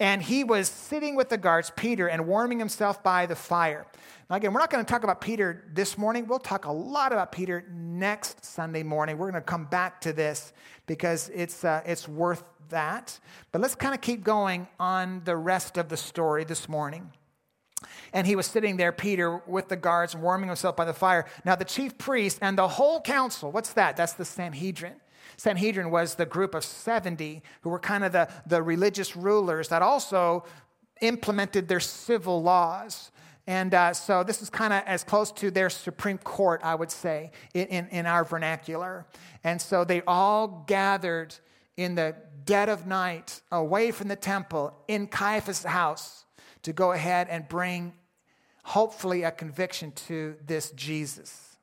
And 0.00 0.22
he 0.22 0.44
was 0.44 0.68
sitting 0.68 1.14
with 1.14 1.28
the 1.28 1.38
guards, 1.38 1.70
Peter, 1.76 2.08
and 2.08 2.26
warming 2.26 2.58
himself 2.58 3.02
by 3.02 3.26
the 3.26 3.36
fire. 3.36 3.86
Now, 4.28 4.36
again, 4.36 4.52
we're 4.52 4.60
not 4.60 4.70
going 4.70 4.84
to 4.84 4.90
talk 4.90 5.04
about 5.04 5.20
Peter 5.20 5.64
this 5.72 5.96
morning. 5.96 6.26
We'll 6.26 6.38
talk 6.38 6.64
a 6.64 6.72
lot 6.72 7.12
about 7.12 7.30
Peter 7.30 7.64
next 7.70 8.44
Sunday 8.44 8.82
morning. 8.82 9.18
We're 9.18 9.30
going 9.30 9.42
to 9.42 9.46
come 9.46 9.66
back 9.66 10.00
to 10.02 10.12
this 10.12 10.52
because 10.86 11.30
it's, 11.34 11.64
uh, 11.64 11.82
it's 11.86 12.08
worth 12.08 12.42
that. 12.70 13.18
But 13.52 13.60
let's 13.60 13.74
kind 13.74 13.94
of 13.94 14.00
keep 14.00 14.24
going 14.24 14.66
on 14.80 15.22
the 15.24 15.36
rest 15.36 15.76
of 15.76 15.88
the 15.88 15.96
story 15.96 16.44
this 16.44 16.68
morning. 16.68 17.10
And 18.12 18.26
he 18.26 18.36
was 18.36 18.46
sitting 18.46 18.76
there, 18.76 18.92
Peter, 18.92 19.42
with 19.46 19.68
the 19.68 19.76
guards, 19.76 20.16
warming 20.16 20.48
himself 20.48 20.76
by 20.76 20.84
the 20.84 20.94
fire. 20.94 21.26
Now, 21.44 21.54
the 21.54 21.64
chief 21.64 21.98
priest 21.98 22.38
and 22.40 22.56
the 22.56 22.68
whole 22.68 23.00
council, 23.00 23.52
what's 23.52 23.72
that? 23.74 23.96
That's 23.96 24.14
the 24.14 24.24
Sanhedrin. 24.24 24.94
Sanhedrin 25.36 25.90
was 25.90 26.14
the 26.14 26.26
group 26.26 26.54
of 26.54 26.64
70 26.64 27.42
who 27.62 27.70
were 27.70 27.78
kind 27.78 28.04
of 28.04 28.12
the, 28.12 28.28
the 28.46 28.62
religious 28.62 29.16
rulers 29.16 29.68
that 29.68 29.82
also 29.82 30.44
implemented 31.00 31.68
their 31.68 31.80
civil 31.80 32.42
laws. 32.42 33.10
And 33.46 33.74
uh, 33.74 33.92
so 33.92 34.22
this 34.22 34.40
is 34.40 34.48
kind 34.48 34.72
of 34.72 34.82
as 34.86 35.04
close 35.04 35.30
to 35.32 35.50
their 35.50 35.68
Supreme 35.68 36.18
Court, 36.18 36.60
I 36.64 36.74
would 36.74 36.90
say, 36.90 37.32
in, 37.52 37.66
in, 37.66 37.88
in 37.88 38.06
our 38.06 38.24
vernacular. 38.24 39.06
And 39.42 39.60
so 39.60 39.84
they 39.84 40.02
all 40.06 40.64
gathered 40.66 41.34
in 41.76 41.94
the 41.94 42.14
dead 42.44 42.68
of 42.68 42.86
night 42.86 43.40
away 43.52 43.90
from 43.90 44.08
the 44.08 44.16
temple 44.16 44.74
in 44.88 45.06
Caiaphas' 45.06 45.64
house 45.64 46.24
to 46.62 46.72
go 46.72 46.92
ahead 46.92 47.28
and 47.28 47.46
bring, 47.48 47.92
hopefully, 48.64 49.22
a 49.22 49.30
conviction 49.30 49.92
to 49.92 50.36
this 50.46 50.70
Jesus. 50.70 51.53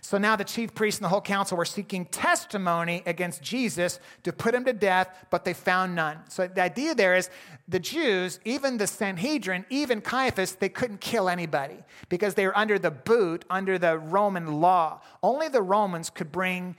So 0.00 0.18
now 0.18 0.36
the 0.36 0.44
chief 0.44 0.74
priests 0.74 1.00
and 1.00 1.04
the 1.04 1.08
whole 1.08 1.20
council 1.20 1.56
were 1.56 1.64
seeking 1.64 2.06
testimony 2.06 3.02
against 3.06 3.42
Jesus 3.42 3.98
to 4.22 4.32
put 4.32 4.54
him 4.54 4.64
to 4.64 4.72
death, 4.72 5.26
but 5.30 5.44
they 5.44 5.54
found 5.54 5.94
none. 5.94 6.18
So 6.28 6.46
the 6.46 6.62
idea 6.62 6.94
there 6.94 7.16
is 7.16 7.30
the 7.68 7.80
Jews, 7.80 8.40
even 8.44 8.76
the 8.78 8.86
Sanhedrin, 8.86 9.64
even 9.70 10.00
Caiaphas, 10.00 10.56
they 10.56 10.68
couldn't 10.68 11.00
kill 11.00 11.28
anybody 11.28 11.78
because 12.08 12.34
they 12.34 12.46
were 12.46 12.56
under 12.56 12.78
the 12.78 12.90
boot, 12.90 13.44
under 13.50 13.78
the 13.78 13.98
Roman 13.98 14.60
law. 14.60 15.00
Only 15.22 15.48
the 15.48 15.62
Romans 15.62 16.10
could 16.10 16.30
bring 16.32 16.76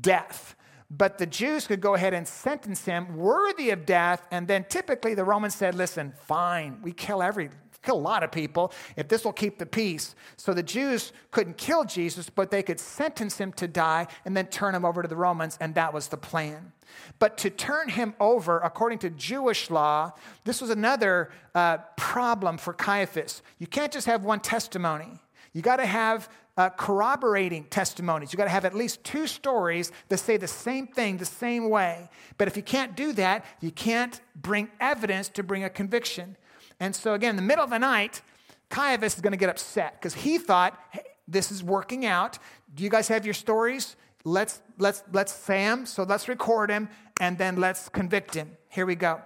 death. 0.00 0.54
But 0.94 1.16
the 1.16 1.26
Jews 1.26 1.66
could 1.66 1.80
go 1.80 1.94
ahead 1.94 2.12
and 2.12 2.28
sentence 2.28 2.84
him 2.84 3.16
worthy 3.16 3.70
of 3.70 3.86
death. 3.86 4.26
And 4.30 4.46
then 4.46 4.64
typically 4.68 5.14
the 5.14 5.24
Romans 5.24 5.54
said, 5.54 5.74
listen, 5.74 6.12
fine, 6.26 6.80
we 6.82 6.92
kill 6.92 7.22
every 7.22 7.48
kill 7.82 7.96
a 7.96 7.98
lot 7.98 8.22
of 8.22 8.30
people 8.30 8.72
if 8.96 9.08
this 9.08 9.24
will 9.24 9.32
keep 9.32 9.58
the 9.58 9.66
peace. 9.66 10.14
So 10.36 10.54
the 10.54 10.62
Jews 10.62 11.12
couldn't 11.30 11.56
kill 11.56 11.84
Jesus, 11.84 12.30
but 12.30 12.50
they 12.50 12.62
could 12.62 12.80
sentence 12.80 13.38
him 13.38 13.52
to 13.54 13.68
die 13.68 14.06
and 14.24 14.36
then 14.36 14.46
turn 14.46 14.74
him 14.74 14.84
over 14.84 15.02
to 15.02 15.08
the 15.08 15.16
Romans, 15.16 15.58
and 15.60 15.74
that 15.74 15.92
was 15.92 16.08
the 16.08 16.16
plan. 16.16 16.72
But 17.18 17.38
to 17.38 17.50
turn 17.50 17.88
him 17.88 18.14
over, 18.20 18.58
according 18.58 18.98
to 19.00 19.10
Jewish 19.10 19.70
law, 19.70 20.12
this 20.44 20.60
was 20.60 20.70
another 20.70 21.30
uh, 21.54 21.78
problem 21.96 22.58
for 22.58 22.72
Caiaphas. 22.72 23.42
You 23.58 23.66
can't 23.66 23.92
just 23.92 24.06
have 24.06 24.24
one 24.24 24.40
testimony. 24.40 25.20
You 25.52 25.62
got 25.62 25.76
to 25.76 25.86
have 25.86 26.28
uh, 26.56 26.68
corroborating 26.70 27.64
testimonies. 27.64 28.32
You 28.32 28.36
got 28.36 28.44
to 28.44 28.50
have 28.50 28.64
at 28.64 28.74
least 28.74 29.02
two 29.04 29.26
stories 29.26 29.90
that 30.08 30.18
say 30.18 30.36
the 30.36 30.48
same 30.48 30.86
thing 30.86 31.16
the 31.16 31.24
same 31.24 31.70
way. 31.70 32.08
But 32.36 32.48
if 32.48 32.56
you 32.56 32.62
can't 32.62 32.94
do 32.94 33.12
that, 33.14 33.44
you 33.60 33.70
can't 33.70 34.20
bring 34.36 34.68
evidence 34.80 35.28
to 35.30 35.42
bring 35.42 35.64
a 35.64 35.70
conviction. 35.70 36.36
And 36.82 36.94
so, 36.94 37.14
again, 37.14 37.30
in 37.30 37.36
the 37.36 37.42
middle 37.42 37.62
of 37.62 37.70
the 37.70 37.78
night, 37.78 38.22
Caiaphas 38.68 39.14
is 39.14 39.20
going 39.20 39.32
to 39.32 39.38
get 39.38 39.48
upset 39.48 39.94
because 39.98 40.14
he 40.14 40.36
thought, 40.36 40.78
hey, 40.90 41.02
this 41.28 41.52
is 41.52 41.62
working 41.62 42.04
out. 42.04 42.38
Do 42.74 42.82
you 42.82 42.90
guys 42.90 43.06
have 43.08 43.24
your 43.24 43.34
stories? 43.34 43.96
let's, 44.24 44.60
let's, 44.78 45.02
let's 45.12 45.32
say 45.32 45.62
him, 45.62 45.86
so 45.86 46.02
let's 46.04 46.28
record 46.28 46.70
him, 46.70 46.88
and 47.20 47.38
then 47.38 47.56
let's 47.56 47.88
convict 47.88 48.34
him. 48.34 48.56
Here 48.68 48.86
we 48.86 48.94
go. 48.94 49.20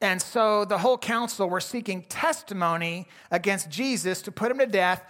And 0.00 0.20
so 0.22 0.64
the 0.64 0.78
whole 0.78 0.96
council 0.96 1.48
were 1.48 1.60
seeking 1.60 2.02
testimony 2.02 3.06
against 3.30 3.68
Jesus 3.68 4.22
to 4.22 4.32
put 4.32 4.50
him 4.50 4.58
to 4.58 4.66
death, 4.66 5.04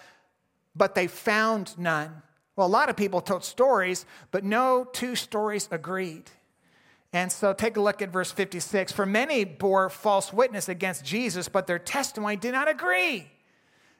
but 0.75 0.95
they 0.95 1.07
found 1.07 1.79
none. 1.79 2.23
Well, 2.57 2.67
a 2.67 2.69
lot 2.69 2.89
of 2.89 2.97
people 2.97 3.21
told 3.21 3.45
stories, 3.45 4.05
but 4.31 4.45
no 4.45 4.85
two 4.93 5.15
stories 5.15 5.69
agreed. 5.71 6.31
And 7.13 7.33
so 7.33 7.53
take 7.53 7.77
a 7.77 7.81
look 7.81 8.03
at 8.03 8.11
verse 8.11 8.31
56. 8.31 8.93
For 8.93 9.05
many 9.05 9.45
bore 9.45 9.91
false 9.91 10.33
witness 10.33 10.69
against 10.69 11.05
Jesus, 11.05 11.49
but 11.49 11.67
their 11.67 11.79
testimony 11.79 12.37
did 12.37 12.53
not 12.53 12.69
agree. 12.69 13.31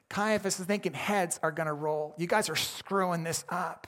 Caiaphas 0.09 0.61
is 0.61 0.67
thinking 0.67 0.93
heads 0.93 1.39
are 1.43 1.53
going 1.53 1.67
to 1.67 1.73
roll. 1.73 2.15
You 2.19 2.27
guys 2.27 2.49
are 2.49 2.57
screwing 2.57 3.25
this 3.25 3.45
up. 3.49 3.87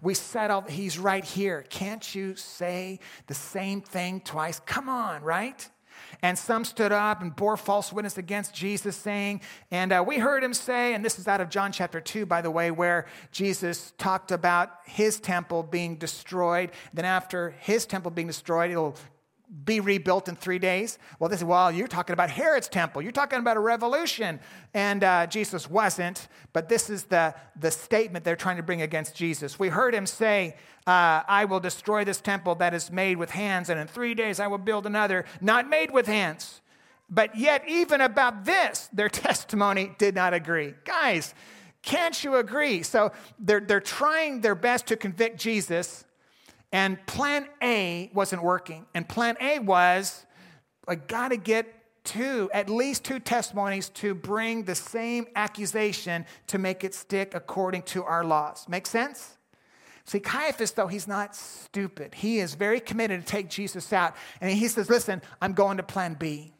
We 0.00 0.14
settled, 0.14 0.70
he's 0.70 0.98
right 0.98 1.24
here. 1.24 1.64
Can't 1.68 2.14
you 2.14 2.36
say 2.36 3.00
the 3.26 3.34
same 3.34 3.80
thing 3.80 4.20
twice? 4.20 4.60
Come 4.60 4.88
on, 4.88 5.22
right? 5.22 5.68
And 6.22 6.38
some 6.38 6.64
stood 6.64 6.92
up 6.92 7.22
and 7.22 7.34
bore 7.34 7.56
false 7.56 7.92
witness 7.92 8.18
against 8.18 8.54
Jesus, 8.54 8.96
saying, 8.96 9.40
and 9.70 9.92
uh, 9.92 10.04
we 10.06 10.18
heard 10.18 10.44
him 10.44 10.54
say, 10.54 10.94
and 10.94 11.04
this 11.04 11.18
is 11.18 11.26
out 11.26 11.40
of 11.40 11.50
John 11.50 11.72
chapter 11.72 12.00
2, 12.00 12.26
by 12.26 12.40
the 12.40 12.50
way, 12.50 12.70
where 12.70 13.06
Jesus 13.30 13.92
talked 13.98 14.30
about 14.30 14.70
his 14.84 15.18
temple 15.18 15.62
being 15.62 15.96
destroyed. 15.96 16.70
Then, 16.92 17.04
after 17.04 17.50
his 17.60 17.86
temple 17.86 18.10
being 18.10 18.28
destroyed, 18.28 18.70
it'll 18.70 18.96
be 19.64 19.80
rebuilt 19.80 20.28
in 20.28 20.36
three 20.36 20.58
days. 20.58 20.98
Well, 21.18 21.28
this 21.28 21.40
is, 21.40 21.44
well, 21.44 21.70
you're 21.70 21.88
talking 21.88 22.14
about 22.14 22.30
Herod's 22.30 22.68
temple. 22.68 23.02
You're 23.02 23.12
talking 23.12 23.38
about 23.38 23.56
a 23.56 23.60
revolution. 23.60 24.40
And 24.72 25.04
uh, 25.04 25.26
Jesus 25.26 25.68
wasn't, 25.68 26.28
but 26.52 26.68
this 26.68 26.88
is 26.88 27.04
the, 27.04 27.34
the 27.60 27.70
statement 27.70 28.24
they're 28.24 28.34
trying 28.34 28.56
to 28.56 28.62
bring 28.62 28.82
against 28.82 29.14
Jesus. 29.14 29.58
We 29.58 29.68
heard 29.68 29.94
him 29.94 30.06
say, 30.06 30.56
uh, 30.86 31.22
I 31.28 31.44
will 31.44 31.60
destroy 31.60 32.04
this 32.04 32.20
temple 32.20 32.54
that 32.56 32.72
is 32.72 32.90
made 32.90 33.18
with 33.18 33.30
hands, 33.30 33.68
and 33.68 33.78
in 33.78 33.86
three 33.86 34.14
days 34.14 34.40
I 34.40 34.46
will 34.46 34.58
build 34.58 34.86
another 34.86 35.26
not 35.40 35.68
made 35.68 35.90
with 35.90 36.06
hands. 36.06 36.60
But 37.08 37.36
yet, 37.36 37.68
even 37.68 38.00
about 38.00 38.46
this, 38.46 38.88
their 38.92 39.08
testimony 39.10 39.94
did 39.98 40.14
not 40.14 40.32
agree. 40.32 40.74
Guys, 40.84 41.34
can't 41.82 42.24
you 42.24 42.36
agree? 42.36 42.82
So 42.82 43.12
they're, 43.38 43.60
they're 43.60 43.80
trying 43.80 44.40
their 44.40 44.54
best 44.54 44.86
to 44.86 44.96
convict 44.96 45.38
Jesus 45.38 46.04
and 46.72 47.04
plan 47.06 47.46
A 47.62 48.10
wasn't 48.14 48.42
working. 48.42 48.86
And 48.94 49.08
plan 49.08 49.36
A 49.40 49.58
was 49.58 50.24
I 50.88 50.96
got 50.96 51.28
to 51.28 51.36
get 51.36 51.72
two, 52.04 52.50
at 52.52 52.68
least 52.68 53.04
two 53.04 53.20
testimonies 53.20 53.88
to 53.90 54.14
bring 54.14 54.64
the 54.64 54.74
same 54.74 55.26
accusation 55.36 56.26
to 56.48 56.58
make 56.58 56.82
it 56.82 56.94
stick 56.94 57.34
according 57.34 57.82
to 57.82 58.02
our 58.02 58.24
laws. 58.24 58.66
Make 58.68 58.86
sense? 58.86 59.38
See, 60.04 60.18
Caiaphas, 60.18 60.72
though, 60.72 60.88
he's 60.88 61.06
not 61.06 61.36
stupid. 61.36 62.14
He 62.14 62.40
is 62.40 62.54
very 62.54 62.80
committed 62.80 63.20
to 63.20 63.26
take 63.26 63.48
Jesus 63.48 63.92
out. 63.92 64.16
And 64.40 64.50
he 64.50 64.66
says, 64.66 64.90
Listen, 64.90 65.22
I'm 65.40 65.52
going 65.52 65.76
to 65.76 65.84
plan 65.84 66.14
B. 66.14 66.52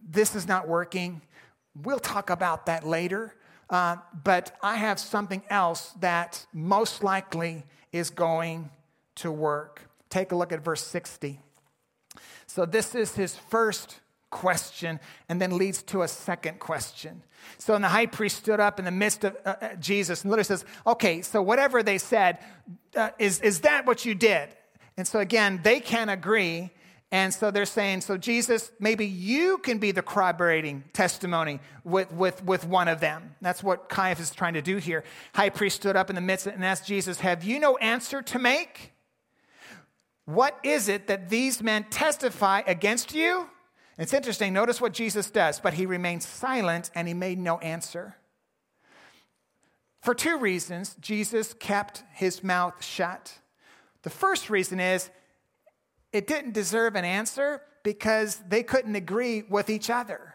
This 0.00 0.36
is 0.36 0.46
not 0.46 0.68
working. 0.68 1.22
We'll 1.82 1.98
talk 1.98 2.30
about 2.30 2.66
that 2.66 2.86
later. 2.86 3.34
Uh, 3.68 3.96
but 4.22 4.56
I 4.62 4.76
have 4.76 5.00
something 5.00 5.42
else 5.48 5.94
that 6.00 6.46
most 6.52 7.02
likely 7.02 7.64
is 7.90 8.10
going 8.10 8.70
to 9.16 9.30
work. 9.30 9.88
Take 10.10 10.32
a 10.32 10.36
look 10.36 10.52
at 10.52 10.62
verse 10.62 10.84
60. 10.84 11.40
So, 12.46 12.66
this 12.66 12.94
is 12.94 13.14
his 13.14 13.36
first 13.36 14.00
question 14.30 14.98
and 15.28 15.40
then 15.40 15.56
leads 15.56 15.82
to 15.84 16.02
a 16.02 16.08
second 16.08 16.58
question. 16.58 17.22
So, 17.58 17.74
and 17.74 17.84
the 17.84 17.88
high 17.88 18.06
priest 18.06 18.38
stood 18.38 18.60
up 18.60 18.78
in 18.78 18.84
the 18.84 18.90
midst 18.90 19.24
of 19.24 19.36
uh, 19.44 19.54
uh, 19.60 19.74
Jesus 19.76 20.22
and 20.22 20.30
literally 20.30 20.44
says, 20.44 20.64
Okay, 20.86 21.22
so 21.22 21.40
whatever 21.40 21.82
they 21.82 21.98
said, 21.98 22.38
uh, 22.96 23.10
is, 23.18 23.40
is 23.40 23.60
that 23.60 23.86
what 23.86 24.04
you 24.04 24.14
did? 24.14 24.48
And 24.96 25.06
so, 25.06 25.20
again, 25.20 25.60
they 25.62 25.80
can't 25.80 26.10
agree. 26.10 26.70
And 27.12 27.32
so 27.32 27.50
they're 27.50 27.66
saying, 27.66 28.00
so 28.00 28.16
Jesus, 28.16 28.72
maybe 28.80 29.06
you 29.06 29.58
can 29.58 29.76
be 29.76 29.92
the 29.92 30.00
corroborating 30.00 30.82
testimony 30.94 31.60
with, 31.84 32.10
with, 32.10 32.42
with 32.42 32.64
one 32.66 32.88
of 32.88 33.00
them. 33.00 33.34
That's 33.42 33.62
what 33.62 33.90
Caiaphas 33.90 34.30
is 34.30 34.34
trying 34.34 34.54
to 34.54 34.62
do 34.62 34.78
here. 34.78 35.04
High 35.34 35.50
priest 35.50 35.76
stood 35.76 35.94
up 35.94 36.08
in 36.08 36.16
the 36.16 36.22
midst 36.22 36.46
and 36.46 36.64
asked 36.64 36.86
Jesus, 36.86 37.20
Have 37.20 37.44
you 37.44 37.60
no 37.60 37.76
answer 37.76 38.22
to 38.22 38.38
make? 38.38 38.92
What 40.24 40.58
is 40.62 40.88
it 40.88 41.08
that 41.08 41.28
these 41.28 41.62
men 41.62 41.84
testify 41.84 42.62
against 42.66 43.14
you? 43.14 43.48
It's 43.98 44.14
interesting. 44.14 44.52
Notice 44.52 44.80
what 44.80 44.92
Jesus 44.92 45.30
does, 45.30 45.60
but 45.60 45.74
he 45.74 45.86
remained 45.86 46.22
silent 46.22 46.90
and 46.94 47.06
he 47.06 47.14
made 47.14 47.38
no 47.38 47.58
answer. 47.58 48.16
For 50.00 50.14
two 50.14 50.38
reasons, 50.38 50.96
Jesus 51.00 51.54
kept 51.54 52.02
his 52.12 52.42
mouth 52.42 52.84
shut. 52.84 53.38
The 54.02 54.10
first 54.10 54.50
reason 54.50 54.80
is 54.80 55.10
it 56.12 56.26
didn't 56.26 56.54
deserve 56.54 56.96
an 56.96 57.04
answer 57.04 57.62
because 57.82 58.42
they 58.48 58.62
couldn't 58.62 58.96
agree 58.96 59.42
with 59.48 59.70
each 59.70 59.90
other. 59.90 60.34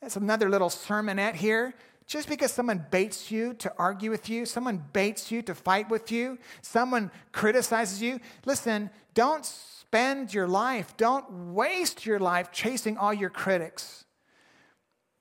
That's 0.00 0.16
another 0.16 0.48
little 0.48 0.68
sermonette 0.68 1.34
here. 1.34 1.74
Just 2.06 2.28
because 2.28 2.52
someone 2.52 2.86
baits 2.90 3.30
you 3.30 3.52
to 3.54 3.72
argue 3.78 4.10
with 4.10 4.30
you, 4.30 4.46
someone 4.46 4.82
baits 4.92 5.30
you 5.30 5.42
to 5.42 5.54
fight 5.54 5.90
with 5.90 6.10
you, 6.10 6.38
someone 6.62 7.10
criticizes 7.32 8.00
you, 8.00 8.18
listen, 8.46 8.88
don't 9.18 9.44
spend 9.44 10.32
your 10.32 10.46
life, 10.46 10.96
don't 10.96 11.52
waste 11.52 12.06
your 12.06 12.20
life 12.20 12.52
chasing 12.52 12.96
all 12.96 13.12
your 13.12 13.30
critics. 13.30 14.04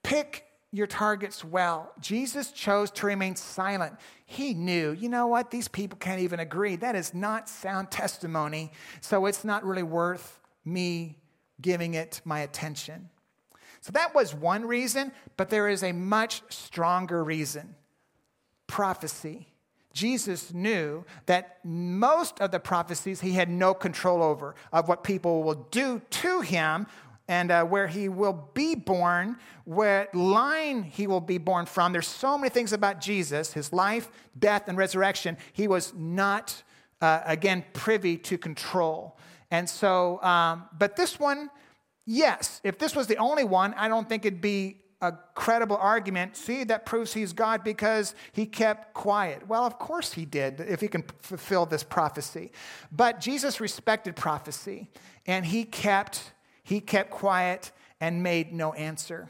Pick 0.04 0.46
your 0.72 0.86
targets 0.86 1.44
well. 1.44 1.92
Jesus 2.00 2.52
chose 2.52 2.92
to 2.92 3.08
remain 3.08 3.36
silent. 3.36 3.96
He 4.28 4.54
knew, 4.54 4.92
you 4.92 5.10
know 5.10 5.26
what, 5.26 5.50
these 5.50 5.68
people 5.68 5.98
can't 5.98 6.22
even 6.22 6.40
agree. 6.40 6.76
That 6.76 6.96
is 6.96 7.16
not 7.16 7.50
sound 7.50 7.90
testimony, 7.90 8.72
so 9.02 9.26
it's 9.26 9.44
not 9.44 9.66
really 9.66 9.82
worth 9.82 10.42
me 10.64 11.18
giving 11.60 11.96
it 11.96 12.22
my 12.24 12.42
attention. 12.42 13.10
So 13.82 13.92
that 13.94 14.14
was 14.14 14.32
one 14.36 14.68
reason, 14.68 15.12
but 15.38 15.50
there 15.50 15.70
is 15.70 15.82
a 15.82 15.92
much 15.92 16.44
stronger 16.50 17.24
reason 17.24 17.74
prophecy. 18.68 19.48
Jesus 19.98 20.54
knew 20.54 21.04
that 21.26 21.58
most 21.64 22.40
of 22.40 22.52
the 22.52 22.60
prophecies 22.60 23.22
he 23.22 23.32
had 23.34 23.50
no 23.50 23.74
control 23.74 24.22
over, 24.22 24.54
of 24.72 24.88
what 24.88 25.04
people 25.04 25.42
will 25.44 25.68
do 25.72 26.02
to 26.12 26.42
him 26.42 26.86
and 27.28 27.50
uh, 27.50 27.66
where 27.66 27.88
he 27.88 28.08
will 28.08 28.52
be 28.54 28.76
born, 28.76 29.38
what 29.66 30.14
line 30.14 30.84
he 30.84 31.08
will 31.08 31.20
be 31.20 31.40
born 31.40 31.66
from. 31.66 31.92
There's 31.92 32.08
so 32.08 32.38
many 32.38 32.50
things 32.50 32.74
about 32.74 33.02
Jesus, 33.02 33.54
his 33.54 33.74
life, 33.74 34.10
death, 34.38 34.68
and 34.68 34.78
resurrection, 34.78 35.36
he 35.52 35.68
was 35.68 35.94
not, 35.96 36.62
uh, 37.02 37.22
again, 37.26 37.66
privy 37.74 38.18
to 38.18 38.38
control. 38.38 39.18
And 39.50 39.68
so, 39.68 40.22
um, 40.22 40.66
but 40.78 40.96
this 40.96 41.20
one, 41.20 41.50
Yes, 42.10 42.62
if 42.64 42.80
this 42.80 42.96
was 42.96 43.08
the 43.08 43.18
only 43.18 43.44
one, 43.44 43.74
I 43.74 43.90
don't 43.90 44.08
think 44.08 44.26
it'd 44.26 44.40
be 44.40 44.78
a 45.02 45.14
credible 45.36 45.78
argument. 45.78 46.36
See, 46.36 46.64
that 46.66 46.86
proves 46.86 47.14
he's 47.14 47.34
God 47.34 47.64
because 47.64 48.16
he 48.32 48.46
kept 48.46 48.94
quiet. 48.94 49.48
Well, 49.48 49.64
of 49.64 49.78
course 49.78 50.14
he 50.14 50.26
did, 50.26 50.60
if 50.60 50.82
he 50.82 50.88
can 50.88 51.04
fulfill 51.20 51.66
this 51.66 51.84
prophecy. 51.84 52.52
But 52.92 53.20
Jesus 53.20 53.60
respected 53.60 54.16
prophecy, 54.16 54.90
and 55.26 55.46
he 55.46 55.64
kept, 55.64 56.34
he 56.64 56.80
kept 56.82 57.12
quiet 57.12 57.72
and 58.00 58.24
made 58.24 58.54
no 58.54 58.74
answer. 58.74 59.30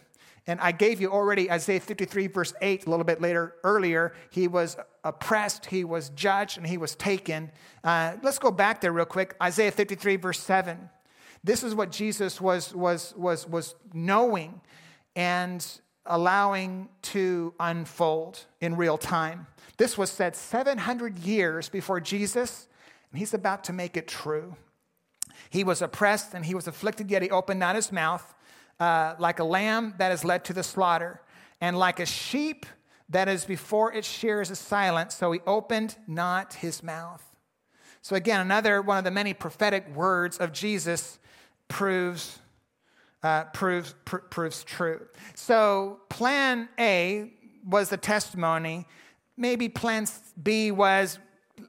And 0.50 0.62
I 0.62 0.72
gave 0.72 1.02
you 1.02 1.12
already 1.12 1.52
Isaiah 1.52 1.82
53, 1.82 2.28
verse 2.28 2.54
8, 2.62 2.86
a 2.86 2.90
little 2.90 3.04
bit 3.04 3.20
later, 3.20 3.56
earlier. 3.66 4.14
He 4.30 4.48
was 4.48 4.78
oppressed, 5.04 5.66
he 5.66 5.84
was 5.84 6.10
judged, 6.12 6.58
and 6.58 6.66
he 6.66 6.78
was 6.78 6.96
taken. 6.96 7.52
Uh, 7.84 8.16
let's 8.24 8.40
go 8.40 8.50
back 8.50 8.80
there 8.80 8.94
real 8.94 9.06
quick. 9.06 9.36
Isaiah 9.44 9.72
53, 9.72 10.16
verse 10.16 10.40
7. 10.40 10.90
This 11.44 11.64
is 11.64 11.76
what 11.76 11.92
Jesus 11.92 12.40
was, 12.40 12.74
was, 12.74 13.14
was, 13.18 13.46
was 13.46 13.76
knowing 13.94 14.62
and 15.18 15.66
allowing 16.06 16.88
to 17.02 17.54
unfold 17.60 18.46
in 18.62 18.78
real 18.78 19.00
time. 19.00 19.48
This 19.78 19.98
was 19.98 20.12
said 20.12 20.36
700 20.36 21.18
years 21.18 21.70
before 21.70 22.00
Jesus, 22.00 22.68
and 23.12 23.20
he's 23.20 23.34
about 23.34 23.64
to 23.66 23.74
make 23.74 23.98
it 23.98 24.08
true. 24.08 24.56
He 25.50 25.64
was 25.64 25.82
oppressed 25.82 26.34
and 26.36 26.46
he 26.46 26.54
was 26.54 26.68
afflicted, 26.68 27.10
yet 27.10 27.24
he 27.24 27.32
opened 27.32 27.60
not 27.60 27.76
his 27.76 27.92
mouth, 27.92 28.36
uh, 28.80 29.16
like 29.18 29.40
a 29.40 29.44
lamb 29.44 29.96
that 29.98 30.12
is 30.12 30.24
led 30.24 30.46
to 30.46 30.54
the 30.54 30.64
slaughter, 30.64 31.20
and 31.60 31.78
like 31.78 32.00
a 32.00 32.06
sheep 32.06 32.68
that 33.10 33.28
is 33.28 33.44
before 33.44 33.92
its 33.92 34.08
shears 34.08 34.52
is 34.52 34.60
silent, 34.60 35.12
so 35.12 35.32
he 35.32 35.40
opened 35.48 35.96
not 36.06 36.56
his 36.56 36.84
mouth. 36.84 37.24
So, 38.04 38.16
again, 38.16 38.40
another 38.40 38.84
one 38.84 39.00
of 39.00 39.04
the 39.04 39.12
many 39.12 39.34
prophetic 39.34 39.94
words 39.96 40.38
of 40.38 40.54
Jesus 40.54 41.18
proves, 41.70 42.40
uh, 43.24 43.46
proves, 43.46 43.96
pr- 44.06 44.18
proves 44.18 44.64
true. 44.64 45.06
So, 45.36 46.00
plan 46.10 46.70
A 46.80 47.34
was 47.66 47.90
the 47.90 47.98
testimony. 47.98 48.86
Maybe 49.36 49.70
plan 49.70 50.08
B 50.42 50.72
was 50.72 51.20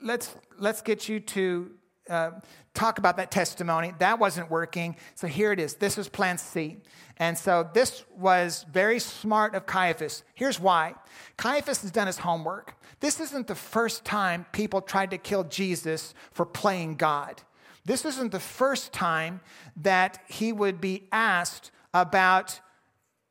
let's, 0.02 0.34
let's 0.58 0.80
get 0.82 1.08
you 1.08 1.20
to 1.20 1.70
uh, 2.08 2.30
talk 2.74 2.98
about 2.98 3.16
that 3.16 3.30
testimony. 3.30 3.92
That 3.98 4.18
wasn't 4.18 4.50
working. 4.50 4.96
So 5.14 5.26
here 5.26 5.52
it 5.52 5.60
is. 5.60 5.74
This 5.74 5.96
was 5.96 6.08
plan 6.08 6.38
C. 6.38 6.78
And 7.18 7.36
so 7.36 7.68
this 7.74 8.04
was 8.16 8.64
very 8.70 8.98
smart 8.98 9.54
of 9.54 9.66
Caiaphas. 9.66 10.22
Here's 10.34 10.60
why 10.60 10.94
Caiaphas 11.36 11.82
has 11.82 11.90
done 11.90 12.06
his 12.06 12.18
homework. 12.18 12.76
This 13.00 13.20
isn't 13.20 13.46
the 13.46 13.54
first 13.54 14.04
time 14.04 14.46
people 14.52 14.80
tried 14.80 15.10
to 15.10 15.18
kill 15.18 15.44
Jesus 15.44 16.14
for 16.32 16.46
playing 16.46 16.96
God. 16.96 17.42
This 17.88 18.04
isn't 18.04 18.32
the 18.32 18.38
first 18.38 18.92
time 18.92 19.40
that 19.76 20.22
he 20.28 20.52
would 20.52 20.78
be 20.78 21.08
asked 21.10 21.70
about 21.94 22.60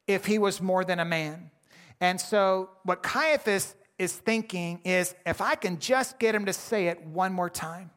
if 0.07 0.25
he 0.25 0.39
was 0.39 0.59
more 0.59 0.83
than 0.83 0.99
a 0.99 1.05
man. 1.05 1.51
And 2.01 2.19
so, 2.19 2.71
what 2.81 3.03
Caiaphas 3.03 3.75
is 3.99 4.13
thinking 4.13 4.81
is 4.83 5.13
if 5.27 5.41
I 5.41 5.53
can 5.53 5.77
just 5.77 6.17
get 6.17 6.33
him 6.33 6.45
to 6.45 6.53
say 6.53 6.87
it 6.87 7.05
one 7.05 7.33
more 7.33 7.51
time 7.51 7.91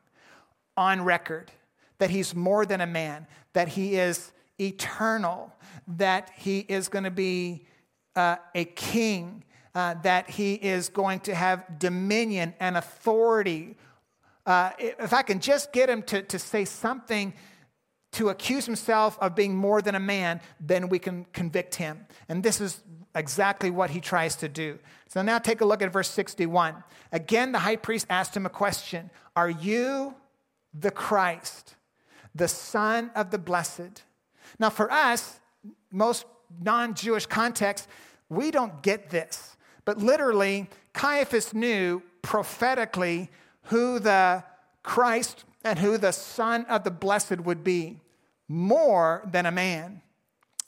on 0.77 1.01
record 1.01 1.51
that 1.97 2.11
he's 2.11 2.35
more 2.35 2.67
than 2.67 2.83
a 2.83 2.87
man, 2.87 3.27
that 3.55 3.69
he 3.69 3.95
is 3.95 4.31
eternal, 4.61 5.51
that 5.87 6.31
he 6.37 6.59
is 6.61 6.89
going 6.89 7.05
to 7.05 7.11
be 7.11 7.65
uh, 8.17 8.37
a 8.55 8.67
king, 8.67 9.45
uh, 9.75 9.95
that 10.03 10.29
he 10.29 10.57
is 10.57 10.91
going 10.91 11.21
to 11.21 11.35
have 11.35 11.79
dominion 11.79 12.53
and 12.61 12.77
authority. 12.77 13.77
Uh, 14.47 14.71
if 14.79 15.13
I 15.13 15.23
can 15.23 15.41
just 15.41 15.73
get 15.73 15.89
him 15.89 16.03
to, 16.05 16.23
to 16.23 16.39
say 16.39 16.65
something 16.65 17.35
to 18.13 18.29
accuse 18.29 18.67
himself 18.67 19.19
of 19.21 19.35
being 19.35 19.55
more 19.55 19.81
than 19.81 19.95
a 19.95 20.01
man, 20.01 20.41
then 20.59 20.89
we 20.89 20.99
can 20.99 21.27
convict 21.33 21.77
him. 21.77 22.07
And 22.29 22.43
this 22.43 22.61
is 22.61 22.81
exactly 23.15 23.71
what 23.71 23.91
he 23.91 24.01
tries 24.01 24.37
to 24.37 24.49
do. 24.49 24.79
So 25.09 25.23
now 25.23 25.39
take 25.39 25.61
a 25.61 25.65
look 25.65 25.83
at 25.83 25.93
verse 25.93 26.11
61. 26.11 26.83
Again, 27.13 27.53
the 27.53 27.61
high 27.61 27.77
priest 27.77 28.07
asked 28.11 28.37
him 28.37 28.47
a 28.47 28.51
question 28.51 29.11
Are 29.37 29.51
you 29.51 30.15
the 30.75 30.91
Christ, 30.91 31.77
the 32.35 32.49
Son 32.49 33.11
of 33.15 33.31
the 33.31 33.39
Blessed? 33.39 34.03
Now, 34.59 34.71
for 34.71 34.91
us, 34.91 35.39
most 35.93 36.27
non 36.61 36.95
Jewish 36.95 37.27
contexts, 37.27 37.87
we 38.29 38.51
don't 38.51 38.83
get 38.83 39.11
this. 39.11 39.57
But 39.85 39.99
literally, 39.99 40.69
Caiaphas 40.93 41.55
knew 41.55 42.03
prophetically 42.23 43.31
who 43.71 43.99
the 43.99 44.45
Christ 44.83 45.45
and 45.65 45.79
who 45.79 45.99
the 45.99 46.13
Son 46.13 46.65
of 46.67 46.85
the 46.85 46.91
Blessed 46.91 47.41
would 47.41 47.65
be 47.65 48.01
more 48.49 49.23
than 49.31 49.47
a 49.47 49.51
man. 49.51 50.03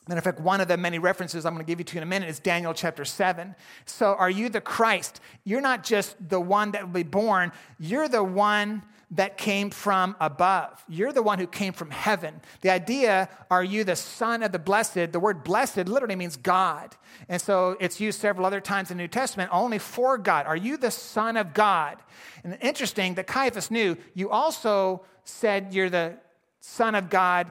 And 0.08 0.16
in 0.16 0.20
fact, 0.20 0.40
one 0.40 0.60
of 0.60 0.68
the 0.68 0.76
many 0.76 0.98
references 0.98 1.46
I'm 1.46 1.54
going 1.54 1.64
to 1.64 1.70
give 1.70 1.78
you 1.78 1.84
to 1.84 1.96
in 1.96 2.02
a 2.02 2.06
minute 2.06 2.28
is 2.28 2.40
Daniel 2.40 2.74
chapter 2.74 3.04
7. 3.04 3.54
So, 3.86 4.14
are 4.14 4.30
you 4.30 4.48
the 4.48 4.60
Christ? 4.60 5.20
You're 5.44 5.60
not 5.60 5.84
just 5.84 6.16
the 6.28 6.40
one 6.40 6.72
that 6.72 6.82
will 6.82 6.92
be 6.92 7.02
born, 7.04 7.52
you're 7.78 8.08
the 8.08 8.24
one 8.24 8.82
that 9.12 9.36
came 9.36 9.70
from 9.70 10.16
above. 10.20 10.82
You're 10.88 11.12
the 11.12 11.22
one 11.22 11.38
who 11.38 11.46
came 11.46 11.74
from 11.74 11.90
heaven. 11.90 12.40
The 12.62 12.70
idea, 12.70 13.28
are 13.50 13.62
you 13.62 13.84
the 13.84 13.94
son 13.94 14.42
of 14.42 14.52
the 14.52 14.58
blessed? 14.58 15.12
The 15.12 15.20
word 15.20 15.44
blessed 15.44 15.86
literally 15.86 16.16
means 16.16 16.36
God. 16.36 16.96
And 17.28 17.40
so 17.40 17.76
it's 17.78 18.00
used 18.00 18.20
several 18.20 18.46
other 18.46 18.60
times 18.60 18.90
in 18.90 18.96
the 18.96 19.02
New 19.02 19.08
Testament 19.08 19.50
only 19.52 19.78
for 19.78 20.16
God. 20.16 20.46
Are 20.46 20.56
you 20.56 20.78
the 20.78 20.90
son 20.90 21.36
of 21.36 21.52
God? 21.52 21.98
And 22.42 22.56
interesting 22.62 23.14
that 23.14 23.26
Caiaphas 23.26 23.70
knew 23.70 23.98
you 24.14 24.30
also 24.30 25.04
said 25.24 25.74
you're 25.74 25.90
the 25.90 26.16
son 26.60 26.94
of 26.94 27.10
God. 27.10 27.50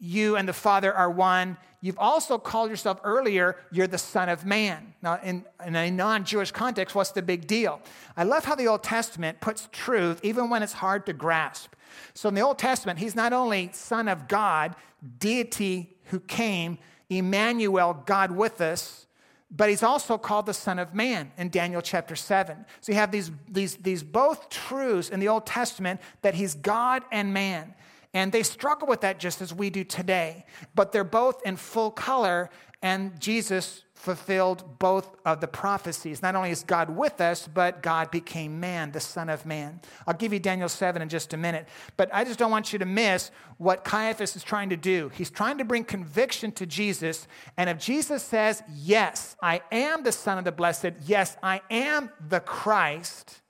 You 0.00 0.36
and 0.36 0.48
the 0.48 0.54
Father 0.54 0.92
are 0.92 1.10
one. 1.10 1.58
You've 1.82 1.98
also 1.98 2.38
called 2.38 2.70
yourself 2.70 3.00
earlier, 3.04 3.56
you're 3.70 3.86
the 3.86 3.98
Son 3.98 4.28
of 4.28 4.44
Man. 4.44 4.94
Now, 5.02 5.18
in, 5.22 5.44
in 5.66 5.76
a 5.76 5.90
non 5.90 6.24
Jewish 6.24 6.50
context, 6.50 6.94
what's 6.94 7.10
the 7.10 7.22
big 7.22 7.46
deal? 7.46 7.80
I 8.16 8.24
love 8.24 8.44
how 8.44 8.54
the 8.54 8.66
Old 8.66 8.82
Testament 8.82 9.40
puts 9.40 9.68
truth 9.72 10.20
even 10.22 10.50
when 10.50 10.62
it's 10.62 10.74
hard 10.74 11.06
to 11.06 11.12
grasp. 11.12 11.74
So 12.14 12.28
in 12.28 12.34
the 12.34 12.40
Old 12.40 12.58
Testament, 12.58 12.98
he's 12.98 13.14
not 13.14 13.32
only 13.32 13.70
Son 13.72 14.08
of 14.08 14.28
God, 14.28 14.74
deity 15.18 15.96
who 16.04 16.20
came, 16.20 16.78
Emmanuel, 17.08 18.02
God 18.06 18.30
with 18.30 18.60
us, 18.60 19.06
but 19.50 19.68
he's 19.68 19.82
also 19.82 20.16
called 20.16 20.46
the 20.46 20.54
Son 20.54 20.78
of 20.78 20.94
Man 20.94 21.32
in 21.36 21.48
Daniel 21.48 21.82
chapter 21.82 22.14
7. 22.14 22.64
So 22.80 22.92
you 22.92 22.98
have 22.98 23.10
these, 23.10 23.30
these, 23.48 23.76
these 23.76 24.02
both 24.02 24.48
truths 24.48 25.08
in 25.08 25.18
the 25.18 25.28
Old 25.28 25.44
Testament 25.44 26.00
that 26.22 26.34
he's 26.34 26.54
God 26.54 27.02
and 27.10 27.34
man. 27.34 27.74
And 28.12 28.32
they 28.32 28.42
struggle 28.42 28.88
with 28.88 29.02
that 29.02 29.20
just 29.20 29.40
as 29.40 29.54
we 29.54 29.70
do 29.70 29.84
today. 29.84 30.44
But 30.74 30.92
they're 30.92 31.04
both 31.04 31.40
in 31.44 31.56
full 31.56 31.90
color, 31.90 32.50
and 32.82 33.18
Jesus 33.20 33.84
fulfilled 34.00 34.78
both 34.78 35.14
of 35.26 35.42
the 35.42 35.46
prophecies. 35.46 36.22
Not 36.22 36.34
only 36.34 36.50
is 36.50 36.64
God 36.64 36.88
with 36.88 37.20
us, 37.20 37.46
but 37.46 37.82
God 37.82 38.10
became 38.10 38.58
man, 38.58 38.92
the 38.92 39.00
Son 39.00 39.28
of 39.28 39.44
Man. 39.44 39.80
I'll 40.06 40.14
give 40.14 40.32
you 40.32 40.38
Daniel 40.38 40.70
7 40.70 41.02
in 41.02 41.08
just 41.10 41.34
a 41.34 41.36
minute. 41.36 41.68
But 41.98 42.08
I 42.12 42.24
just 42.24 42.38
don't 42.38 42.50
want 42.50 42.72
you 42.72 42.78
to 42.78 42.86
miss 42.86 43.30
what 43.58 43.84
Caiaphas 43.84 44.36
is 44.36 44.42
trying 44.42 44.70
to 44.70 44.76
do. 44.76 45.10
He's 45.14 45.30
trying 45.30 45.58
to 45.58 45.64
bring 45.66 45.84
conviction 45.84 46.50
to 46.52 46.64
Jesus. 46.64 47.28
And 47.58 47.68
if 47.68 47.78
Jesus 47.78 48.22
says, 48.22 48.62
Yes, 48.74 49.36
I 49.42 49.60
am 49.70 50.02
the 50.02 50.12
Son 50.12 50.38
of 50.38 50.44
the 50.44 50.52
Blessed, 50.52 50.92
yes, 51.04 51.36
I 51.42 51.60
am 51.70 52.10
the 52.26 52.40
Christ, 52.40 53.42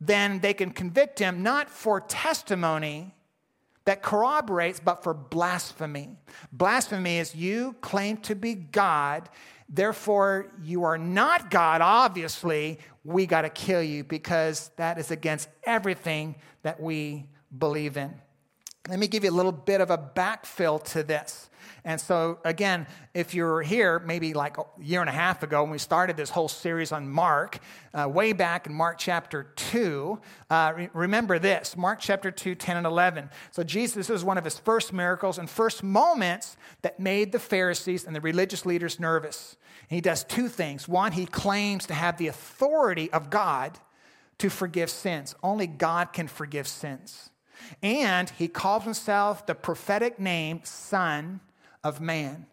then 0.00 0.40
they 0.40 0.54
can 0.54 0.72
convict 0.72 1.20
him 1.20 1.44
not 1.44 1.70
for 1.70 2.00
testimony 2.00 3.14
that 3.84 4.02
corroborates, 4.02 4.80
but 4.80 5.02
for 5.02 5.14
blasphemy. 5.14 6.16
Blasphemy 6.52 7.18
is 7.18 7.34
you 7.34 7.74
claim 7.80 8.16
to 8.18 8.34
be 8.34 8.54
God, 8.54 9.28
therefore 9.68 10.52
you 10.62 10.84
are 10.84 10.98
not 10.98 11.50
God, 11.50 11.80
obviously. 11.80 12.78
We 13.04 13.26
got 13.26 13.42
to 13.42 13.50
kill 13.50 13.82
you 13.82 14.04
because 14.04 14.70
that 14.76 14.98
is 14.98 15.10
against 15.10 15.48
everything 15.64 16.36
that 16.62 16.80
we 16.80 17.26
believe 17.58 17.96
in. 17.96 18.14
Let 18.88 18.98
me 18.98 19.06
give 19.06 19.24
you 19.24 19.30
a 19.30 19.32
little 19.32 19.52
bit 19.52 19.80
of 19.80 19.90
a 19.90 19.98
backfill 19.98 20.82
to 20.92 21.02
this. 21.02 21.50
And 21.84 22.00
so, 22.00 22.38
again, 22.44 22.86
if 23.14 23.34
you're 23.34 23.62
here, 23.62 23.98
maybe 23.98 24.34
like 24.34 24.58
a 24.58 24.64
year 24.80 25.00
and 25.00 25.08
a 25.08 25.12
half 25.12 25.42
ago 25.42 25.62
when 25.62 25.72
we 25.72 25.78
started 25.78 26.16
this 26.16 26.30
whole 26.30 26.48
series 26.48 26.92
on 26.92 27.08
Mark, 27.08 27.58
uh, 27.94 28.08
way 28.08 28.32
back 28.32 28.66
in 28.66 28.74
Mark 28.74 28.98
chapter 28.98 29.44
2, 29.56 30.18
uh, 30.50 30.72
re- 30.76 30.90
remember 30.92 31.38
this 31.38 31.76
Mark 31.76 31.98
chapter 32.00 32.30
2, 32.30 32.54
10 32.54 32.76
and 32.76 32.86
11. 32.86 33.30
So, 33.50 33.62
Jesus, 33.62 34.08
was 34.08 34.24
one 34.24 34.38
of 34.38 34.44
his 34.44 34.58
first 34.58 34.92
miracles 34.92 35.38
and 35.38 35.48
first 35.50 35.82
moments 35.82 36.56
that 36.82 37.00
made 37.00 37.32
the 37.32 37.38
Pharisees 37.38 38.04
and 38.04 38.14
the 38.14 38.20
religious 38.20 38.64
leaders 38.64 39.00
nervous. 39.00 39.56
And 39.90 39.96
he 39.96 40.00
does 40.00 40.24
two 40.24 40.48
things. 40.48 40.88
One, 40.88 41.12
he 41.12 41.26
claims 41.26 41.86
to 41.86 41.94
have 41.94 42.16
the 42.16 42.28
authority 42.28 43.10
of 43.12 43.30
God 43.30 43.78
to 44.38 44.50
forgive 44.50 44.90
sins, 44.90 45.36
only 45.42 45.68
God 45.68 46.12
can 46.12 46.26
forgive 46.26 46.66
sins. 46.66 47.30
And 47.80 48.28
he 48.30 48.48
calls 48.48 48.82
himself 48.82 49.46
the 49.46 49.54
prophetic 49.54 50.18
name 50.18 50.62
Son 50.64 51.40
of 51.84 52.00
man. 52.00 52.46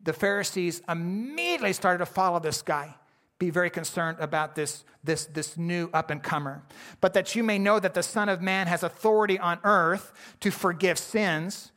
The 0.00 0.12
Pharisees 0.12 0.82
immediately 0.88 1.72
started 1.72 1.98
to 1.98 2.06
follow 2.06 2.38
this 2.38 2.62
guy, 2.62 2.94
be 3.38 3.50
very 3.50 3.70
concerned 3.70 4.18
about 4.20 4.54
this, 4.54 4.84
this, 5.02 5.26
this 5.26 5.56
new 5.56 5.90
up 5.92 6.10
and 6.10 6.22
comer. 6.22 6.62
But 7.00 7.14
that 7.14 7.34
you 7.34 7.42
may 7.42 7.58
know 7.58 7.80
that 7.80 7.94
the 7.94 8.02
Son 8.02 8.28
of 8.28 8.40
Man 8.40 8.66
has 8.66 8.82
authority 8.82 9.38
on 9.38 9.58
earth 9.64 10.12
to 10.40 10.50
forgive 10.50 10.98
sins. 10.98 11.72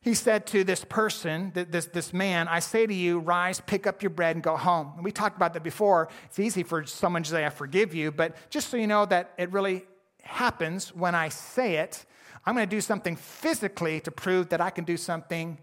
He 0.00 0.14
said 0.14 0.46
to 0.48 0.64
this 0.64 0.84
person, 0.84 1.50
this, 1.54 1.86
this 1.86 2.12
man, 2.12 2.46
I 2.46 2.60
say 2.60 2.86
to 2.86 2.94
you, 2.94 3.18
rise, 3.18 3.60
pick 3.60 3.86
up 3.86 4.02
your 4.02 4.10
bread, 4.10 4.36
and 4.36 4.42
go 4.42 4.56
home. 4.56 4.92
And 4.94 5.04
we 5.04 5.10
talked 5.10 5.36
about 5.36 5.54
that 5.54 5.64
before. 5.64 6.08
It's 6.26 6.38
easy 6.38 6.62
for 6.62 6.86
someone 6.86 7.22
to 7.24 7.30
say, 7.30 7.44
I 7.44 7.50
forgive 7.50 7.94
you, 7.94 8.12
but 8.12 8.36
just 8.50 8.68
so 8.68 8.76
you 8.76 8.86
know 8.86 9.06
that 9.06 9.32
it 9.38 9.50
really 9.50 9.84
happens 10.22 10.94
when 10.94 11.14
I 11.14 11.30
say 11.30 11.76
it, 11.76 12.04
I'm 12.44 12.54
going 12.54 12.68
to 12.68 12.76
do 12.76 12.80
something 12.80 13.16
physically 13.16 14.00
to 14.00 14.10
prove 14.10 14.50
that 14.50 14.60
I 14.60 14.70
can 14.70 14.84
do 14.84 14.96
something 14.96 15.58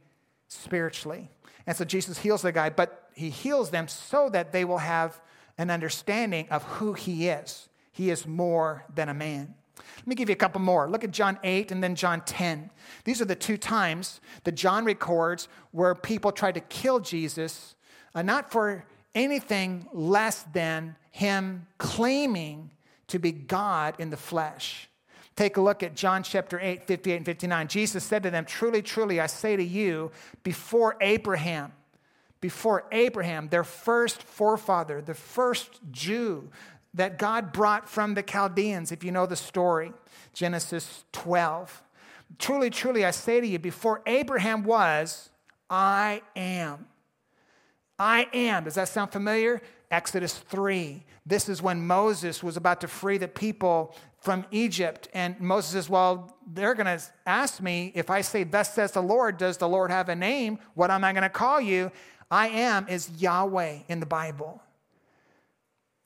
spiritually. 0.54 1.30
And 1.66 1.76
so 1.76 1.86
Jesus 1.86 2.20
heals 2.20 2.42
the 2.42 2.52
guy, 2.52 2.70
but 2.70 3.10
he 3.16 3.30
heals 3.30 3.70
them 3.70 3.88
so 3.88 4.30
that 4.30 4.52
they 4.52 4.66
will 4.66 4.80
have 4.80 5.22
an 5.58 5.70
understanding 5.70 6.48
of 6.50 6.64
who 6.64 6.94
he 6.94 7.30
is. 7.30 7.70
He 7.92 8.10
is 8.10 8.26
more 8.26 8.86
than 8.94 9.10
a 9.10 9.14
man. 9.14 9.54
Let 9.98 10.08
me 10.08 10.16
give 10.16 10.30
you 10.30 10.34
a 10.34 10.38
couple 10.38 10.62
more. 10.62 10.90
Look 10.90 11.04
at 11.04 11.12
John 11.12 11.38
8 11.44 11.72
and 11.72 11.84
then 11.84 11.96
John 11.96 12.22
10. 12.22 12.70
These 13.06 13.22
are 13.22 13.26
the 13.26 13.36
two 13.36 13.58
times 13.58 14.20
that 14.44 14.54
John 14.54 14.86
records 14.86 15.48
where 15.72 15.96
people 15.96 16.32
tried 16.32 16.56
to 16.56 16.62
kill 16.62 17.00
Jesus, 17.00 17.76
uh, 18.14 18.22
not 18.22 18.52
for 18.52 18.86
anything 19.16 19.88
less 19.94 20.44
than 20.54 20.96
him 21.12 21.68
claiming 21.78 22.72
to 23.08 23.20
be 23.20 23.32
God 23.32 23.96
in 24.00 24.10
the 24.10 24.18
flesh. 24.18 24.90
Take 25.36 25.58
a 25.58 25.62
look 25.62 25.82
at 25.82 25.96
John 25.96 26.22
chapter 26.22 26.60
8, 26.60 26.84
58 26.84 27.16
and 27.16 27.26
59. 27.26 27.68
Jesus 27.68 28.04
said 28.04 28.24
to 28.24 28.30
them, 28.30 28.46
Truly, 28.46 28.82
truly, 28.82 29.20
I 29.20 29.26
say 29.26 29.56
to 29.56 29.64
you, 29.64 30.12
before 30.44 30.96
Abraham, 31.02 31.72
before 32.40 32.86
Abraham, 32.92 33.50
their 33.50 33.64
first 33.64 34.22
forefather, 34.22 35.02
the 35.02 35.14
first 35.14 35.80
Jew 35.92 36.50
that 36.94 37.18
God 37.18 37.52
brought 37.52 37.90
from 37.90 38.14
the 38.14 38.22
Chaldeans, 38.22 38.92
if 38.92 39.04
you 39.04 39.12
know 39.12 39.26
the 39.26 39.36
story, 39.36 39.92
Genesis 40.34 41.06
12. 41.14 41.84
Truly, 42.38 42.70
truly, 42.70 43.04
I 43.06 43.12
say 43.12 43.42
to 43.42 43.48
you, 43.48 43.58
before 43.58 44.02
Abraham 44.06 44.64
was, 44.64 45.30
I 45.70 46.22
am. 46.36 46.86
I 47.98 48.28
am. 48.34 48.66
Does 48.66 48.76
that 48.76 48.90
sound 48.90 49.12
familiar? 49.12 49.62
Exodus 49.90 50.38
3. 50.38 51.04
This 51.26 51.48
is 51.50 51.62
when 51.62 51.86
Moses 51.86 52.44
was 52.44 52.58
about 52.58 52.82
to 52.82 52.88
free 52.88 53.18
the 53.18 53.28
people 53.28 53.96
from 54.24 54.46
Egypt. 54.52 55.10
And 55.14 55.38
Moses 55.42 55.72
says, 55.72 55.90
Well, 55.90 56.34
they're 56.48 56.76
going 56.76 56.98
to 56.98 57.04
ask 57.26 57.62
me 57.62 57.92
if 57.94 58.10
I 58.10 58.22
say, 58.22 58.46
Thus 58.46 58.74
says 58.74 58.94
the 58.94 59.04
Lord, 59.04 59.38
does 59.38 59.58
the 59.58 59.68
Lord 59.68 59.92
have 59.92 60.08
a 60.08 60.16
name? 60.16 60.60
What 60.76 60.90
am 60.92 61.04
I 61.04 61.12
going 61.12 61.24
to 61.24 61.30
call 61.30 61.60
you? 61.60 61.92
I 62.32 62.48
am 62.48 62.88
is 62.88 63.10
Yahweh 63.22 63.80
in 63.90 64.00
the 64.00 64.06
Bible. 64.06 64.64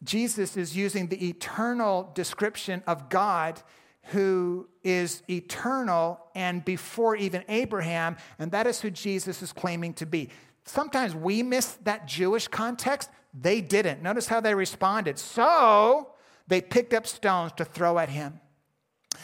Jesus 0.03 0.57
is 0.57 0.75
using 0.75 1.07
the 1.07 1.29
eternal 1.29 2.11
description 2.15 2.81
of 2.87 3.09
God 3.09 3.61
who 4.09 4.67
is 4.83 5.21
eternal 5.29 6.19
and 6.33 6.65
before 6.65 7.15
even 7.15 7.43
Abraham, 7.49 8.17
and 8.39 8.51
that 8.51 8.65
is 8.65 8.81
who 8.81 8.89
Jesus 8.89 9.43
is 9.43 9.51
claiming 9.51 9.93
to 9.95 10.05
be. 10.05 10.29
Sometimes 10.65 11.13
we 11.13 11.43
miss 11.43 11.73
that 11.83 12.07
Jewish 12.07 12.47
context. 12.47 13.09
They 13.39 13.61
didn't. 13.61 14.01
Notice 14.01 14.27
how 14.27 14.39
they 14.39 14.55
responded. 14.55 15.19
So 15.19 16.09
they 16.47 16.61
picked 16.61 16.93
up 16.93 17.05
stones 17.05 17.51
to 17.53 17.65
throw 17.65 17.97
at 17.97 18.09
him. 18.09 18.39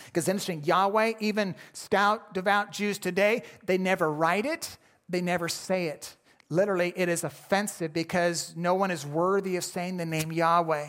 Because 0.06 0.28
interesting, 0.28 0.64
Yahweh, 0.64 1.14
even 1.20 1.56
stout, 1.74 2.34
devout 2.34 2.72
Jews 2.72 2.98
today, 2.98 3.44
they 3.66 3.78
never 3.78 4.12
write 4.12 4.46
it, 4.46 4.78
they 5.10 5.22
never 5.22 5.48
say 5.50 5.88
it. 5.88 6.16
Literally, 6.50 6.94
it 6.96 7.10
is 7.10 7.24
offensive 7.24 7.94
because 7.94 8.54
no 8.56 8.76
one 8.76 8.92
is 8.92 9.06
worthy 9.06 9.56
of 9.56 9.64
saying 9.64 9.98
the 9.98 10.06
name 10.06 10.32
Yahweh. 10.32 10.88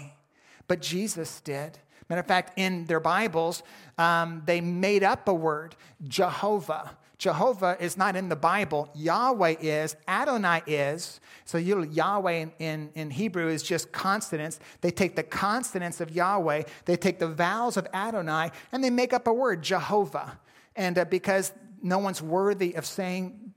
But 0.67 0.83
Jesus 0.83 1.41
did. 1.41 1.79
Matter 2.09 2.21
of 2.21 2.27
fact, 2.27 2.59
in 2.59 2.85
their 2.85 3.01
Bibles, 3.01 3.63
um, 3.97 4.43
they 4.45 4.61
made 4.61 5.03
up 5.03 5.27
a 5.27 5.35
word, 5.35 5.75
Jehovah. 6.07 6.97
Jehovah 7.19 7.77
is 7.81 7.97
not 7.97 8.17
in 8.17 8.29
the 8.29 8.37
Bible. 8.37 8.91
Yahweh 8.95 9.57
is, 9.61 9.97
Adonai 10.09 10.63
is. 10.67 11.21
So 11.45 11.59
Yahweh 11.59 12.33
in, 12.33 12.53
in, 12.59 12.91
in, 12.95 13.11
Hebrew 13.11 13.49
is 13.49 13.63
just 13.63 13.93
consonants. 13.93 14.59
They 14.81 14.91
take 14.91 15.15
the 15.15 15.23
consonants 15.23 16.01
of 16.01 16.11
Yahweh, 16.11 16.65
they 16.85 16.97
take 16.97 17.19
the 17.19 17.29
vowels 17.29 17.77
of 17.77 17.87
Adonai, 17.95 18.51
and 18.73 18.83
they 18.83 18.91
make 18.91 19.13
up 19.13 19.27
a 19.27 19.33
word, 19.33 19.63
Jehovah. 19.63 20.39
And 20.77 20.99
uh, 20.99 21.05
because 21.05 21.53
no 21.83 21.99
one's 21.99 22.21
worthy 22.21 22.75
of 22.75 22.85
saying 22.85 23.53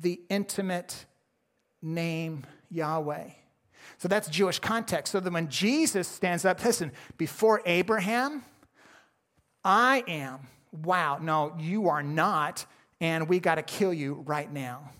the 0.00 0.20
intimate 0.28 1.06
name 1.82 2.44
Yahweh. 2.70 3.30
So 3.98 4.08
that's 4.08 4.28
Jewish 4.28 4.58
context. 4.58 5.12
So 5.12 5.20
that 5.20 5.32
when 5.32 5.48
Jesus 5.48 6.06
stands 6.06 6.44
up, 6.44 6.62
listen, 6.64 6.92
before 7.16 7.62
Abraham, 7.64 8.44
I 9.64 10.04
am. 10.06 10.40
Wow, 10.84 11.18
no, 11.20 11.54
you 11.58 11.88
are 11.88 12.02
not, 12.02 12.66
and 13.00 13.28
we 13.28 13.40
got 13.40 13.56
to 13.56 13.62
kill 13.62 13.92
you 13.92 14.24
right 14.26 14.50
now. 14.50 14.90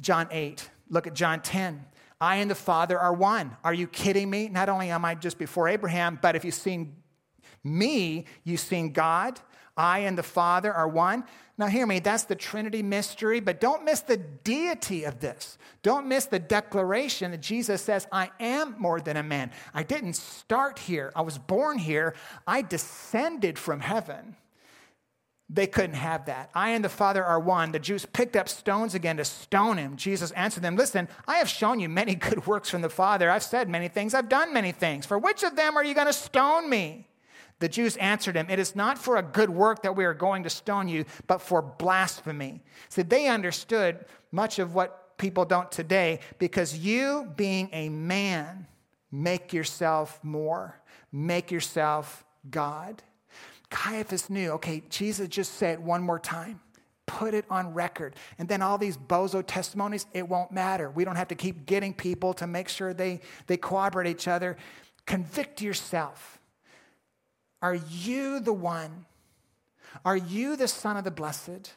John 0.00 0.28
8, 0.30 0.68
look 0.90 1.06
at 1.06 1.14
John 1.14 1.40
10. 1.40 1.84
I 2.20 2.36
and 2.36 2.50
the 2.50 2.54
Father 2.54 2.98
are 2.98 3.12
one. 3.12 3.56
Are 3.62 3.74
you 3.74 3.86
kidding 3.86 4.30
me? 4.30 4.48
Not 4.48 4.68
only 4.68 4.90
am 4.90 5.04
I 5.04 5.14
just 5.14 5.38
before 5.38 5.68
Abraham, 5.68 6.18
but 6.20 6.36
if 6.36 6.44
you've 6.44 6.54
seen 6.54 6.96
me, 7.62 8.24
you've 8.44 8.60
seen 8.60 8.92
God. 8.92 9.40
I 9.76 10.00
and 10.00 10.16
the 10.16 10.22
Father 10.22 10.72
are 10.72 10.88
one. 10.88 11.24
Now, 11.58 11.66
hear 11.66 11.86
me, 11.86 12.00
that's 12.00 12.24
the 12.24 12.34
Trinity 12.34 12.82
mystery, 12.82 13.40
but 13.40 13.60
don't 13.60 13.84
miss 13.84 14.00
the 14.00 14.16
deity 14.16 15.04
of 15.04 15.20
this. 15.20 15.56
Don't 15.82 16.06
miss 16.06 16.26
the 16.26 16.38
declaration 16.38 17.30
that 17.30 17.40
Jesus 17.40 17.80
says, 17.80 18.06
I 18.12 18.30
am 18.40 18.74
more 18.78 19.00
than 19.00 19.16
a 19.16 19.22
man. 19.22 19.50
I 19.72 19.82
didn't 19.82 20.14
start 20.14 20.78
here, 20.78 21.12
I 21.14 21.22
was 21.22 21.38
born 21.38 21.78
here, 21.78 22.14
I 22.46 22.62
descended 22.62 23.58
from 23.58 23.80
heaven. 23.80 24.36
They 25.48 25.68
couldn't 25.68 25.94
have 25.94 26.26
that. 26.26 26.50
I 26.54 26.70
and 26.70 26.84
the 26.84 26.88
Father 26.88 27.24
are 27.24 27.38
one. 27.38 27.70
The 27.70 27.78
Jews 27.78 28.04
picked 28.04 28.34
up 28.34 28.48
stones 28.48 28.96
again 28.96 29.18
to 29.18 29.24
stone 29.24 29.76
him. 29.76 29.96
Jesus 29.96 30.32
answered 30.32 30.64
them, 30.64 30.74
Listen, 30.74 31.08
I 31.28 31.36
have 31.36 31.48
shown 31.48 31.78
you 31.78 31.88
many 31.88 32.14
good 32.16 32.46
works 32.46 32.68
from 32.68 32.82
the 32.82 32.88
Father. 32.88 33.30
I've 33.30 33.44
said 33.44 33.68
many 33.68 33.88
things, 33.88 34.12
I've 34.12 34.28
done 34.28 34.52
many 34.52 34.72
things. 34.72 35.06
For 35.06 35.18
which 35.18 35.44
of 35.44 35.54
them 35.54 35.76
are 35.76 35.84
you 35.84 35.94
going 35.94 36.08
to 36.08 36.12
stone 36.12 36.68
me? 36.68 37.06
The 37.58 37.68
Jews 37.68 37.96
answered 37.96 38.36
him, 38.36 38.50
It 38.50 38.58
is 38.58 38.74
not 38.74 38.98
for 38.98 39.16
a 39.16 39.22
good 39.22 39.50
work 39.50 39.82
that 39.82 39.96
we 39.96 40.04
are 40.04 40.14
going 40.14 40.42
to 40.42 40.50
stone 40.50 40.88
you, 40.88 41.04
but 41.26 41.40
for 41.40 41.62
blasphemy. 41.62 42.60
So 42.88 43.02
they 43.02 43.28
understood 43.28 44.04
much 44.32 44.58
of 44.58 44.74
what 44.74 45.16
people 45.16 45.44
don't 45.44 45.70
today 45.70 46.20
because 46.38 46.76
you, 46.76 47.32
being 47.36 47.70
a 47.72 47.88
man, 47.88 48.66
make 49.10 49.52
yourself 49.52 50.22
more, 50.22 50.80
make 51.12 51.50
yourself 51.50 52.24
God. 52.50 53.02
Caiaphas 53.70 54.30
knew, 54.30 54.50
okay, 54.52 54.82
Jesus 54.90 55.28
just 55.28 55.54
said 55.54 55.84
one 55.84 56.02
more 56.02 56.18
time. 56.18 56.60
Put 57.06 57.34
it 57.34 57.44
on 57.50 57.72
record. 57.72 58.16
And 58.38 58.48
then 58.48 58.62
all 58.62 58.78
these 58.78 58.96
bozo 58.96 59.42
testimonies, 59.46 60.06
it 60.12 60.28
won't 60.28 60.50
matter. 60.50 60.90
We 60.90 61.04
don't 61.04 61.16
have 61.16 61.28
to 61.28 61.34
keep 61.34 61.66
getting 61.66 61.94
people 61.94 62.34
to 62.34 62.46
make 62.46 62.68
sure 62.68 62.92
they, 62.92 63.20
they 63.46 63.56
cooperate 63.56 64.08
each 64.08 64.28
other. 64.28 64.56
Convict 65.06 65.62
yourself 65.62 66.36
are 67.62 67.74
you 67.74 68.38
the 68.38 68.52
one? 68.52 69.06
Are 70.04 70.16
you 70.16 70.56
the 70.56 70.68
Son 70.68 70.96
of 70.96 71.04
the 71.04 71.10
Blessed? 71.10 71.72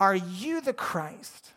Are 0.00 0.16
you 0.16 0.60
the 0.60 0.72
Christ? 0.72 1.52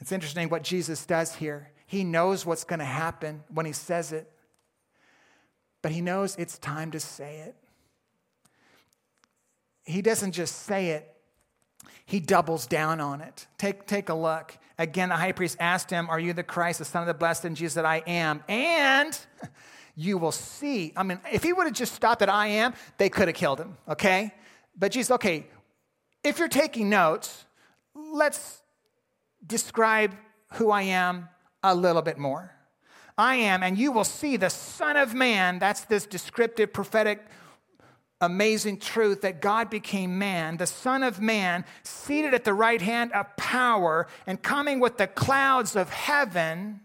It's 0.00 0.12
interesting 0.12 0.48
what 0.48 0.62
Jesus 0.62 1.04
does 1.04 1.34
here. 1.34 1.70
He 1.86 2.04
knows 2.04 2.46
what's 2.46 2.64
going 2.64 2.78
to 2.78 2.84
happen 2.84 3.42
when 3.52 3.66
he 3.66 3.72
says 3.72 4.12
it, 4.12 4.30
but 5.82 5.92
he 5.92 6.00
knows 6.00 6.36
it's 6.36 6.58
time 6.58 6.90
to 6.92 7.00
say 7.00 7.38
it. 7.38 7.54
He 9.86 10.02
doesn't 10.02 10.32
just 10.32 10.64
say 10.64 10.90
it, 10.90 11.16
he 12.04 12.20
doubles 12.20 12.66
down 12.66 13.00
on 13.00 13.20
it. 13.20 13.46
Take, 13.58 13.86
take 13.86 14.08
a 14.08 14.14
look. 14.14 14.56
Again, 14.78 15.08
the 15.08 15.16
high 15.16 15.32
priest 15.32 15.56
asked 15.58 15.90
him, 15.90 16.08
Are 16.10 16.20
you 16.20 16.32
the 16.32 16.42
Christ, 16.42 16.78
the 16.80 16.84
Son 16.84 17.02
of 17.02 17.08
the 17.08 17.14
Blessed? 17.14 17.46
And 17.46 17.56
Jesus 17.56 17.74
said, 17.74 17.84
I 17.84 18.02
am. 18.06 18.44
And 18.48 19.18
you 19.96 20.18
will 20.18 20.32
see. 20.32 20.92
I 20.96 21.02
mean, 21.02 21.18
if 21.32 21.42
he 21.42 21.52
would 21.52 21.66
have 21.66 21.74
just 21.74 21.94
stopped 21.94 22.22
at 22.22 22.28
I 22.28 22.48
am, 22.48 22.74
they 22.98 23.08
could 23.08 23.28
have 23.28 23.36
killed 23.36 23.58
him, 23.58 23.76
okay? 23.88 24.32
But 24.76 24.92
Jesus, 24.92 25.10
okay, 25.12 25.46
if 26.22 26.38
you're 26.38 26.48
taking 26.48 26.90
notes, 26.90 27.44
let's 27.94 28.60
describe 29.44 30.14
who 30.54 30.70
I 30.70 30.82
am 30.82 31.28
a 31.62 31.74
little 31.74 32.02
bit 32.02 32.18
more. 32.18 32.52
I 33.18 33.36
am, 33.36 33.62
and 33.62 33.78
you 33.78 33.92
will 33.92 34.04
see 34.04 34.36
the 34.36 34.50
Son 34.50 34.96
of 34.96 35.14
Man. 35.14 35.58
That's 35.58 35.82
this 35.86 36.04
descriptive, 36.04 36.72
prophetic, 36.72 37.24
amazing 38.20 38.78
truth 38.78 39.20
that 39.22 39.40
God 39.40 39.68
became 39.68 40.18
man, 40.18 40.56
the 40.56 40.66
Son 40.66 41.02
of 41.02 41.20
Man, 41.20 41.64
seated 41.82 42.34
at 42.34 42.44
the 42.44 42.54
right 42.54 42.80
hand 42.80 43.12
of 43.12 43.36
power 43.36 44.06
and 44.26 44.42
coming 44.42 44.80
with 44.80 44.96
the 44.96 45.06
clouds 45.06 45.76
of 45.76 45.90
heaven. 45.90 46.80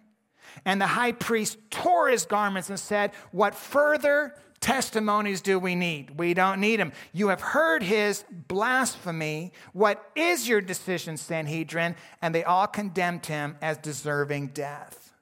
And 0.65 0.81
the 0.81 0.87
high 0.87 1.13
priest 1.13 1.57
tore 1.69 2.09
his 2.09 2.25
garments 2.25 2.69
and 2.69 2.79
said, 2.79 3.11
What 3.31 3.55
further 3.55 4.35
testimonies 4.59 5.41
do 5.41 5.57
we 5.57 5.73
need? 5.73 6.19
We 6.19 6.33
don't 6.33 6.59
need 6.59 6.79
them. 6.79 6.91
You 7.13 7.29
have 7.29 7.41
heard 7.41 7.81
his 7.81 8.25
blasphemy. 8.29 9.53
What 9.73 10.03
is 10.15 10.47
your 10.47 10.61
decision, 10.61 11.17
Sanhedrin? 11.17 11.95
And 12.21 12.35
they 12.35 12.43
all 12.43 12.67
condemned 12.67 13.25
him 13.25 13.57
as 13.61 13.77
deserving 13.77 14.47
death. 14.47 15.13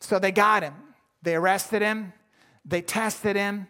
So 0.00 0.18
they 0.18 0.32
got 0.32 0.62
him. 0.62 0.74
They 1.22 1.34
arrested 1.34 1.82
him. 1.82 2.12
They 2.64 2.82
tested 2.82 3.36
him. 3.36 3.68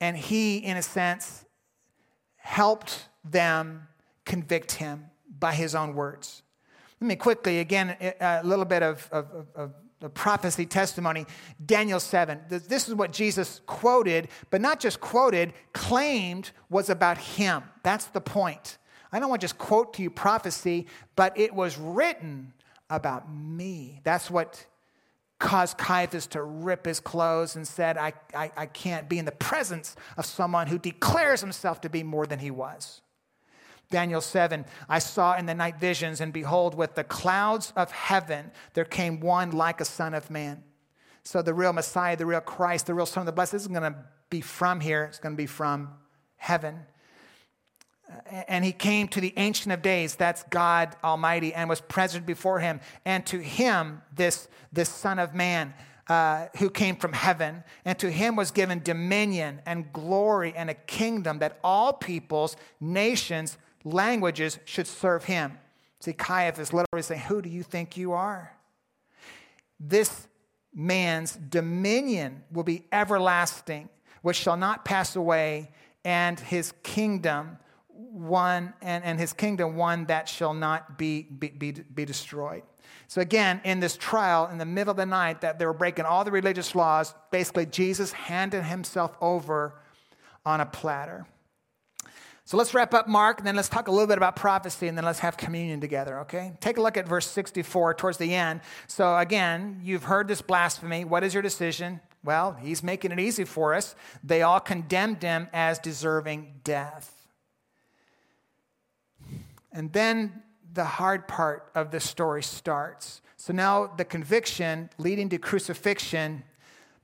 And 0.00 0.16
he, 0.16 0.58
in 0.58 0.76
a 0.76 0.82
sense, 0.82 1.44
helped 2.36 3.08
them 3.24 3.88
convict 4.24 4.72
him 4.72 5.06
by 5.38 5.54
his 5.54 5.74
own 5.74 5.94
words. 5.94 6.42
Let 7.00 7.08
me 7.08 7.16
quickly, 7.16 7.58
again, 7.58 7.96
a 8.20 8.42
little 8.44 8.64
bit 8.64 8.82
of, 8.82 9.08
of, 9.12 9.46
of, 9.54 9.72
prophecy 10.14 10.66
testimony. 10.66 11.26
Daniel 11.64 11.98
7. 11.98 12.40
This 12.48 12.86
is 12.86 12.94
what 12.94 13.12
Jesus 13.12 13.60
quoted, 13.66 14.28
but 14.50 14.60
not 14.60 14.78
just 14.78 15.00
quoted, 15.00 15.52
claimed 15.72 16.50
was 16.70 16.90
about 16.90 17.18
him. 17.18 17.64
That's 17.82 18.06
the 18.06 18.20
point. 18.20 18.78
I 19.10 19.18
don't 19.18 19.28
want 19.30 19.40
to 19.40 19.44
just 19.44 19.58
quote 19.58 19.94
to 19.94 20.02
you 20.02 20.10
prophecy, 20.10 20.86
but 21.16 21.36
it 21.38 21.54
was 21.54 21.78
written 21.78 22.52
about 22.90 23.32
me. 23.32 24.00
That's 24.04 24.30
what 24.30 24.66
caused 25.38 25.76
Caiaphas 25.76 26.26
to 26.28 26.42
rip 26.42 26.86
his 26.86 27.00
clothes 27.00 27.56
and 27.56 27.66
said, 27.66 27.98
I, 27.98 28.14
I, 28.34 28.50
I 28.56 28.66
can't 28.66 29.08
be 29.08 29.18
in 29.18 29.24
the 29.24 29.32
presence 29.32 29.94
of 30.16 30.24
someone 30.24 30.66
who 30.66 30.78
declares 30.78 31.40
himself 31.40 31.80
to 31.82 31.90
be 31.90 32.02
more 32.02 32.26
than 32.26 32.38
he 32.38 32.50
was. 32.50 33.02
Daniel 33.90 34.20
7, 34.20 34.64
I 34.88 34.98
saw 34.98 35.36
in 35.36 35.46
the 35.46 35.54
night 35.54 35.78
visions, 35.78 36.20
and 36.20 36.32
behold, 36.32 36.74
with 36.74 36.94
the 36.94 37.04
clouds 37.04 37.72
of 37.76 37.92
heaven, 37.92 38.50
there 38.74 38.84
came 38.84 39.20
one 39.20 39.52
like 39.52 39.80
a 39.80 39.84
son 39.84 40.14
of 40.14 40.30
man. 40.30 40.64
So 41.22 41.42
the 41.42 41.54
real 41.54 41.72
Messiah, 41.72 42.16
the 42.16 42.26
real 42.26 42.40
Christ, 42.40 42.86
the 42.86 42.94
real 42.94 43.06
Son 43.06 43.22
of 43.22 43.26
the 43.26 43.32
Blessed 43.32 43.54
isn't 43.54 43.72
going 43.72 43.92
to 43.92 43.98
be 44.30 44.40
from 44.40 44.80
here, 44.80 45.04
it's 45.04 45.18
going 45.18 45.34
to 45.34 45.36
be 45.36 45.46
from 45.46 45.90
heaven. 46.36 46.80
And 48.48 48.64
he 48.64 48.72
came 48.72 49.08
to 49.08 49.20
the 49.20 49.32
Ancient 49.36 49.72
of 49.72 49.82
Days, 49.82 50.14
that's 50.14 50.44
God 50.44 50.96
Almighty, 51.02 51.52
and 51.52 51.68
was 51.68 51.80
present 51.80 52.24
before 52.24 52.60
him. 52.60 52.80
And 53.04 53.26
to 53.26 53.38
him, 53.38 54.02
this, 54.14 54.48
this 54.72 54.88
Son 54.88 55.18
of 55.18 55.34
Man, 55.34 55.74
uh, 56.08 56.46
who 56.58 56.70
came 56.70 56.96
from 56.96 57.12
heaven, 57.12 57.64
and 57.84 57.98
to 57.98 58.10
him 58.10 58.36
was 58.36 58.52
given 58.52 58.80
dominion 58.82 59.60
and 59.66 59.92
glory 59.92 60.52
and 60.56 60.70
a 60.70 60.74
kingdom 60.74 61.40
that 61.40 61.58
all 61.64 61.92
peoples, 61.92 62.56
nations, 62.80 63.58
languages 63.82 64.58
should 64.64 64.86
serve 64.86 65.24
him. 65.24 65.58
See, 66.00 66.12
Caiaphas 66.12 66.72
literally 66.72 67.02
saying, 67.02 67.22
Who 67.22 67.42
do 67.42 67.48
you 67.48 67.64
think 67.64 67.96
you 67.96 68.12
are? 68.12 68.52
This 69.80 70.28
man's 70.72 71.32
dominion 71.34 72.44
will 72.52 72.62
be 72.62 72.84
everlasting, 72.92 73.88
which 74.22 74.36
shall 74.36 74.56
not 74.56 74.84
pass 74.84 75.16
away, 75.16 75.72
and 76.04 76.38
his 76.38 76.72
kingdom 76.82 77.58
one 77.96 78.74
and, 78.82 79.04
and 79.04 79.18
his 79.18 79.32
kingdom 79.32 79.76
one 79.76 80.06
that 80.06 80.28
shall 80.28 80.54
not 80.54 80.98
be, 80.98 81.22
be, 81.22 81.48
be, 81.48 81.72
be 81.72 82.04
destroyed. 82.04 82.62
So 83.08 83.20
again, 83.20 83.60
in 83.64 83.80
this 83.80 83.96
trial, 83.96 84.48
in 84.48 84.58
the 84.58 84.64
middle 84.64 84.90
of 84.90 84.96
the 84.96 85.06
night, 85.06 85.40
that 85.42 85.58
they 85.58 85.66
were 85.66 85.72
breaking 85.72 86.04
all 86.04 86.24
the 86.24 86.32
religious 86.32 86.74
laws, 86.74 87.14
basically 87.30 87.66
Jesus 87.66 88.12
handed 88.12 88.64
himself 88.64 89.16
over 89.20 89.74
on 90.44 90.60
a 90.60 90.66
platter. 90.66 91.26
So 92.44 92.56
let's 92.56 92.74
wrap 92.74 92.94
up 92.94 93.08
Mark, 93.08 93.38
and 93.38 93.46
then 93.46 93.56
let's 93.56 93.68
talk 93.68 93.88
a 93.88 93.90
little 93.90 94.06
bit 94.06 94.18
about 94.18 94.36
prophecy, 94.36 94.86
and 94.86 94.96
then 94.96 95.04
let's 95.04 95.18
have 95.18 95.36
communion 95.36 95.80
together, 95.80 96.20
okay? 96.20 96.52
Take 96.60 96.76
a 96.76 96.80
look 96.80 96.96
at 96.96 97.08
verse 97.08 97.26
64 97.26 97.94
towards 97.94 98.18
the 98.18 98.32
end. 98.32 98.60
So 98.86 99.16
again, 99.16 99.80
you've 99.82 100.04
heard 100.04 100.28
this 100.28 100.42
blasphemy. 100.42 101.04
What 101.04 101.24
is 101.24 101.34
your 101.34 101.42
decision? 101.42 102.00
Well, 102.22 102.52
he's 102.52 102.84
making 102.84 103.10
it 103.10 103.18
easy 103.18 103.44
for 103.44 103.74
us. 103.74 103.96
They 104.22 104.42
all 104.42 104.60
condemned 104.60 105.22
him 105.22 105.48
as 105.52 105.80
deserving 105.80 106.60
death. 106.62 107.15
And 109.76 109.92
then 109.92 110.42
the 110.72 110.86
hard 110.86 111.28
part 111.28 111.70
of 111.74 111.90
the 111.90 112.00
story 112.00 112.42
starts. 112.42 113.20
So 113.36 113.52
now 113.52 113.92
the 113.94 114.06
conviction 114.06 114.88
leading 114.96 115.28
to 115.28 115.38
crucifixion, 115.38 116.44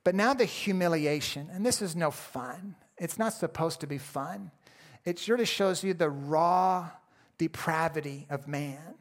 but 0.03 0.15
now 0.15 0.33
the 0.33 0.45
humiliation. 0.45 1.49
And 1.53 1.63
this 1.63 1.83
is 1.83 1.95
no 1.95 2.09
fun. 2.09 2.75
It's 2.97 3.19
not 3.19 3.33
supposed 3.33 3.79
to 3.81 3.87
be 3.87 3.99
fun. 3.99 4.49
It 5.05 5.19
surely 5.19 5.45
shows 5.45 5.83
you 5.83 5.93
the 5.93 6.09
raw 6.09 6.89
depravity 7.37 8.25
of 8.31 8.47
man. 8.47 8.95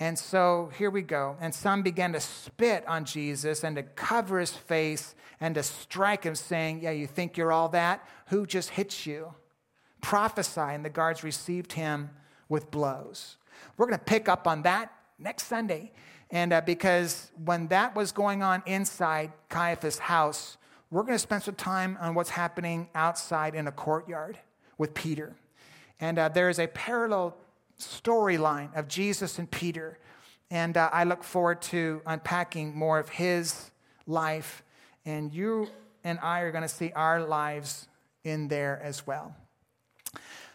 And 0.00 0.18
so 0.18 0.72
here 0.76 0.90
we 0.90 1.02
go. 1.02 1.36
And 1.40 1.54
some 1.54 1.82
began 1.82 2.12
to 2.14 2.20
spit 2.20 2.84
on 2.88 3.04
Jesus 3.04 3.62
and 3.62 3.76
to 3.76 3.84
cover 3.84 4.40
his 4.40 4.50
face 4.50 5.14
and 5.40 5.54
to 5.54 5.62
strike 5.62 6.24
him, 6.24 6.34
saying, 6.34 6.80
Yeah, 6.82 6.90
you 6.90 7.06
think 7.06 7.36
you're 7.36 7.52
all 7.52 7.68
that? 7.68 8.04
Who 8.28 8.46
just 8.46 8.70
hit 8.70 9.06
you? 9.06 9.34
Prophesy. 10.00 10.60
And 10.60 10.84
the 10.84 10.90
guards 10.90 11.22
received 11.22 11.74
him 11.74 12.10
with 12.52 12.70
blows. 12.70 13.38
We're 13.76 13.86
going 13.86 13.98
to 13.98 14.04
pick 14.04 14.28
up 14.28 14.46
on 14.46 14.62
that 14.62 14.92
next 15.18 15.44
Sunday. 15.44 15.90
And 16.30 16.52
uh, 16.52 16.60
because 16.60 17.32
when 17.42 17.68
that 17.68 17.96
was 17.96 18.12
going 18.12 18.42
on 18.42 18.62
inside 18.66 19.32
Caiaphas' 19.48 19.98
house, 19.98 20.58
we're 20.90 21.02
going 21.02 21.14
to 21.14 21.18
spend 21.18 21.42
some 21.42 21.54
time 21.54 21.96
on 21.98 22.14
what's 22.14 22.28
happening 22.28 22.88
outside 22.94 23.54
in 23.54 23.66
a 23.66 23.72
courtyard 23.72 24.38
with 24.76 24.92
Peter. 24.92 25.34
And 25.98 26.18
uh, 26.18 26.28
there 26.28 26.50
is 26.50 26.58
a 26.58 26.66
parallel 26.66 27.34
storyline 27.80 28.76
of 28.76 28.86
Jesus 28.86 29.38
and 29.38 29.50
Peter. 29.50 29.98
And 30.50 30.76
uh, 30.76 30.90
I 30.92 31.04
look 31.04 31.24
forward 31.24 31.62
to 31.62 32.02
unpacking 32.04 32.76
more 32.76 32.98
of 32.98 33.08
his 33.08 33.70
life. 34.06 34.62
And 35.06 35.32
you 35.32 35.68
and 36.04 36.18
I 36.20 36.40
are 36.40 36.52
going 36.52 36.62
to 36.62 36.68
see 36.68 36.92
our 36.94 37.24
lives 37.24 37.88
in 38.24 38.48
there 38.48 38.78
as 38.84 39.06
well. 39.06 39.34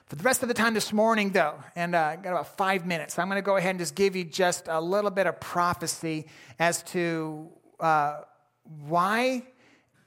For 0.07 0.15
the 0.15 0.23
rest 0.23 0.41
of 0.41 0.47
the 0.47 0.53
time 0.53 0.73
this 0.73 0.93
morning, 0.93 1.31
though, 1.31 1.55
and 1.75 1.93
uh, 1.93 1.99
I 1.99 2.15
got 2.15 2.29
about 2.29 2.55
five 2.55 2.85
minutes, 2.85 3.19
I'm 3.19 3.27
going 3.27 3.37
to 3.37 3.45
go 3.45 3.57
ahead 3.57 3.71
and 3.71 3.79
just 3.79 3.93
give 3.93 4.15
you 4.15 4.23
just 4.23 4.69
a 4.69 4.79
little 4.79 5.11
bit 5.11 5.27
of 5.27 5.37
prophecy 5.41 6.27
as 6.59 6.81
to 6.83 7.49
uh, 7.81 8.21
why 8.87 9.43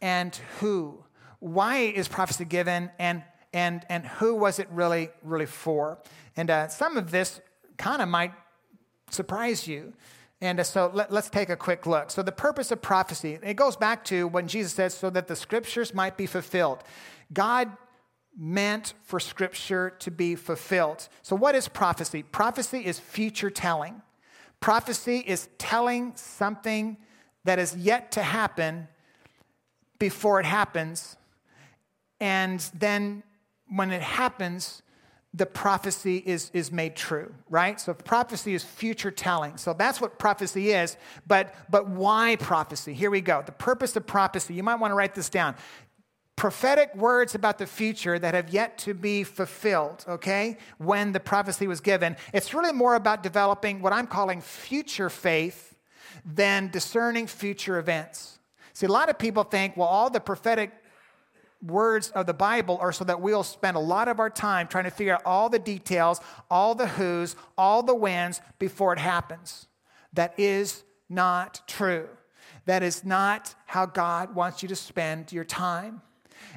and 0.01 0.35
who. 0.59 1.05
Why 1.41 1.81
is 1.81 2.09
prophecy 2.09 2.47
given, 2.47 2.91
and 2.99 3.23
and 3.53 3.85
and 3.91 4.07
who 4.07 4.35
was 4.37 4.59
it 4.59 4.69
really 4.71 5.11
really 5.23 5.45
for? 5.45 5.99
And 6.35 6.49
uh, 6.49 6.69
some 6.69 6.97
of 6.97 7.11
this 7.11 7.43
kind 7.77 8.01
of 8.01 8.09
might 8.09 8.33
surprise 9.11 9.69
you. 9.69 9.93
And 10.41 10.61
uh, 10.61 10.65
so 10.65 10.91
let, 10.95 11.13
us 11.13 11.29
take 11.29 11.51
a 11.51 11.57
quick 11.57 11.85
look. 11.85 12.11
So, 12.11 12.23
the 12.23 12.33
purpose 12.33 12.71
of 12.71 12.81
prophecy, 12.81 13.39
it 13.43 13.55
goes 13.55 13.77
back 13.77 14.07
to 14.07 14.27
when 14.29 14.49
Jesus 14.49 14.73
says, 14.73 14.95
so 14.95 15.11
that 15.11 15.29
the 15.29 15.37
scriptures 15.37 15.93
might 15.93 16.17
be 16.17 16.25
fulfilled. 16.25 16.83
God 17.35 17.71
meant 18.37 18.95
for 19.03 19.21
Scripture 19.21 19.91
to 19.99 20.11
be 20.11 20.35
fulfilled. 20.35 21.09
So, 21.23 21.37
what 21.37 21.55
is 21.55 21.69
prophecy? 21.69 22.23
Prophecy 22.23 22.85
is 22.85 22.99
future 22.99 23.51
telling. 23.51 24.03
Prophecy 24.61 25.19
is 25.27 25.49
telling 25.59 26.13
something 26.17 26.97
that 27.45 27.59
is 27.59 27.75
yet 27.77 28.13
to 28.13 28.23
happen 28.23 28.89
before 29.99 30.41
it 30.41 30.47
happens. 30.47 31.17
And 32.21 32.61
then 32.75 33.23
when 33.69 33.91
it 33.91 34.03
happens, 34.03 34.83
the 35.33 35.47
prophecy 35.47 36.17
is, 36.27 36.51
is 36.53 36.73
made 36.73 36.97
true, 36.97 37.33
right? 37.49 37.81
So 37.81 37.95
prophecy 37.95 38.53
is 38.53 38.65
future 38.65 39.13
telling. 39.13 39.57
So 39.57 39.73
that's 39.73 40.01
what 40.01 40.19
prophecy 40.19 40.73
is. 40.73 40.97
But, 41.27 41.55
but 41.71 41.89
why 41.89 42.37
prophecy? 42.37 42.93
Here 42.93 43.11
we 43.11 43.21
go. 43.21 43.43
The 43.45 43.53
purpose 43.53 43.95
of 43.95 44.07
prophecy, 44.07 44.55
you 44.55 44.65
might 44.65 44.75
want 44.77 44.91
to 44.91 44.97
write 44.97 45.15
this 45.15 45.29
down 45.29 45.55
prophetic 46.41 46.97
words 46.97 47.35
about 47.35 47.59
the 47.59 47.67
future 47.67 48.19
that 48.19 48.33
have 48.33 48.49
yet 48.49 48.79
to 48.79 48.95
be 48.95 49.23
fulfilled, 49.23 50.03
okay, 50.09 50.57
when 50.79 51.13
the 51.13 51.21
prophecy 51.21 51.67
was 51.67 51.83
given. 51.83 52.17
It's 52.33 52.55
really 52.55 52.73
more 52.73 52.95
about 52.95 53.23
developing 53.23 53.83
what 53.83 53.93
I'm 53.93 54.07
calling 54.07 54.41
future 54.41 55.11
faith 55.11 55.77
than 56.25 56.71
discerning 56.71 57.27
future 57.27 57.79
events. 57.79 58.39
See, 58.73 58.87
a 58.87 58.91
lot 58.91 59.11
of 59.11 59.19
people 59.19 59.45
think, 59.45 59.77
well, 59.77 59.87
all 59.87 60.09
the 60.09 60.19
prophetic 60.19 60.73
words 61.63 62.09
of 62.13 62.25
the 62.25 62.33
Bible 62.33 62.79
are 62.81 62.91
so 62.91 63.05
that 63.05 63.21
we'll 63.21 63.43
spend 63.43 63.77
a 63.77 63.81
lot 63.81 64.09
of 64.09 64.19
our 64.19 64.31
time 64.31 64.67
trying 64.67 64.85
to 64.85 64.91
figure 64.91 65.13
out 65.13 65.21
all 65.27 65.51
the 65.51 65.59
details, 65.59 66.23
all 66.51 66.75
the 66.75 66.87
who's, 66.87 67.37
all 67.59 67.83
the 67.83 67.95
whens 67.95 68.41
before 68.59 68.95
it 68.95 68.99
happens. 68.99 69.69
That 70.15 70.33
is 70.41 70.85
not 71.07 71.61
true. 71.67 72.09
That 72.65 72.83
is 72.83 73.05
not 73.05 73.55
how 73.67 73.85
God 73.85 74.35
wants 74.35 74.63
you 74.63 74.71
to 74.71 74.77
spend 74.77 75.35
your 75.35 75.45
time. 75.45 76.01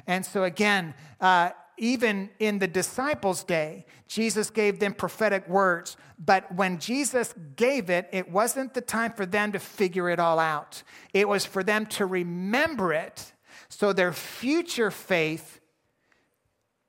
And 0.06 0.24
so, 0.24 0.44
again, 0.44 0.94
uh, 1.20 1.50
even 1.76 2.30
in 2.38 2.58
the 2.58 2.68
disciples' 2.68 3.42
day, 3.42 3.86
Jesus 4.06 4.50
gave 4.50 4.78
them 4.78 4.94
prophetic 4.94 5.48
words. 5.48 5.96
But 6.18 6.54
when 6.54 6.78
Jesus 6.78 7.34
gave 7.56 7.90
it, 7.90 8.08
it 8.12 8.30
wasn't 8.30 8.74
the 8.74 8.80
time 8.80 9.12
for 9.12 9.26
them 9.26 9.52
to 9.52 9.58
figure 9.58 10.08
it 10.08 10.20
all 10.20 10.38
out. 10.38 10.82
It 11.12 11.28
was 11.28 11.44
for 11.44 11.64
them 11.64 11.86
to 11.86 12.06
remember 12.06 12.92
it 12.92 13.32
so 13.68 13.92
their 13.92 14.12
future 14.12 14.90
faith 14.90 15.60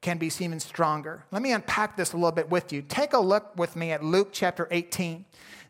can 0.02 0.20
be 0.20 0.32
even 0.40 0.60
stronger. 0.60 1.26
Let 1.32 1.42
me 1.42 1.52
unpack 1.52 1.98
this 1.98 2.14
a 2.14 2.16
little 2.16 2.32
bit 2.32 2.52
with 2.52 2.72
you. 2.72 2.84
Take 2.84 3.14
a 3.14 3.20
look 3.20 3.58
with 3.58 3.76
me 3.76 3.92
at 3.92 4.04
Luke 4.04 4.30
chapter 4.32 4.68
18. 4.70 5.26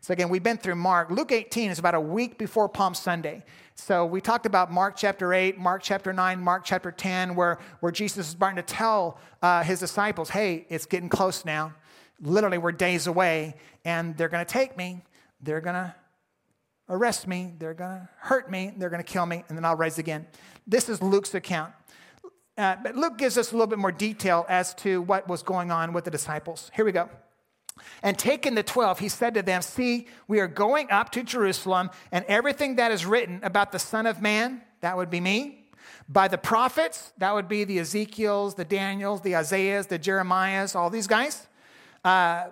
So, 0.06 0.12
again, 0.12 0.28
we've 0.28 0.40
been 0.40 0.56
through 0.56 0.76
Mark. 0.76 1.10
Luke 1.10 1.32
18 1.32 1.72
is 1.72 1.80
about 1.80 1.96
a 1.96 2.00
week 2.00 2.38
before 2.38 2.68
Palm 2.68 2.94
Sunday. 2.94 3.42
So 3.74 4.06
we 4.06 4.20
talked 4.20 4.46
about 4.46 4.70
Mark 4.70 4.94
chapter 4.96 5.34
8, 5.34 5.58
Mark 5.58 5.82
chapter 5.82 6.12
9, 6.12 6.38
Mark 6.40 6.62
chapter 6.64 6.92
10, 6.92 7.34
where, 7.34 7.58
where 7.80 7.90
Jesus 7.90 8.18
is 8.18 8.26
starting 8.28 8.54
to 8.54 8.62
tell 8.62 9.18
uh, 9.42 9.64
his 9.64 9.80
disciples, 9.80 10.30
hey, 10.30 10.64
it's 10.68 10.86
getting 10.86 11.08
close 11.08 11.44
now. 11.44 11.74
Literally, 12.20 12.56
we're 12.56 12.70
days 12.70 13.08
away, 13.08 13.56
and 13.84 14.16
they're 14.16 14.28
going 14.28 14.46
to 14.46 14.48
take 14.48 14.76
me. 14.76 15.02
They're 15.40 15.60
going 15.60 15.74
to 15.74 15.92
arrest 16.88 17.26
me. 17.26 17.54
They're 17.58 17.74
going 17.74 17.98
to 17.98 18.08
hurt 18.18 18.48
me. 18.48 18.74
They're 18.76 18.90
going 18.90 19.02
to 19.02 19.12
kill 19.12 19.26
me, 19.26 19.42
and 19.48 19.58
then 19.58 19.64
I'll 19.64 19.74
rise 19.74 19.98
again. 19.98 20.28
This 20.68 20.88
is 20.88 21.02
Luke's 21.02 21.34
account. 21.34 21.72
Uh, 22.56 22.76
but 22.80 22.94
Luke 22.94 23.18
gives 23.18 23.36
us 23.36 23.50
a 23.50 23.56
little 23.56 23.66
bit 23.66 23.80
more 23.80 23.90
detail 23.90 24.46
as 24.48 24.72
to 24.74 25.02
what 25.02 25.26
was 25.26 25.42
going 25.42 25.72
on 25.72 25.92
with 25.92 26.04
the 26.04 26.12
disciples. 26.12 26.70
Here 26.76 26.84
we 26.84 26.92
go. 26.92 27.10
And 28.02 28.18
taking 28.18 28.54
the 28.54 28.62
12, 28.62 28.98
he 28.98 29.08
said 29.08 29.34
to 29.34 29.42
them, 29.42 29.62
See, 29.62 30.06
we 30.28 30.40
are 30.40 30.48
going 30.48 30.90
up 30.90 31.10
to 31.12 31.22
Jerusalem, 31.22 31.90
and 32.10 32.24
everything 32.26 32.76
that 32.76 32.90
is 32.90 33.04
written 33.04 33.40
about 33.42 33.72
the 33.72 33.78
Son 33.78 34.06
of 34.06 34.22
Man, 34.22 34.62
that 34.80 34.96
would 34.96 35.10
be 35.10 35.20
me, 35.20 35.66
by 36.08 36.28
the 36.28 36.38
prophets, 36.38 37.12
that 37.18 37.34
would 37.34 37.48
be 37.48 37.64
the 37.64 37.78
Ezekiels, 37.78 38.54
the 38.54 38.64
Daniels, 38.64 39.22
the 39.22 39.36
Isaiahs, 39.36 39.86
the 39.86 39.98
Jeremiahs, 39.98 40.76
all 40.76 40.90
these 40.90 41.06
guys. 41.06 41.46
Uh, 42.04 42.46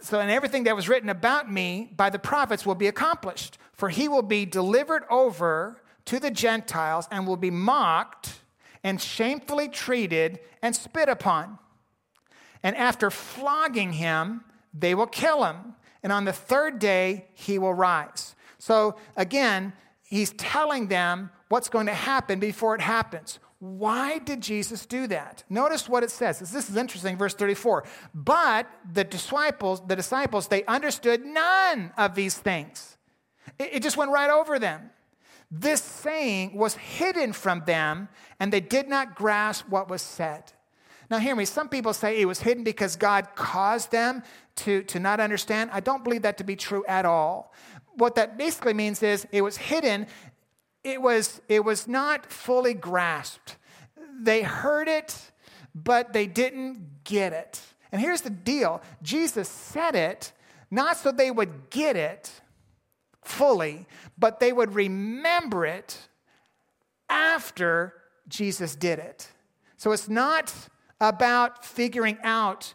so, 0.00 0.20
and 0.20 0.30
everything 0.30 0.64
that 0.64 0.74
was 0.74 0.88
written 0.88 1.08
about 1.08 1.50
me 1.50 1.90
by 1.96 2.10
the 2.10 2.18
prophets 2.18 2.64
will 2.64 2.74
be 2.74 2.86
accomplished. 2.86 3.58
For 3.72 3.88
he 3.88 4.08
will 4.08 4.22
be 4.22 4.44
delivered 4.44 5.04
over 5.10 5.80
to 6.06 6.18
the 6.18 6.30
Gentiles 6.30 7.06
and 7.10 7.26
will 7.26 7.36
be 7.36 7.50
mocked 7.50 8.40
and 8.82 9.00
shamefully 9.00 9.68
treated 9.68 10.40
and 10.62 10.74
spit 10.74 11.08
upon. 11.08 11.58
And 12.62 12.76
after 12.76 13.10
flogging 13.10 13.92
him, 13.94 14.44
they 14.74 14.94
will 14.94 15.06
kill 15.06 15.44
him. 15.44 15.74
And 16.02 16.12
on 16.12 16.24
the 16.24 16.32
third 16.32 16.78
day, 16.78 17.26
he 17.34 17.58
will 17.58 17.74
rise. 17.74 18.34
So 18.58 18.96
again, 19.16 19.72
he's 20.02 20.32
telling 20.32 20.88
them 20.88 21.30
what's 21.48 21.68
going 21.68 21.86
to 21.86 21.94
happen 21.94 22.38
before 22.38 22.74
it 22.74 22.80
happens. 22.80 23.38
Why 23.60 24.18
did 24.18 24.40
Jesus 24.40 24.86
do 24.86 25.08
that? 25.08 25.42
Notice 25.50 25.88
what 25.88 26.04
it 26.04 26.10
says. 26.10 26.38
This 26.38 26.70
is 26.70 26.76
interesting, 26.76 27.16
verse 27.16 27.34
34. 27.34 27.84
But 28.14 28.68
the 28.92 29.02
disciples, 29.02 29.82
the 29.84 29.96
disciples, 29.96 30.46
they 30.46 30.64
understood 30.66 31.24
none 31.24 31.92
of 31.96 32.14
these 32.14 32.38
things. 32.38 32.96
It, 33.58 33.82
just 33.82 33.96
went 33.96 34.12
right 34.12 34.30
over 34.30 34.60
them. 34.60 34.90
This 35.50 35.82
saying 35.82 36.54
was 36.54 36.74
hidden 36.74 37.32
from 37.32 37.64
them, 37.66 38.08
and 38.38 38.52
they 38.52 38.60
did 38.60 38.88
not 38.88 39.16
grasp 39.16 39.68
what 39.68 39.88
was 39.88 40.02
said. 40.02 40.52
Now, 41.10 41.18
hear 41.18 41.34
me. 41.34 41.44
Some 41.44 41.68
people 41.68 41.94
say 41.94 42.20
it 42.20 42.26
was 42.26 42.40
hidden 42.40 42.64
because 42.64 42.96
God 42.96 43.28
caused 43.34 43.90
them 43.90 44.22
to, 44.56 44.82
to 44.84 45.00
not 45.00 45.20
understand. 45.20 45.70
I 45.72 45.80
don't 45.80 46.04
believe 46.04 46.22
that 46.22 46.38
to 46.38 46.44
be 46.44 46.56
true 46.56 46.84
at 46.86 47.06
all. 47.06 47.54
What 47.94 48.14
that 48.16 48.36
basically 48.36 48.74
means 48.74 49.02
is 49.02 49.26
it 49.32 49.42
was 49.42 49.56
hidden 49.56 50.06
it 50.84 51.02
was, 51.02 51.40
it 51.48 51.64
was 51.64 51.88
not 51.88 52.26
fully 52.26 52.74
grasped. 52.74 53.56
They 54.20 54.42
heard 54.42 54.88
it, 54.88 55.30
but 55.74 56.12
they 56.12 56.26
didn't 56.26 57.04
get 57.04 57.32
it. 57.32 57.60
And 57.90 58.00
here's 58.00 58.22
the 58.22 58.30
deal 58.30 58.82
Jesus 59.02 59.48
said 59.48 59.94
it 59.94 60.32
not 60.70 60.96
so 60.96 61.10
they 61.10 61.30
would 61.30 61.70
get 61.70 61.96
it 61.96 62.30
fully, 63.22 63.86
but 64.18 64.40
they 64.40 64.52
would 64.52 64.74
remember 64.74 65.64
it 65.64 66.08
after 67.08 67.94
Jesus 68.28 68.74
did 68.74 68.98
it. 68.98 69.28
So 69.76 69.92
it's 69.92 70.08
not 70.08 70.52
about 71.00 71.64
figuring 71.64 72.18
out. 72.22 72.74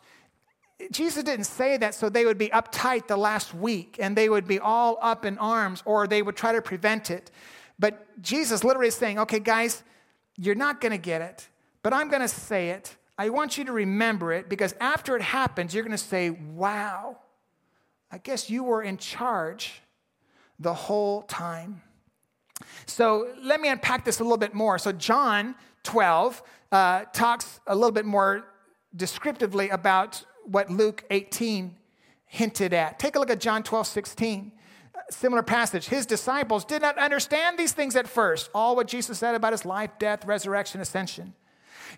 Jesus 0.91 1.23
didn't 1.23 1.45
say 1.45 1.77
that 1.77 1.95
so 1.95 2.09
they 2.09 2.25
would 2.25 2.37
be 2.37 2.49
uptight 2.49 3.07
the 3.07 3.17
last 3.17 3.53
week 3.53 3.97
and 3.99 4.15
they 4.15 4.29
would 4.29 4.47
be 4.47 4.59
all 4.59 4.97
up 5.01 5.25
in 5.25 5.37
arms 5.37 5.81
or 5.85 6.07
they 6.07 6.21
would 6.21 6.35
try 6.35 6.51
to 6.51 6.61
prevent 6.61 7.09
it. 7.09 7.31
But 7.79 8.21
Jesus 8.21 8.63
literally 8.63 8.89
is 8.89 8.95
saying, 8.95 9.19
okay, 9.19 9.39
guys, 9.39 9.83
you're 10.37 10.55
not 10.55 10.81
going 10.81 10.91
to 10.91 10.97
get 10.97 11.21
it, 11.21 11.47
but 11.83 11.93
I'm 11.93 12.09
going 12.09 12.21
to 12.21 12.27
say 12.27 12.69
it. 12.69 12.95
I 13.17 13.29
want 13.29 13.57
you 13.57 13.65
to 13.65 13.71
remember 13.71 14.33
it 14.33 14.49
because 14.49 14.73
after 14.79 15.15
it 15.15 15.21
happens, 15.21 15.73
you're 15.73 15.83
going 15.83 15.91
to 15.91 15.97
say, 15.97 16.31
wow, 16.31 17.17
I 18.11 18.17
guess 18.17 18.49
you 18.49 18.63
were 18.63 18.81
in 18.81 18.97
charge 18.97 19.81
the 20.59 20.73
whole 20.73 21.23
time. 21.23 21.81
So 22.85 23.27
let 23.41 23.61
me 23.61 23.69
unpack 23.69 24.05
this 24.05 24.19
a 24.19 24.23
little 24.23 24.37
bit 24.37 24.53
more. 24.53 24.77
So, 24.77 24.91
John 24.91 25.55
12 25.83 26.41
uh, 26.73 27.05
talks 27.13 27.59
a 27.67 27.75
little 27.75 27.91
bit 27.91 28.03
more 28.03 28.45
descriptively 28.95 29.69
about 29.69 30.25
what 30.43 30.71
Luke 30.71 31.03
18 31.11 31.77
hinted 32.25 32.73
at. 32.73 32.97
Take 32.97 33.15
a 33.15 33.19
look 33.19 33.29
at 33.29 33.39
John 33.39 33.61
12, 33.61 33.85
16. 33.85 34.51
Similar 35.11 35.43
passage. 35.43 35.87
His 35.87 36.07
disciples 36.07 36.65
did 36.65 36.81
not 36.81 36.97
understand 36.97 37.59
these 37.59 37.73
things 37.73 37.95
at 37.95 38.07
first, 38.07 38.49
all 38.55 38.75
what 38.75 38.87
Jesus 38.87 39.19
said 39.19 39.35
about 39.35 39.53
his 39.53 39.65
life, 39.65 39.91
death, 39.99 40.25
resurrection, 40.25 40.81
ascension. 40.81 41.35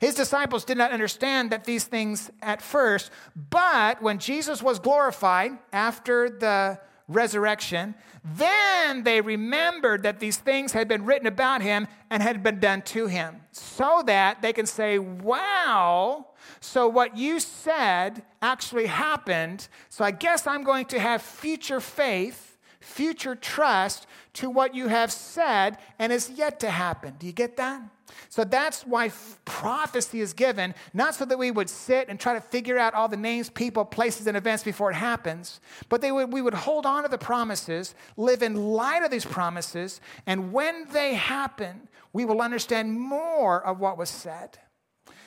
His 0.02 0.14
disciples 0.14 0.66
did 0.66 0.78
not 0.78 0.92
understand 0.92 1.52
that 1.52 1.64
these 1.64 1.86
things 1.86 2.30
at 2.42 2.62
first, 2.62 3.12
but 3.50 4.02
when 4.02 4.20
Jesus 4.20 4.62
was 4.62 4.80
glorified 4.80 5.52
after 5.72 6.30
the 6.30 6.80
resurrection, 7.08 7.96
then 8.24 9.04
they 9.04 9.22
remembered 9.22 10.04
that 10.04 10.20
these 10.20 10.38
things 10.38 10.72
had 10.72 10.88
been 10.88 11.06
written 11.06 11.28
about 11.28 11.62
him 11.62 11.88
and 12.10 12.24
had 12.24 12.42
been 12.42 12.60
done 12.60 12.82
to 12.82 13.08
him, 13.08 13.42
so 13.52 14.04
that 14.06 14.42
they 14.42 14.54
can 14.54 14.66
say, 14.66 14.98
Wow, 14.98 16.28
so 16.60 16.88
what 16.88 17.16
you 17.18 17.40
said 17.40 18.24
actually 18.42 18.88
happened. 18.88 19.68
So 19.90 20.04
I 20.04 20.12
guess 20.12 20.48
I'm 20.48 20.64
going 20.64 20.86
to 20.88 21.00
have 21.00 21.22
future 21.22 21.80
faith, 21.80 22.58
future 22.80 23.36
trust 23.36 24.08
to 24.34 24.50
what 24.50 24.76
you 24.76 24.88
have 24.88 25.12
said 25.12 25.78
and 26.00 26.12
is 26.12 26.30
yet 26.30 26.60
to 26.62 26.70
happen. 26.70 27.16
Do 27.20 27.28
you 27.28 27.34
get 27.34 27.58
that? 27.58 27.82
So 28.30 28.44
that's 28.44 28.86
why 28.86 29.12
prophecy 29.46 30.22
is 30.22 30.34
given, 30.34 30.76
not 30.94 31.16
so 31.16 31.26
that 31.26 31.38
we 31.38 31.52
would 31.52 31.70
sit 31.70 32.10
and 32.10 32.20
try 32.20 32.34
to 32.34 32.42
figure 32.42 32.78
out 32.78 32.94
all 32.94 33.08
the 33.08 33.18
names, 33.18 33.50
people, 33.50 33.86
places, 33.86 34.28
and 34.28 34.38
events 34.38 34.64
before 34.64 34.92
it 34.92 34.96
happens, 34.96 35.60
but 35.90 36.02
they 36.02 36.12
would, 36.12 36.32
we 36.32 36.42
would 36.42 36.54
hold 36.54 36.86
on 36.86 37.04
to 37.04 37.10
the 37.10 37.18
promises, 37.18 37.96
live 38.18 38.44
in 38.44 38.56
light 38.56 39.04
of 39.04 39.12
these 39.12 39.26
promises, 39.26 40.02
and 40.26 40.52
when 40.54 40.88
they 40.92 41.14
happen, 41.14 41.88
we 42.14 42.26
will 42.26 42.42
understand 42.42 43.00
more 43.00 43.64
of 43.66 43.80
what 43.80 43.98
was 43.98 44.10
said. 44.10 44.58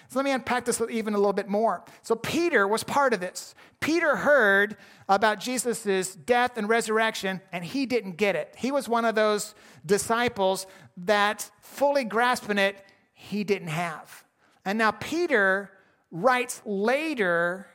So 0.08 0.18
let 0.18 0.24
me 0.24 0.32
unpack 0.32 0.64
this 0.64 0.80
even 0.90 1.12
a 1.12 1.18
little 1.18 1.34
bit 1.34 1.48
more. 1.48 1.84
So 2.02 2.16
Peter 2.16 2.66
was 2.66 2.82
part 2.82 3.12
of 3.12 3.20
this. 3.20 3.54
Peter 3.78 4.16
heard 4.16 4.76
about 5.06 5.38
Jesus' 5.38 6.14
death 6.14 6.56
and 6.56 6.66
resurrection, 6.66 7.42
and 7.52 7.62
he 7.62 7.84
didn't 7.84 8.16
get 8.16 8.34
it. 8.34 8.54
He 8.56 8.72
was 8.72 8.88
one 8.88 9.04
of 9.04 9.14
those 9.14 9.54
disciples 9.84 10.66
that 10.96 11.50
fully 11.60 12.04
grasping 12.04 12.56
it, 12.56 12.82
he 13.12 13.44
didn't 13.44 13.68
have. 13.68 14.24
And 14.64 14.78
now 14.78 14.92
Peter 14.92 15.70
writes 16.10 16.62
later 16.64 17.66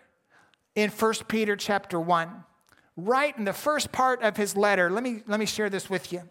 in 0.74 0.90
1 0.90 1.14
Peter 1.28 1.56
chapter 1.56 2.00
1, 2.00 2.44
right 2.98 3.38
in 3.38 3.44
the 3.44 3.54
first 3.54 3.92
part 3.92 4.24
of 4.24 4.38
his 4.38 4.58
letter. 4.58 4.90
Let 4.90 5.04
me, 5.04 5.22
let 5.28 5.40
me 5.40 5.46
share 5.46 5.70
this 5.70 5.88
with 5.88 6.12
you. 6.12 6.24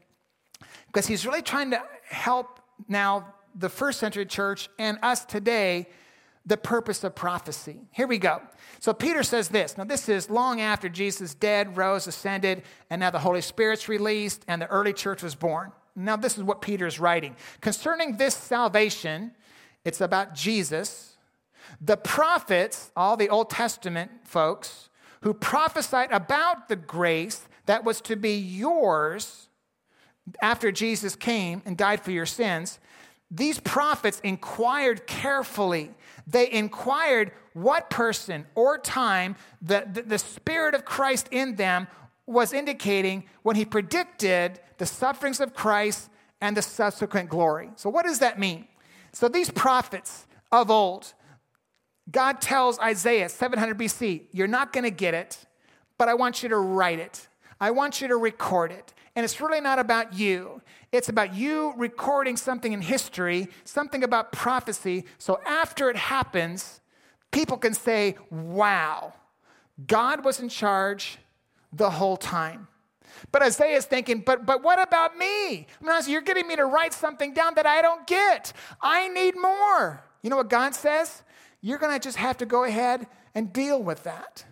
Because 0.88 1.06
he's 1.06 1.24
really 1.24 1.42
trying 1.42 1.70
to 1.70 1.82
help 2.08 2.58
now 2.88 3.34
the 3.54 3.68
first 3.68 3.98
century 3.98 4.26
church 4.26 4.68
and 4.78 4.98
us 5.02 5.24
today 5.24 5.88
the 6.44 6.56
purpose 6.56 7.04
of 7.04 7.14
prophecy. 7.14 7.78
Here 7.92 8.06
we 8.06 8.18
go. 8.18 8.42
So 8.80 8.92
Peter 8.92 9.22
says 9.22 9.48
this. 9.48 9.78
Now, 9.78 9.84
this 9.84 10.08
is 10.08 10.28
long 10.28 10.60
after 10.60 10.88
Jesus 10.88 11.34
dead, 11.34 11.76
rose, 11.76 12.06
ascended, 12.06 12.62
and 12.90 13.00
now 13.00 13.10
the 13.10 13.20
Holy 13.20 13.40
Spirit's 13.40 13.88
released, 13.88 14.44
and 14.48 14.60
the 14.60 14.66
early 14.66 14.92
church 14.92 15.22
was 15.22 15.34
born. 15.36 15.70
Now, 15.94 16.16
this 16.16 16.36
is 16.36 16.42
what 16.42 16.60
Peter 16.60 16.86
is 16.86 16.98
writing. 16.98 17.36
Concerning 17.60 18.16
this 18.16 18.34
salvation, 18.34 19.32
it's 19.84 20.00
about 20.00 20.34
Jesus. 20.34 21.16
The 21.80 21.96
prophets, 21.96 22.90
all 22.96 23.16
the 23.16 23.28
Old 23.28 23.50
Testament 23.50 24.10
folks, 24.24 24.88
who 25.20 25.34
prophesied 25.34 26.10
about 26.10 26.68
the 26.68 26.76
grace 26.76 27.46
that 27.66 27.84
was 27.84 28.00
to 28.02 28.16
be 28.16 28.34
yours 28.34 29.48
after 30.40 30.72
Jesus 30.72 31.14
came 31.14 31.62
and 31.64 31.76
died 31.76 32.00
for 32.00 32.10
your 32.10 32.26
sins, 32.26 32.80
these 33.32 33.58
prophets 33.58 34.20
inquired 34.20 35.06
carefully. 35.06 35.90
They 36.26 36.52
inquired 36.52 37.32
what 37.54 37.88
person 37.88 38.46
or 38.54 38.76
time 38.76 39.36
the, 39.62 39.88
the, 39.90 40.02
the, 40.02 40.18
Spirit 40.18 40.74
of 40.74 40.84
Christ 40.84 41.28
in 41.30 41.56
them 41.56 41.86
was 42.26 42.52
indicating 42.52 43.24
when 43.42 43.56
he 43.56 43.64
predicted 43.64 44.60
the 44.76 44.84
sufferings 44.84 45.40
of 45.40 45.54
Christ 45.54 46.10
and 46.42 46.56
the 46.56 46.62
subsequent 46.62 47.30
glory. 47.30 47.70
So, 47.76 47.88
what 47.88 48.04
does 48.04 48.18
that 48.18 48.38
mean? 48.38 48.68
So, 49.12 49.28
these 49.28 49.50
prophets 49.50 50.26
of 50.50 50.70
old, 50.70 51.14
God 52.10 52.40
tells 52.40 52.78
Isaiah 52.80 53.30
700 53.30 53.78
BC, 53.78 54.24
You're 54.32 54.46
not 54.46 54.74
going 54.74 54.84
to 54.84 54.90
get 54.90 55.14
it, 55.14 55.38
but 55.96 56.08
I 56.08 56.14
want 56.14 56.42
you 56.42 56.50
to 56.50 56.58
write 56.58 56.98
it. 56.98 57.28
I 57.58 57.70
want 57.70 58.00
you 58.00 58.08
to 58.08 58.16
record 58.16 58.72
it. 58.72 58.92
And 59.14 59.24
it's 59.24 59.40
really 59.40 59.60
not 59.60 59.78
about 59.78 60.14
you. 60.14 60.62
It's 60.90 61.08
about 61.08 61.34
you 61.34 61.74
recording 61.76 62.36
something 62.36 62.72
in 62.72 62.80
history, 62.80 63.48
something 63.64 64.02
about 64.02 64.32
prophecy. 64.32 65.04
So 65.18 65.40
after 65.44 65.90
it 65.90 65.96
happens, 65.96 66.80
people 67.30 67.58
can 67.58 67.74
say, 67.74 68.16
wow, 68.30 69.12
God 69.86 70.24
was 70.24 70.40
in 70.40 70.48
charge 70.48 71.18
the 71.72 71.90
whole 71.90 72.16
time. 72.16 72.68
But 73.30 73.42
Isaiah 73.42 73.76
is 73.76 73.84
thinking, 73.84 74.20
but, 74.20 74.46
but 74.46 74.62
what 74.62 74.80
about 74.80 75.16
me? 75.16 75.26
I 75.56 75.64
mean, 75.82 76.02
you're 76.06 76.22
getting 76.22 76.48
me 76.48 76.56
to 76.56 76.64
write 76.64 76.94
something 76.94 77.34
down 77.34 77.54
that 77.56 77.66
I 77.66 77.82
don't 77.82 78.06
get. 78.06 78.52
I 78.80 79.08
need 79.08 79.34
more. 79.36 80.02
You 80.22 80.30
know 80.30 80.36
what 80.36 80.48
God 80.48 80.74
says? 80.74 81.22
You're 81.60 81.78
going 81.78 81.92
to 81.92 82.02
just 82.02 82.16
have 82.16 82.38
to 82.38 82.46
go 82.46 82.64
ahead 82.64 83.06
and 83.34 83.52
deal 83.52 83.82
with 83.82 84.04
that. 84.04 84.44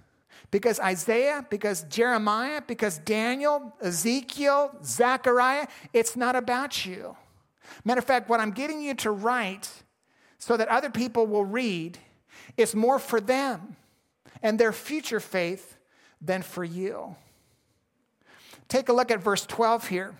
Because 0.50 0.80
Isaiah, 0.80 1.46
because 1.48 1.84
Jeremiah, 1.84 2.62
because 2.66 2.98
Daniel, 2.98 3.74
Ezekiel, 3.80 4.76
Zechariah, 4.84 5.68
it's 5.92 6.16
not 6.16 6.34
about 6.34 6.84
you. 6.84 7.16
Matter 7.84 8.00
of 8.00 8.04
fact, 8.04 8.28
what 8.28 8.40
I'm 8.40 8.50
getting 8.50 8.82
you 8.82 8.94
to 8.94 9.10
write 9.10 9.70
so 10.38 10.56
that 10.56 10.68
other 10.68 10.90
people 10.90 11.26
will 11.26 11.44
read 11.44 11.98
is 12.56 12.74
more 12.74 12.98
for 12.98 13.20
them 13.20 13.76
and 14.42 14.58
their 14.58 14.72
future 14.72 15.20
faith 15.20 15.76
than 16.20 16.42
for 16.42 16.64
you. 16.64 17.14
Take 18.68 18.88
a 18.88 18.92
look 18.92 19.10
at 19.10 19.20
verse 19.20 19.46
12 19.46 19.88
here. 19.88 20.14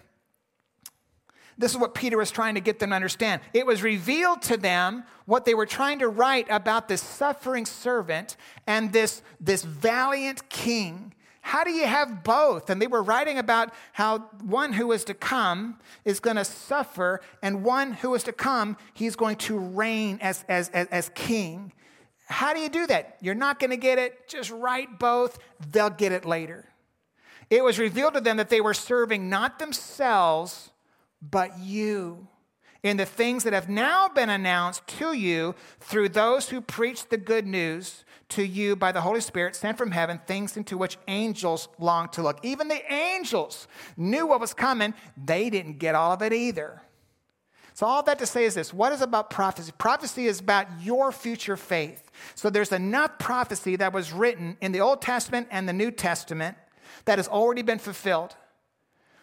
This 1.61 1.73
is 1.73 1.77
what 1.77 1.93
Peter 1.93 2.17
was 2.17 2.31
trying 2.31 2.55
to 2.55 2.61
get 2.61 2.79
them 2.79 2.89
to 2.89 2.97
understand. 2.97 3.43
It 3.53 3.67
was 3.67 3.83
revealed 3.83 4.41
to 4.43 4.57
them 4.57 5.05
what 5.27 5.45
they 5.45 5.53
were 5.53 5.67
trying 5.67 5.99
to 5.99 6.09
write 6.09 6.47
about 6.49 6.89
this 6.89 7.03
suffering 7.03 7.67
servant 7.67 8.39
and 8.67 8.95
this, 8.95 9.21
this 9.39 9.63
valiant 9.63 10.49
king. 10.49 11.13
How 11.43 11.63
do 11.63 11.71
you 11.71 11.87
have 11.87 12.25
both? 12.25 12.71
And 12.71 12.81
they 12.81 12.87
were 12.87 13.03
writing 13.03 13.37
about 13.37 13.75
how 13.93 14.21
one 14.43 14.73
who 14.73 14.91
is 14.93 15.05
to 15.05 15.15
come 15.15 15.79
is 16.07 16.19
going 16.19 16.37
to 16.37 16.47
suffer, 16.47 17.21
and 17.43 17.63
one 17.63 17.93
who 17.93 18.15
is 18.15 18.23
to 18.23 18.33
come, 18.33 18.79
he's 18.95 19.15
going 19.15 19.37
to 19.37 19.59
reign 19.59 20.19
as, 20.23 20.47
as, 20.49 20.71
as, 20.71 20.87
as 20.87 21.11
king. 21.15 21.75
How 22.25 22.55
do 22.55 22.61
you 22.61 22.71
do 22.71 22.87
that? 22.87 23.19
You're 23.21 23.35
not 23.35 23.61
going 23.61 23.71
to 23.71 23.77
get 23.77 23.99
it. 23.99 24.29
Just 24.29 24.51
write 24.51 24.99
both, 24.99 25.39
they'll 25.71 25.91
get 25.91 26.13
it 26.13 26.25
later. 26.25 26.71
It 27.51 27.63
was 27.63 27.79
revealed 27.79 28.15
to 28.15 28.23
them 28.23 28.39
that 28.39 28.49
they 28.49 28.63
were 28.63 28.73
serving 28.73 29.29
not 29.29 29.59
themselves 29.59 30.70
but 31.23 31.59
you 31.59 32.29
in 32.83 32.97
the 32.97 33.07
things 33.07 33.45
that 33.45 33.53
have 33.53 33.69
now 33.69 34.09
been 34.09 34.31
announced 34.31 34.87
to 34.87 35.13
you 35.13 35.55
through 35.81 36.09
those 36.09 36.49
who 36.49 36.61
preach 36.61 37.09
the 37.09 37.17
good 37.19 37.47
news 37.47 38.05
to 38.31 38.43
you 38.47 38.77
by 38.77 38.93
the 38.93 39.01
Holy 39.01 39.21
Spirit 39.21 39.55
sent 39.57 39.77
from 39.77 39.91
heaven, 39.91 40.21
things 40.27 40.57
into 40.57 40.79
which 40.79 40.97
angels 41.09 41.69
long 41.79 42.09
to 42.11 42.23
look. 42.23 42.39
Even 42.43 42.69
the 42.69 42.93
angels 42.93 43.69
knew 43.97 44.27
what 44.27 44.41
was 44.41 44.55
coming, 44.55 44.95
they 45.23 45.51
didn't 45.51 45.79
get 45.79 45.95
all 45.95 46.13
of 46.13 46.23
it 46.23 46.33
either. 46.33 46.81
So, 47.75 47.87
all 47.87 48.03
that 48.05 48.19
to 48.19 48.27
say 48.27 48.45
is 48.45 48.55
this 48.55 48.73
what 48.73 48.93
is 48.93 49.01
about 49.01 49.31
prophecy? 49.31 49.73
Prophecy 49.77 50.27
is 50.27 50.41
about 50.41 50.67
your 50.81 51.13
future 51.13 51.57
faith. 51.57 52.11
So, 52.35 52.51
there's 52.51 52.73
enough 52.73 53.19
prophecy 53.19 53.77
that 53.77 53.93
was 53.93 54.13
written 54.13 54.57
in 54.61 54.73
the 54.73 54.81
Old 54.81 55.03
Testament 55.03 55.49
and 55.51 55.69
the 55.69 55.73
New 55.73 55.91
Testament 55.91 56.57
that 57.05 57.19
has 57.19 57.29
already 57.29 57.63
been 57.63 57.79
fulfilled. 57.79 58.37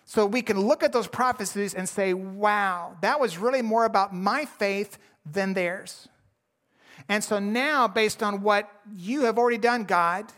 So 0.09 0.25
we 0.25 0.41
can 0.41 0.57
look 0.57 0.83
at 0.83 0.93
those 0.93 1.05
prophecies 1.07 1.73
and 1.73 1.87
say, 1.87 2.13
wow, 2.13 2.95
that 3.01 3.19
was 3.19 3.37
really 3.37 3.61
more 3.61 3.83
about 3.83 4.15
my 4.15 4.45
faith 4.45 4.97
than 5.25 5.53
theirs. 5.53 6.07
And 7.09 7.21
so 7.21 7.39
now, 7.39 7.89
based 7.89 8.23
on 8.23 8.41
what 8.41 8.71
you 8.95 9.25
have 9.25 9.37
already 9.37 9.57
done, 9.57 9.83
God, 9.83 10.31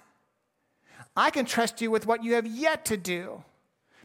I 1.16 1.30
can 1.30 1.46
trust 1.46 1.82
you 1.82 1.92
with 1.92 2.08
what 2.08 2.24
you 2.24 2.34
have 2.34 2.48
yet 2.48 2.84
to 2.86 2.98
do. 2.98 3.44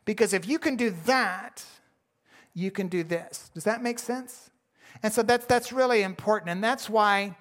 Because 0.04 0.34
if 0.34 0.46
you 0.46 0.58
can 0.58 0.76
do 0.76 0.94
that, 1.06 1.64
you 2.52 2.70
can 2.70 2.88
do 2.88 3.02
this. 3.02 3.50
Does 3.54 3.64
that 3.64 3.82
make 3.82 3.98
sense? 3.98 4.50
And 5.02 5.14
so 5.14 5.22
that's, 5.22 5.46
that's 5.46 5.72
really 5.72 6.02
important. 6.02 6.50
And 6.50 6.62
that's 6.62 6.90
why 6.90 7.36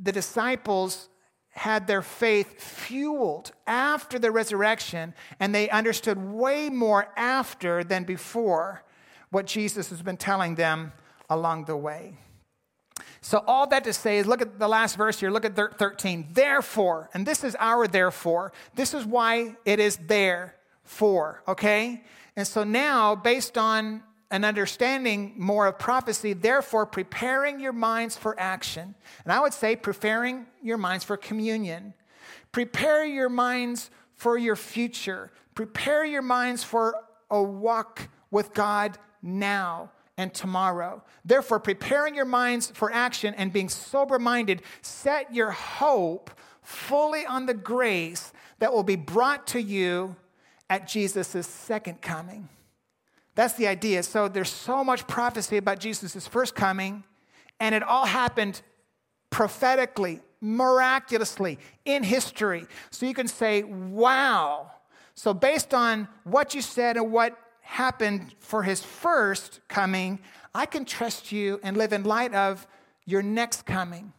the 0.00 0.10
disciples 0.10 1.08
had 1.56 1.86
their 1.86 2.02
faith 2.02 2.60
fueled 2.60 3.50
after 3.66 4.18
the 4.18 4.30
resurrection, 4.30 5.14
and 5.40 5.54
they 5.54 5.70
understood 5.70 6.18
way 6.18 6.68
more 6.68 7.08
after 7.16 7.82
than 7.82 8.04
before 8.04 8.84
what 9.30 9.46
Jesus 9.46 9.88
has 9.88 10.02
been 10.02 10.18
telling 10.18 10.54
them 10.56 10.92
along 11.30 11.64
the 11.64 11.76
way. 11.76 12.18
So, 13.22 13.42
all 13.46 13.66
that 13.68 13.84
to 13.84 13.92
say 13.92 14.18
is 14.18 14.26
look 14.26 14.42
at 14.42 14.58
the 14.58 14.68
last 14.68 14.96
verse 14.96 15.18
here, 15.18 15.30
look 15.30 15.44
at 15.44 15.56
13. 15.56 16.28
Therefore, 16.32 17.08
and 17.14 17.26
this 17.26 17.42
is 17.42 17.56
our 17.58 17.88
therefore, 17.88 18.52
this 18.74 18.94
is 18.94 19.04
why 19.04 19.56
it 19.64 19.80
is 19.80 19.96
there 20.06 20.54
for, 20.84 21.42
okay? 21.48 22.04
And 22.36 22.46
so 22.46 22.64
now, 22.64 23.16
based 23.16 23.56
on 23.56 24.02
an 24.30 24.44
understanding 24.44 25.34
more 25.36 25.66
of 25.66 25.78
prophecy, 25.78 26.32
therefore, 26.32 26.86
preparing 26.86 27.60
your 27.60 27.72
minds 27.72 28.16
for 28.16 28.38
action. 28.38 28.94
And 29.24 29.32
I 29.32 29.40
would 29.40 29.54
say, 29.54 29.76
preparing 29.76 30.46
your 30.62 30.78
minds 30.78 31.04
for 31.04 31.16
communion. 31.16 31.94
Prepare 32.50 33.04
your 33.04 33.28
minds 33.28 33.90
for 34.14 34.36
your 34.36 34.56
future. 34.56 35.30
Prepare 35.54 36.04
your 36.04 36.22
minds 36.22 36.64
for 36.64 36.94
a 37.30 37.42
walk 37.42 38.08
with 38.30 38.52
God 38.52 38.98
now 39.22 39.90
and 40.16 40.32
tomorrow. 40.32 41.02
Therefore, 41.24 41.60
preparing 41.60 42.14
your 42.14 42.24
minds 42.24 42.70
for 42.70 42.90
action 42.90 43.34
and 43.34 43.52
being 43.52 43.68
sober 43.68 44.18
minded, 44.18 44.62
set 44.82 45.34
your 45.34 45.50
hope 45.50 46.30
fully 46.62 47.24
on 47.26 47.46
the 47.46 47.54
grace 47.54 48.32
that 48.58 48.72
will 48.72 48.82
be 48.82 48.96
brought 48.96 49.46
to 49.48 49.62
you 49.62 50.16
at 50.68 50.88
Jesus' 50.88 51.46
second 51.46 52.00
coming. 52.00 52.48
That's 53.36 53.54
the 53.54 53.68
idea. 53.68 54.02
So 54.02 54.26
there's 54.26 54.50
so 54.50 54.82
much 54.82 55.06
prophecy 55.06 55.58
about 55.58 55.78
Jesus' 55.78 56.26
first 56.26 56.56
coming, 56.56 57.04
and 57.60 57.74
it 57.74 57.82
all 57.82 58.06
happened 58.06 58.62
prophetically, 59.30 60.20
miraculously 60.40 61.58
in 61.84 62.02
history. 62.02 62.66
So 62.90 63.06
you 63.06 63.14
can 63.14 63.28
say, 63.28 63.62
wow. 63.62 64.72
So, 65.14 65.32
based 65.32 65.72
on 65.72 66.08
what 66.24 66.54
you 66.54 66.60
said 66.60 66.96
and 66.96 67.10
what 67.12 67.38
happened 67.62 68.34
for 68.38 68.62
his 68.62 68.82
first 68.82 69.60
coming, 69.68 70.18
I 70.54 70.66
can 70.66 70.84
trust 70.84 71.32
you 71.32 71.58
and 71.62 71.76
live 71.76 71.92
in 71.92 72.04
light 72.04 72.34
of 72.34 72.66
your 73.06 73.22
next 73.22 73.64
coming. 73.64 74.12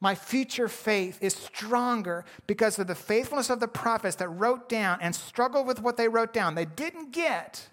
My 0.00 0.16
future 0.16 0.66
faith 0.66 1.18
is 1.20 1.34
stronger 1.34 2.24
because 2.48 2.78
of 2.80 2.88
the 2.88 2.94
faithfulness 2.94 3.50
of 3.50 3.60
the 3.60 3.68
prophets 3.68 4.16
that 4.16 4.28
wrote 4.28 4.68
down 4.68 4.98
and 5.00 5.14
struggled 5.14 5.66
with 5.66 5.80
what 5.80 5.96
they 5.96 6.08
wrote 6.08 6.32
down. 6.32 6.56
They 6.56 6.64
didn't 6.64 7.12
get, 7.12 7.68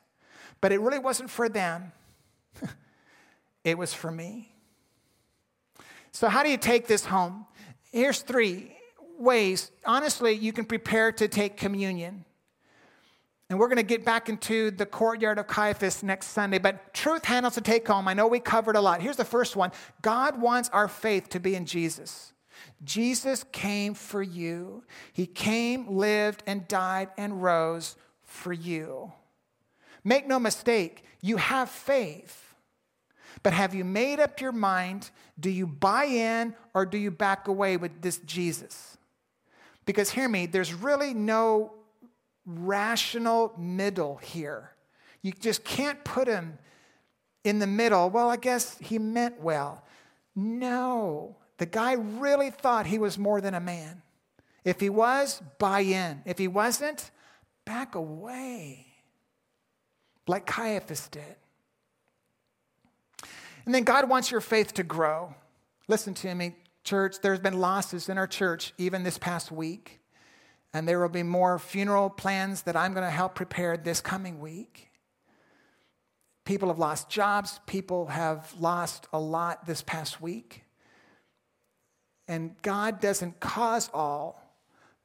but 0.61 0.72
it 0.72 0.80
really 0.80 0.99
wasn't 0.99 1.30
for 1.30 1.49
them, 1.49 1.91
it 3.64 3.77
was 3.77 3.94
for 3.94 4.11
me. 4.11 4.53
So, 6.11 6.27
how 6.27 6.44
do 6.44 6.49
you 6.49 6.57
take 6.57 6.88
this 6.88 7.06
home? 7.06 7.45
Here's 7.91 8.22
three 8.22 8.76
ways. 9.18 9.72
Honestly, 9.86 10.34
you 10.34 10.53
can 10.53 10.65
prepare 10.65 11.11
to 11.14 11.27
take 11.27 11.57
communion. 11.57 12.26
And 13.49 13.57
we're 13.57 13.68
going 13.68 13.77
to 13.77 13.84
get 13.84 14.06
back 14.06 14.30
into 14.30 14.69
the 14.69 14.86
courtyard 14.86 15.40
of 15.40 15.48
Caiaphas 15.48 16.03
next 16.03 16.27
Sunday. 16.27 16.60
But 16.60 16.94
truth 16.94 17.26
handles 17.26 17.56
to 17.56 17.61
take 17.61 17.88
home. 17.88 18.07
I 18.07 18.14
know 18.14 18.27
we 18.27 18.40
covered 18.40 18.76
a 18.76 18.81
lot. 18.81 19.02
Here's 19.02 19.18
the 19.18 19.26
first 19.26 19.56
one 19.56 19.72
God 20.02 20.40
wants 20.40 20.69
our 20.69 20.88
faith 20.88 21.30
to 21.30 21.40
be 21.40 21.56
in 21.56 21.65
Jesus. 21.65 22.34
Jesus 22.84 23.44
came 23.52 23.94
for 23.94 24.22
you. 24.22 24.84
He 25.14 25.26
came, 25.26 25.98
lived, 25.98 26.44
and 26.45 26.68
died 26.68 27.10
and 27.18 27.41
rose 27.41 27.95
for 28.23 28.53
you. 28.53 29.11
Make 30.10 30.27
no 30.27 30.40
mistake, 30.40 31.03
you 31.22 31.38
have 31.38 31.69
faith. 31.69 32.56
But 33.44 33.53
have 33.53 33.76
you 33.76 33.86
made 33.86 34.19
up 34.19 34.41
your 34.41 34.52
mind? 34.52 35.11
Do 35.40 35.52
you 35.52 35.68
buy 35.68 36.06
in 36.06 36.56
or 36.73 36.88
do 36.88 36.98
you 36.98 37.11
back 37.11 37.48
away 37.48 37.77
with 37.77 38.02
this 38.02 38.18
Jesus? 38.18 38.98
Because 39.86 40.10
hear 40.10 40.27
me, 40.27 40.48
there's 40.48 40.73
really 40.73 41.14
no 41.14 41.73
rational 42.44 43.53
middle 43.56 44.15
here. 44.15 44.72
You 45.22 45.31
just 45.31 45.64
can't 45.64 46.03
put 46.03 46.27
him 46.27 46.57
in 47.44 47.60
the 47.60 47.68
middle. 47.68 48.10
Well, 48.10 48.31
I 48.31 48.38
guess 48.38 48.80
he 48.80 48.98
meant 48.98 49.40
well. 49.40 49.84
No, 50.36 51.36
the 51.60 51.68
guy 51.68 51.94
really 51.94 52.49
thought 52.49 52.88
he 52.88 52.98
was 52.98 53.19
more 53.19 53.41
than 53.41 53.53
a 53.53 53.60
man. 53.60 54.02
If 54.65 54.80
he 54.80 54.90
was, 54.90 55.40
buy 55.60 55.81
in. 55.81 56.23
If 56.26 56.40
he 56.40 56.48
wasn't, 56.48 57.11
back 57.64 57.94
away, 57.94 58.88
like 60.30 60.45
Caiaphas 60.45 61.07
did. 61.10 61.35
And 63.65 63.73
then 63.73 63.84
God 63.84 64.07
wants 64.07 64.31
your 64.31 64.41
faith 64.41 64.73
to 64.76 64.84
grow. 64.84 65.34
Listen 65.88 66.14
to 66.15 66.34
me, 66.34 66.56
church. 66.84 67.18
There's 67.22 67.39
been 67.39 67.60
losses 67.60 68.10
in 68.10 68.18
our 68.18 68.27
church 68.27 68.73
even 68.77 69.03
this 69.03 69.18
past 69.18 69.51
week. 69.51 69.99
And 70.72 70.88
there 70.88 70.99
will 70.99 71.10
be 71.10 71.23
more 71.23 71.57
funeral 71.57 72.11
plans 72.11 72.61
that 72.64 72.76
I'm 72.76 72.93
going 72.93 73.06
to 73.06 73.11
help 73.11 73.34
prepare 73.34 73.76
this 73.76 74.01
coming 74.01 74.39
week. 74.39 74.89
People 76.45 76.69
have 76.69 76.80
lost 76.80 77.10
jobs, 77.10 77.60
people 77.65 78.07
have 78.07 78.53
lost 78.60 79.07
a 79.11 79.19
lot 79.19 79.65
this 79.65 79.81
past 79.81 80.22
week. 80.22 80.64
And 82.27 82.56
God 82.61 83.01
doesn't 83.01 83.39
cause 83.39 83.89
all, 83.93 84.41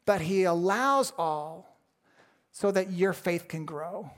but 0.05 0.21
He 0.21 0.45
allows 0.45 1.13
all 1.17 1.79
so 2.53 2.71
that 2.71 2.93
your 2.93 3.15
faith 3.15 3.49
can 3.49 3.65
grow. 3.65 4.11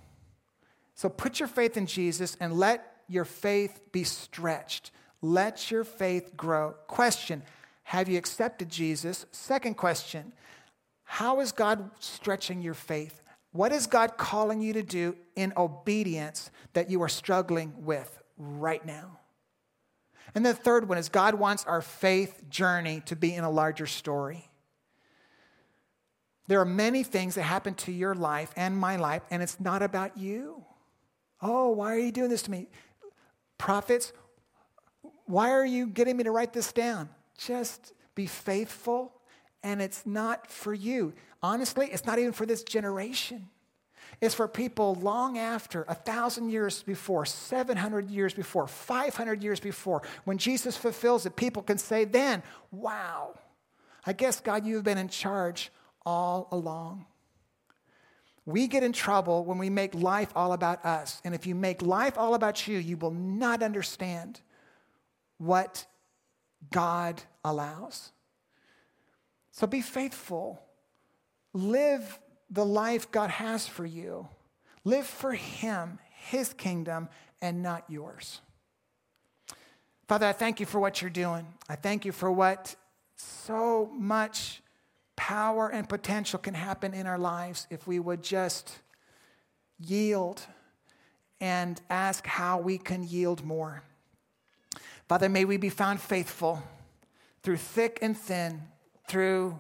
So 0.97 1.09
put 1.09 1.39
your 1.39 1.49
faith 1.49 1.77
in 1.77 1.87
Jesus 1.87 2.37
and 2.41 2.55
let 2.55 2.97
your 3.09 3.25
faith 3.25 3.81
be 3.93 4.03
stretched. 4.03 4.91
Let 5.23 5.71
your 5.71 5.85
faith 5.85 6.37
grow. 6.37 6.75
Question 6.89 7.43
Have 7.85 8.09
you 8.09 8.19
accepted 8.19 8.69
Jesus? 8.69 9.27
Second 9.31 9.77
question 9.77 10.33
how 11.07 11.41
is 11.41 11.53
God 11.53 11.89
stretching 12.01 12.61
your 12.61 12.75
faith? 12.75 13.23
What 13.53 13.73
is 13.73 13.87
God 13.87 14.19
calling 14.19 14.61
you 14.61 14.75
to 14.75 14.83
do 14.83 15.17
in 15.37 15.53
obedience 15.57 16.51
that 16.75 16.91
you 16.91 17.01
are 17.03 17.09
struggling 17.09 17.73
with 17.85 18.21
right 18.37 18.85
now? 18.85 19.21
And 20.35 20.45
the 20.45 20.53
third 20.53 20.89
one 20.89 20.99
is 20.99 21.09
God 21.09 21.37
wants 21.37 21.65
our 21.65 21.81
faith 21.81 22.43
journey 22.51 23.03
to 23.07 23.17
be 23.17 23.35
in 23.35 23.45
a 23.45 23.51
larger 23.51 23.87
story. 23.87 24.51
There 26.49 26.61
are 26.61 26.67
many 26.67 27.05
things 27.05 27.37
that 27.37 27.45
happen 27.45 27.75
to 27.75 27.93
your 27.93 28.15
life 28.15 28.53
and 28.57 28.77
my 28.77 28.97
life, 28.97 29.23
and 29.31 29.43
it's 29.43 29.61
not 29.61 29.83
about 29.83 30.19
you. 30.19 30.65
Oh, 31.41 31.71
why 31.71 31.95
are 31.95 31.99
you 31.99 32.13
doing 32.13 32.31
this 32.31 32.43
to 32.43 32.51
me? 32.51 32.69
Prophets, 33.59 34.13
why 35.27 35.51
are 35.51 35.67
you 35.67 35.87
getting 35.87 36.17
me 36.17 36.25
to 36.25 36.31
write 36.31 36.53
this 36.53 36.73
down? 36.73 37.09
Just 37.39 37.93
be 38.15 38.27
faithful 38.27 39.13
and 39.63 39.83
it's 39.83 40.07
not 40.07 40.51
for 40.51 40.73
you. 40.73 41.13
Honestly, 41.43 41.89
it's 41.91 42.07
not 42.07 42.19
even 42.19 42.33
for 42.33 42.47
this 42.47 42.63
generation. 42.63 43.49
It's 44.21 44.35
for 44.35 44.49
people 44.49 44.95
long 44.95 45.37
after, 45.37 45.85
a 45.89 45.95
thousand 45.95 46.51
years 46.51 46.83
before, 46.83 47.27
700 47.27 48.11
years 48.11 48.33
before, 48.33 48.67
500 48.67 49.43
years 49.43 49.61
before. 49.61 50.03
When 50.25 50.39
Jesus 50.39 50.77
fulfills 50.77 51.27
it, 51.27 51.37
people 51.37 51.63
can 51.63 51.77
say 51.77 52.05
then, 52.05 52.43
wow, 52.71 53.35
I 54.07 54.13
guess, 54.13 54.41
God, 54.41 54.65
you've 54.65 54.85
been 54.85 54.99
in 54.99 55.09
charge 55.09 55.71
all 56.05 56.49
along. 56.53 57.05
We 58.47 58.69
get 58.69 58.85
in 58.85 58.93
trouble 58.93 59.45
when 59.45 59.59
we 59.59 59.69
make 59.69 59.95
life 59.95 60.31
all 60.37 60.53
about 60.53 60.85
us. 60.85 61.21
And 61.25 61.35
if 61.35 61.47
you 61.47 61.55
make 61.55 61.83
life 61.83 62.17
all 62.17 62.35
about 62.35 62.69
you, 62.69 62.79
you 62.79 62.97
will 62.97 63.11
not 63.11 63.63
understand 63.63 64.41
what 65.39 65.85
God 66.71 67.21
allows. 67.45 68.13
So 69.51 69.67
be 69.67 69.81
faithful. 69.81 70.63
Live 71.53 72.21
the 72.49 72.65
life 72.65 73.11
God 73.11 73.31
has 73.31 73.67
for 73.67 73.85
you. 73.85 74.29
Live 74.85 75.07
for 75.07 75.33
Him, 75.33 75.99
His 76.11 76.53
kingdom, 76.53 77.09
and 77.43 77.63
not 77.63 77.85
yours. 77.89 78.41
Father, 80.07 80.27
I 80.27 80.33
thank 80.33 80.61
you 80.61 80.67
for 80.67 80.79
what 80.79 81.03
you're 81.03 81.11
doing. 81.11 81.47
I 81.69 81.75
thank 81.75 82.05
you 82.05 82.13
for 82.13 82.31
what 82.31 82.77
so 83.17 83.91
much 83.93 84.63
power 85.17 85.69
and 85.69 85.89
potential 85.89 86.39
can 86.39 86.55
happen 86.55 86.95
in 86.95 87.07
our 87.07 87.19
lives 87.19 87.67
if 87.71 87.87
we 87.87 87.99
would 87.99 88.23
just 88.23 88.79
yield 89.79 90.43
and 91.41 91.81
ask 91.91 92.27
how 92.27 92.59
we 92.59 92.79
can 92.79 93.03
yield 93.03 93.45
more. 93.45 93.83
Father, 95.09 95.29
may 95.29 95.45
we 95.45 95.57
be 95.57 95.69
found 95.69 96.01
faithful 96.01 96.63
through 97.43 97.57
thick 97.57 97.99
and 98.03 98.17
thin 98.17 98.63
through 99.09 99.59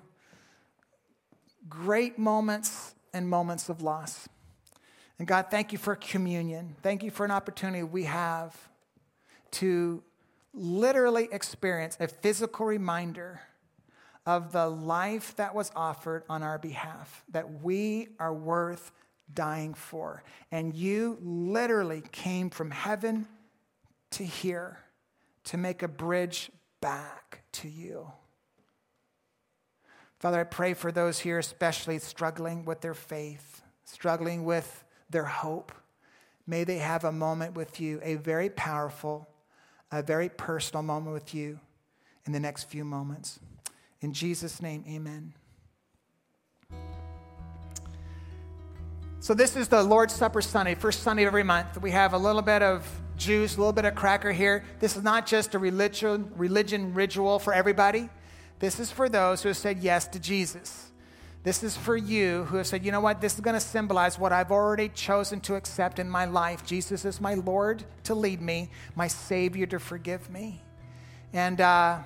great 1.69 2.19
moments 2.19 2.95
and 3.13 3.29
moments 3.29 3.69
of 3.69 3.83
loss. 3.83 4.29
And 5.19 5.27
God, 5.27 5.47
thank 5.51 5.73
you 5.73 5.79
for 5.79 5.97
communion. 5.97 6.77
Thank 6.83 7.03
you 7.03 7.11
for 7.11 7.25
an 7.25 7.31
opportunity 7.31 7.83
we 7.83 8.05
have 8.05 8.57
to 9.53 10.03
literally 10.53 11.29
experience 11.33 11.97
a 12.01 12.09
physical 12.09 12.67
reminder 12.67 13.41
of 14.27 14.51
the 14.51 14.69
life 14.69 15.37
that 15.37 15.55
was 15.55 15.71
offered 15.77 16.25
on 16.29 16.43
our 16.43 16.59
behalf, 16.59 17.25
that 17.31 17.63
we 17.63 18.09
are 18.19 18.35
worth 18.35 18.91
dying 19.33 19.73
for. 19.73 20.25
And 20.51 20.75
you 20.75 21.19
literally 21.23 22.03
came 22.13 22.51
from 22.51 22.73
heaven 22.73 23.27
to 24.13 24.25
here 24.25 24.79
to 25.45 25.57
make 25.57 25.83
a 25.83 25.89
bridge 25.89 26.51
back 26.81 27.43
to 27.53 27.69
you. 27.69 28.11
Father, 30.19 30.41
I 30.41 30.45
pray 30.45 30.75
for 30.75 30.91
those 30.91 31.21
here, 31.21 31.39
especially 31.39 31.99
struggling 31.99 32.65
with 32.65 32.81
their 32.81 32.95
faith, 32.95 33.63
struggling 33.85 34.45
with 34.45 34.85
their 35.09 35.25
hope. 35.25 35.73
May 36.47 36.65
they 36.65 36.79
have 36.79 37.05
a 37.05 37.13
moment 37.13 37.55
with 37.55 37.81
you, 37.81 38.01
a 38.03 38.15
very 38.17 38.51
powerful, 38.51 39.29
a 39.93 40.03
very 40.03 40.29
personal 40.29 40.83
moment 40.83 41.13
with 41.13 41.35
you 41.35 41.61
in 42.25 42.33
the 42.33 42.41
next 42.41 42.65
few 42.65 42.85
moments. 42.85 43.39
In 44.01 44.13
Jesus' 44.13 44.61
name, 44.61 44.85
amen. 44.89 45.35
So, 49.21 49.35
this 49.35 49.57
is 49.57 49.69
the 49.69 49.83
Lord's 49.83 50.15
Supper 50.15 50.43
Sunday, 50.43 50.75
first 50.75 51.03
Sunday 51.03 51.25
of 51.25 51.29
every 51.29 51.43
month. 51.43 51.81
We 51.81 51.91
have 51.91 52.13
a 52.13 52.19
little 52.19 52.43
bit 52.43 52.63
of 52.63 52.87
juice, 53.17 53.57
a 53.57 53.59
little 53.59 53.73
bit 53.73 53.85
of 53.85 53.95
cracker 53.95 54.31
here. 54.31 54.65
This 54.79 54.97
is 54.97 55.03
not 55.03 55.27
just 55.27 55.55
a 55.55 55.59
religion, 55.59 56.31
religion 56.37 56.95
ritual 56.95 57.39
for 57.39 57.53
everybody. 57.53 58.09
This 58.59 58.79
is 58.79 58.91
for 58.91 59.09
those 59.09 59.43
who 59.43 59.49
have 59.49 59.57
said 59.57 59.79
yes 59.79 60.07
to 60.09 60.21
Jesus. 60.21 60.91
This 61.43 61.63
is 61.63 61.77
for 61.77 61.97
you 61.97 62.45
who 62.45 62.57
have 62.57 62.67
said, 62.67 62.85
you 62.85 62.91
know 62.91 63.01
what, 63.01 63.21
this 63.21 63.35
is 63.35 63.41
going 63.41 63.55
to 63.55 63.61
symbolize 63.61 64.19
what 64.19 64.33
I've 64.33 64.51
already 64.51 64.89
chosen 64.89 65.41
to 65.43 65.55
accept 65.55 65.99
in 65.99 66.11
my 66.11 66.25
life. 66.25 66.67
Jesus 66.67 67.05
is 67.05 67.21
my 67.21 67.35
Lord 67.35 67.85
to 68.05 68.15
lead 68.15 68.43
me, 68.43 68.71
my 68.97 69.07
Savior 69.07 69.67
to 69.67 69.79
forgive 69.79 70.29
me. 70.29 70.61
And 71.33 71.61
uh, 71.61 72.01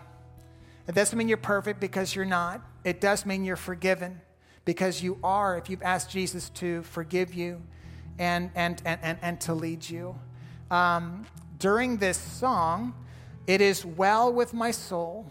it 0.90 0.96
doesn't 0.96 1.16
mean 1.16 1.28
you're 1.28 1.36
perfect 1.36 1.78
because 1.78 2.16
you're 2.16 2.24
not. 2.24 2.62
It 2.82 3.00
does 3.00 3.24
mean 3.24 3.44
you're 3.44 3.54
forgiven 3.54 4.20
because 4.64 5.00
you 5.00 5.20
are 5.22 5.56
if 5.56 5.70
you've 5.70 5.84
asked 5.84 6.10
Jesus 6.10 6.50
to 6.50 6.82
forgive 6.82 7.32
you 7.32 7.62
and, 8.18 8.50
and, 8.56 8.82
and, 8.84 8.98
and, 9.00 9.16
and 9.22 9.40
to 9.42 9.54
lead 9.54 9.88
you. 9.88 10.18
Um, 10.68 11.26
during 11.60 11.98
this 11.98 12.18
song, 12.18 12.92
it 13.46 13.60
is 13.60 13.84
well 13.84 14.32
with 14.32 14.52
my 14.52 14.72
soul. 14.72 15.30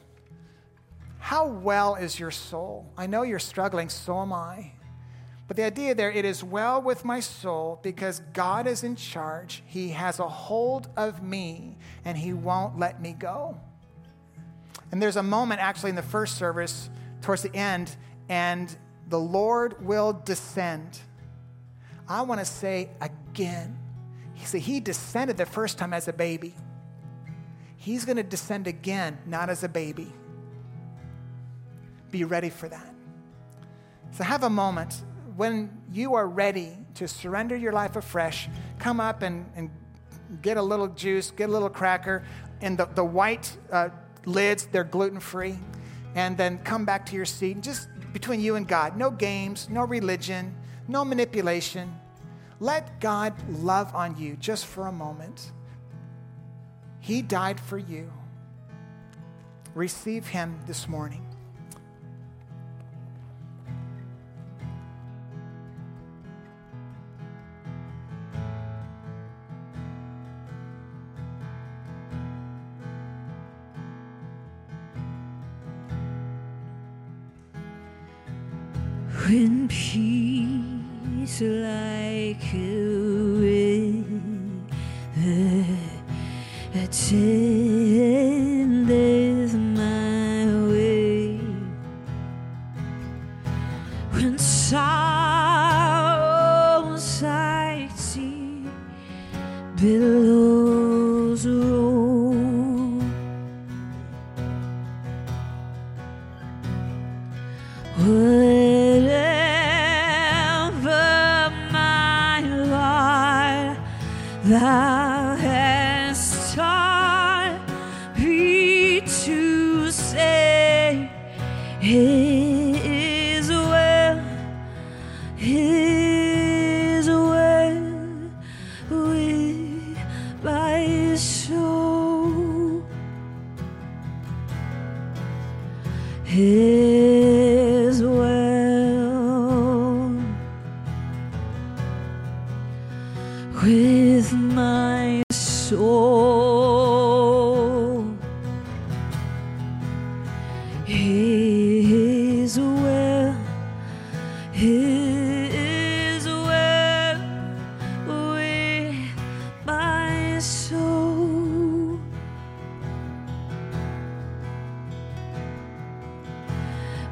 How 1.18 1.46
well 1.46 1.96
is 1.96 2.18
your 2.18 2.32
soul? 2.32 2.90
I 2.98 3.08
know 3.08 3.24
you're 3.24 3.38
struggling, 3.38 3.90
so 3.90 4.22
am 4.22 4.32
I. 4.32 4.72
But 5.50 5.58
the 5.58 5.64
idea 5.64 5.94
there, 5.94 6.10
it 6.10 6.24
is 6.24 6.42
well 6.42 6.82
with 6.82 7.04
my 7.04 7.20
soul 7.20 7.82
because 7.84 8.22
God 8.32 8.66
is 8.66 8.86
in 8.86 8.96
charge. 8.96 9.62
He 9.66 9.90
has 9.90 10.20
a 10.20 10.30
hold 10.30 10.88
of 10.96 11.22
me 11.22 11.76
and 12.06 12.18
He 12.18 12.32
won't 12.32 12.80
let 12.80 13.02
me 13.02 13.12
go. 13.12 13.60
And 14.92 15.02
there's 15.02 15.18
a 15.18 15.24
moment 15.24 15.62
actually 15.62 15.92
in 15.92 15.96
the 15.96 16.02
first 16.02 16.38
service 16.38 16.90
towards 17.22 17.42
the 17.42 17.56
end, 17.56 17.96
and 18.28 18.76
the 19.08 19.20
Lord 19.20 19.86
will 19.86 20.14
descend. 20.14 21.00
I 22.08 22.22
want 22.24 22.40
to 22.40 22.46
say 22.46 22.90
again, 23.02 23.78
he 24.34 24.46
said 24.46 24.62
he 24.62 24.80
descended 24.80 25.38
the 25.38 25.46
first 25.46 25.78
time 25.78 25.94
as 25.94 26.08
a 26.08 26.14
baby. 26.14 26.56
He's 27.76 28.06
going 28.06 28.18
to 28.18 28.24
descend 28.24 28.68
again, 28.68 29.18
not 29.26 29.50
as 29.50 29.64
a 29.64 29.70
baby. 29.70 30.12
Be 32.12 32.24
ready 32.24 32.50
for 32.50 32.68
that. 32.68 32.94
So 34.12 34.24
have 34.24 34.44
a 34.44 34.50
moment 34.50 35.04
when 35.36 35.70
you 35.92 36.16
are 36.16 36.28
ready 36.28 36.78
to 36.96 37.08
surrender 37.08 37.56
your 37.56 37.72
life 37.72 37.96
afresh. 37.96 38.50
Come 38.80 39.00
up 39.00 39.22
and, 39.22 39.46
and 39.56 39.70
get 40.42 40.58
a 40.58 40.62
little 40.62 40.88
juice, 40.88 41.32
get 41.32 41.50
a 41.50 41.52
little 41.52 41.70
cracker. 41.70 42.24
And 42.62 42.78
the, 42.78 42.86
the 42.86 43.06
white 43.06 43.56
uh, 43.72 43.90
lids, 44.30 44.68
they're 44.68 44.84
gluten 44.84 45.20
free. 45.20 45.60
And 46.16 46.38
then 46.38 46.58
come 46.60 46.86
back 46.86 47.06
to 47.08 47.16
your 47.16 47.26
seat 47.26 47.56
and 47.56 47.64
just 47.64 47.88
between 48.14 48.40
you 48.40 48.56
and 48.56 48.68
God. 48.68 48.98
No 48.98 49.12
games, 49.12 49.68
no 49.70 49.84
religion, 49.84 50.56
no 50.88 51.06
manipulation. 51.06 51.94
Let 52.60 53.00
God 53.00 53.34
love 53.50 53.94
on 53.96 54.18
you 54.18 54.36
just 54.36 54.66
for 54.66 54.88
a 54.88 54.92
moment. 54.92 55.52
He 57.00 57.22
died 57.22 57.60
for 57.60 57.78
you. 57.78 58.12
Receive 59.76 60.28
Him 60.28 60.60
this 60.66 60.88
morning. 60.88 61.29
When 79.30 79.68
peace 79.68 81.42
like 81.42 82.52
a 82.52 82.82
river 83.46 84.10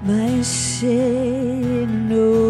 my 0.03 0.41
sin 0.43 2.11
over 2.11 2.46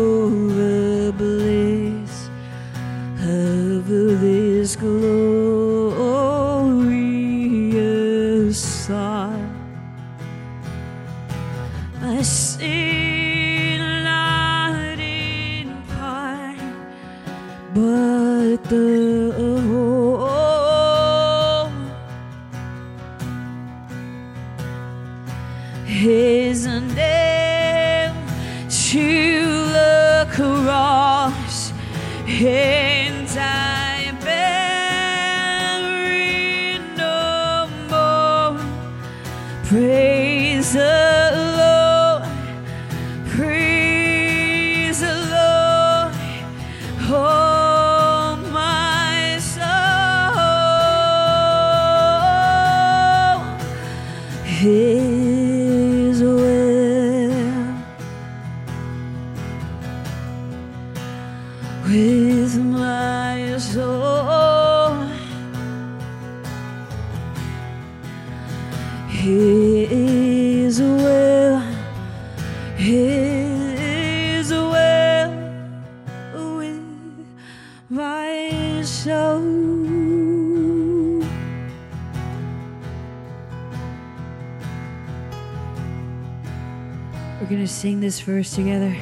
verse 88.28 88.56
together. 88.56 88.94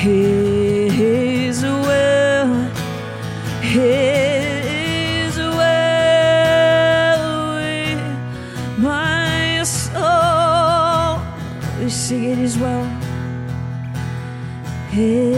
His 0.00 1.62
will, 1.62 2.54
His 3.60 5.36
will 5.36 5.60
my 8.78 9.62
soul. 9.62 11.20
We 11.78 11.90
sing 11.90 12.24
it 12.30 12.38
as 12.38 12.56
well. 12.56 12.86
His 14.88 15.29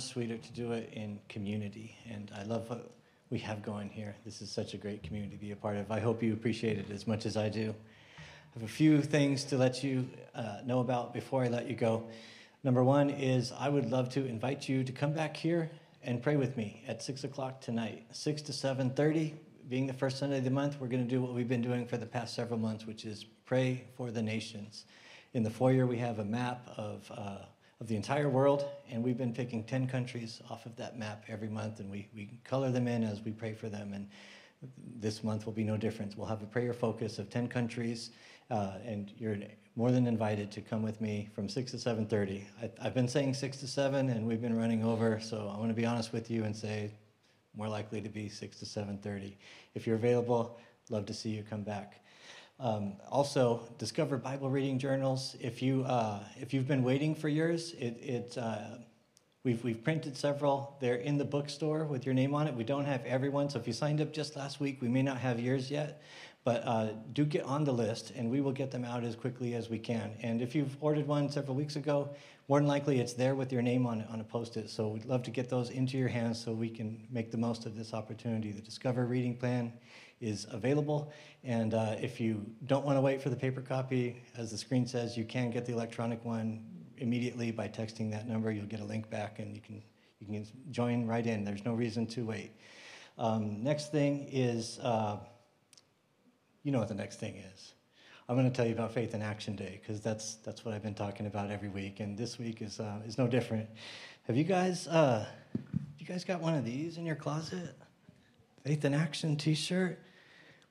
much 0.00 0.06
sweeter 0.06 0.38
to 0.38 0.52
do 0.52 0.72
it 0.72 0.88
in 0.94 1.18
community. 1.28 1.94
And 2.10 2.30
I 2.34 2.44
love 2.44 2.70
what 2.70 2.90
we 3.28 3.38
have 3.40 3.62
going 3.62 3.90
here. 3.90 4.16
This 4.24 4.40
is 4.40 4.50
such 4.50 4.72
a 4.72 4.78
great 4.78 5.02
community 5.02 5.36
to 5.36 5.40
be 5.40 5.50
a 5.50 5.56
part 5.56 5.76
of. 5.76 5.90
I 5.90 6.00
hope 6.00 6.22
you 6.22 6.32
appreciate 6.32 6.78
it 6.78 6.90
as 6.90 7.06
much 7.06 7.26
as 7.26 7.36
I 7.36 7.50
do. 7.50 7.74
I 8.18 8.58
have 8.58 8.62
a 8.62 8.72
few 8.72 9.02
things 9.02 9.44
to 9.44 9.58
let 9.58 9.84
you 9.84 10.08
uh, 10.34 10.60
know 10.64 10.80
about 10.80 11.12
before 11.12 11.44
I 11.44 11.48
let 11.48 11.68
you 11.68 11.76
go. 11.76 12.04
Number 12.64 12.82
one 12.82 13.10
is 13.10 13.52
I 13.52 13.68
would 13.68 13.90
love 13.90 14.08
to 14.14 14.24
invite 14.24 14.70
you 14.70 14.84
to 14.84 14.92
come 14.92 15.12
back 15.12 15.36
here 15.36 15.70
and 16.02 16.22
pray 16.22 16.36
with 16.36 16.56
me 16.56 16.82
at 16.88 17.02
six 17.02 17.24
o'clock 17.24 17.60
tonight, 17.60 18.06
six 18.10 18.40
to 18.42 18.54
seven 18.54 18.88
thirty. 18.88 19.34
Being 19.68 19.86
the 19.86 19.92
first 19.92 20.16
Sunday 20.16 20.38
of 20.38 20.44
the 20.44 20.50
month, 20.50 20.78
we're 20.80 20.88
going 20.88 21.04
to 21.04 21.08
do 21.08 21.20
what 21.20 21.34
we've 21.34 21.46
been 21.46 21.60
doing 21.60 21.86
for 21.86 21.98
the 21.98 22.06
past 22.06 22.34
several 22.34 22.58
months, 22.58 22.86
which 22.86 23.04
is 23.04 23.26
pray 23.44 23.84
for 23.98 24.10
the 24.10 24.22
nations. 24.22 24.86
In 25.34 25.42
the 25.42 25.50
foyer, 25.50 25.86
we 25.86 25.98
have 25.98 26.20
a 26.20 26.24
map 26.24 26.66
of, 26.78 27.12
uh, 27.14 27.44
of 27.80 27.86
the 27.86 27.96
entire 27.96 28.28
world, 28.28 28.66
and 28.90 29.02
we've 29.02 29.16
been 29.16 29.32
picking 29.32 29.64
10 29.64 29.86
countries 29.86 30.42
off 30.50 30.66
of 30.66 30.76
that 30.76 30.98
map 30.98 31.24
every 31.28 31.48
month, 31.48 31.80
and 31.80 31.90
we, 31.90 32.08
we 32.14 32.38
color 32.44 32.70
them 32.70 32.86
in 32.86 33.02
as 33.02 33.22
we 33.22 33.30
pray 33.30 33.54
for 33.54 33.68
them. 33.70 33.94
And 33.94 34.06
this 34.98 35.24
month 35.24 35.46
will 35.46 35.54
be 35.54 35.64
no 35.64 35.78
different. 35.78 36.16
We'll 36.16 36.26
have 36.26 36.42
a 36.42 36.46
prayer 36.46 36.74
focus 36.74 37.18
of 37.18 37.30
10 37.30 37.48
countries, 37.48 38.10
uh, 38.50 38.74
and 38.84 39.10
you're 39.16 39.38
more 39.76 39.90
than 39.90 40.06
invited 40.06 40.50
to 40.52 40.60
come 40.60 40.82
with 40.82 41.00
me 41.00 41.30
from 41.34 41.48
6 41.48 41.70
to 41.70 41.76
7.30. 41.78 42.42
I, 42.62 42.70
I've 42.82 42.94
been 42.94 43.08
saying 43.08 43.32
6 43.32 43.56
to 43.58 43.66
7, 43.66 44.10
and 44.10 44.26
we've 44.26 44.42
been 44.42 44.56
running 44.56 44.84
over, 44.84 45.18
so 45.18 45.50
I 45.54 45.58
want 45.58 45.70
to 45.70 45.74
be 45.74 45.86
honest 45.86 46.12
with 46.12 46.30
you 46.30 46.44
and 46.44 46.54
say 46.54 46.90
more 47.56 47.68
likely 47.68 48.02
to 48.02 48.10
be 48.10 48.28
6 48.28 48.58
to 48.58 48.64
7.30. 48.66 49.32
If 49.74 49.86
you're 49.86 49.96
available, 49.96 50.58
love 50.90 51.06
to 51.06 51.14
see 51.14 51.30
you 51.30 51.42
come 51.42 51.62
back. 51.62 52.04
Um, 52.60 52.96
also, 53.10 53.66
discover 53.78 54.18
Bible 54.18 54.50
reading 54.50 54.78
journals. 54.78 55.34
If 55.40 55.62
you 55.62 55.82
uh, 55.84 56.20
if 56.38 56.52
you've 56.52 56.68
been 56.68 56.82
waiting 56.82 57.14
for 57.14 57.30
yours, 57.30 57.72
it, 57.72 57.96
it 58.02 58.36
uh, 58.36 58.76
we've 59.44 59.64
we've 59.64 59.82
printed 59.82 60.14
several. 60.14 60.76
They're 60.78 60.96
in 60.96 61.16
the 61.16 61.24
bookstore 61.24 61.84
with 61.84 62.04
your 62.04 62.14
name 62.14 62.34
on 62.34 62.46
it. 62.46 62.54
We 62.54 62.64
don't 62.64 62.84
have 62.84 63.02
everyone, 63.06 63.48
so 63.48 63.58
if 63.58 63.66
you 63.66 63.72
signed 63.72 64.02
up 64.02 64.12
just 64.12 64.36
last 64.36 64.60
week, 64.60 64.82
we 64.82 64.88
may 64.88 65.00
not 65.00 65.16
have 65.16 65.40
yours 65.40 65.70
yet. 65.70 66.02
But 66.44 66.62
uh, 66.66 66.88
do 67.14 67.24
get 67.24 67.44
on 67.44 67.64
the 67.64 67.72
list, 67.72 68.12
and 68.14 68.30
we 68.30 68.42
will 68.42 68.52
get 68.52 68.70
them 68.70 68.84
out 68.84 69.04
as 69.04 69.14
quickly 69.14 69.54
as 69.54 69.70
we 69.70 69.78
can. 69.78 70.12
And 70.22 70.42
if 70.42 70.54
you've 70.54 70.76
ordered 70.80 71.06
one 71.06 71.30
several 71.30 71.54
weeks 71.54 71.76
ago, 71.76 72.10
more 72.48 72.58
than 72.58 72.66
likely 72.66 72.98
it's 72.98 73.12
there 73.12 73.34
with 73.34 73.52
your 73.52 73.62
name 73.62 73.86
on 73.86 74.00
it 74.00 74.06
on 74.10 74.20
a 74.20 74.24
post-it. 74.24 74.70
So 74.70 74.88
we'd 74.88 75.04
love 75.04 75.22
to 75.24 75.30
get 75.30 75.50
those 75.50 75.68
into 75.68 75.98
your 75.98 76.08
hands 76.08 76.42
so 76.42 76.52
we 76.52 76.70
can 76.70 77.06
make 77.10 77.30
the 77.30 77.36
most 77.36 77.66
of 77.66 77.76
this 77.76 77.92
opportunity. 77.92 78.52
The 78.52 78.62
Discover 78.62 79.04
Reading 79.04 79.36
Plan 79.36 79.72
is 80.20 80.46
available. 80.50 81.12
And 81.44 81.74
uh, 81.74 81.96
if 82.00 82.20
you 82.20 82.44
don't 82.66 82.84
want 82.84 82.96
to 82.96 83.00
wait 83.00 83.22
for 83.22 83.30
the 83.30 83.36
paper 83.36 83.60
copy, 83.60 84.22
as 84.36 84.50
the 84.50 84.58
screen 84.58 84.86
says, 84.86 85.16
you 85.16 85.24
can 85.24 85.50
get 85.50 85.64
the 85.64 85.72
electronic 85.72 86.24
one 86.24 86.64
immediately 86.98 87.50
by 87.50 87.68
texting 87.68 88.10
that 88.10 88.28
number. 88.28 88.52
You'll 88.52 88.66
get 88.66 88.80
a 88.80 88.84
link 88.84 89.08
back, 89.10 89.38
and 89.38 89.54
you 89.54 89.60
can 89.60 89.82
you 90.20 90.26
can 90.26 90.46
join 90.70 91.06
right 91.06 91.26
in. 91.26 91.44
There's 91.44 91.64
no 91.64 91.72
reason 91.72 92.06
to 92.08 92.24
wait. 92.24 92.52
Um, 93.18 93.62
next 93.62 93.90
thing 93.90 94.28
is, 94.30 94.78
uh, 94.80 95.16
you 96.62 96.72
know 96.72 96.78
what 96.78 96.88
the 96.88 96.94
next 96.94 97.18
thing 97.18 97.36
is. 97.54 97.72
I'm 98.28 98.36
going 98.36 98.48
to 98.48 98.54
tell 98.54 98.66
you 98.66 98.72
about 98.72 98.92
Faith 98.92 99.14
in 99.14 99.22
Action 99.22 99.56
Day 99.56 99.80
because 99.80 100.00
that's 100.00 100.36
that's 100.36 100.64
what 100.64 100.74
I've 100.74 100.82
been 100.82 100.94
talking 100.94 101.26
about 101.26 101.50
every 101.50 101.68
week, 101.68 102.00
and 102.00 102.16
this 102.16 102.38
week 102.38 102.62
is 102.62 102.78
uh, 102.78 103.00
is 103.06 103.16
no 103.18 103.26
different. 103.26 103.68
Have 104.26 104.36
you 104.36 104.44
guys 104.44 104.86
uh, 104.86 105.26
you 105.98 106.06
guys 106.06 106.24
got 106.24 106.40
one 106.40 106.54
of 106.54 106.64
these 106.64 106.98
in 106.98 107.06
your 107.06 107.16
closet? 107.16 107.74
Faith 108.64 108.84
in 108.84 108.92
Action 108.92 109.36
T-shirt. 109.36 109.98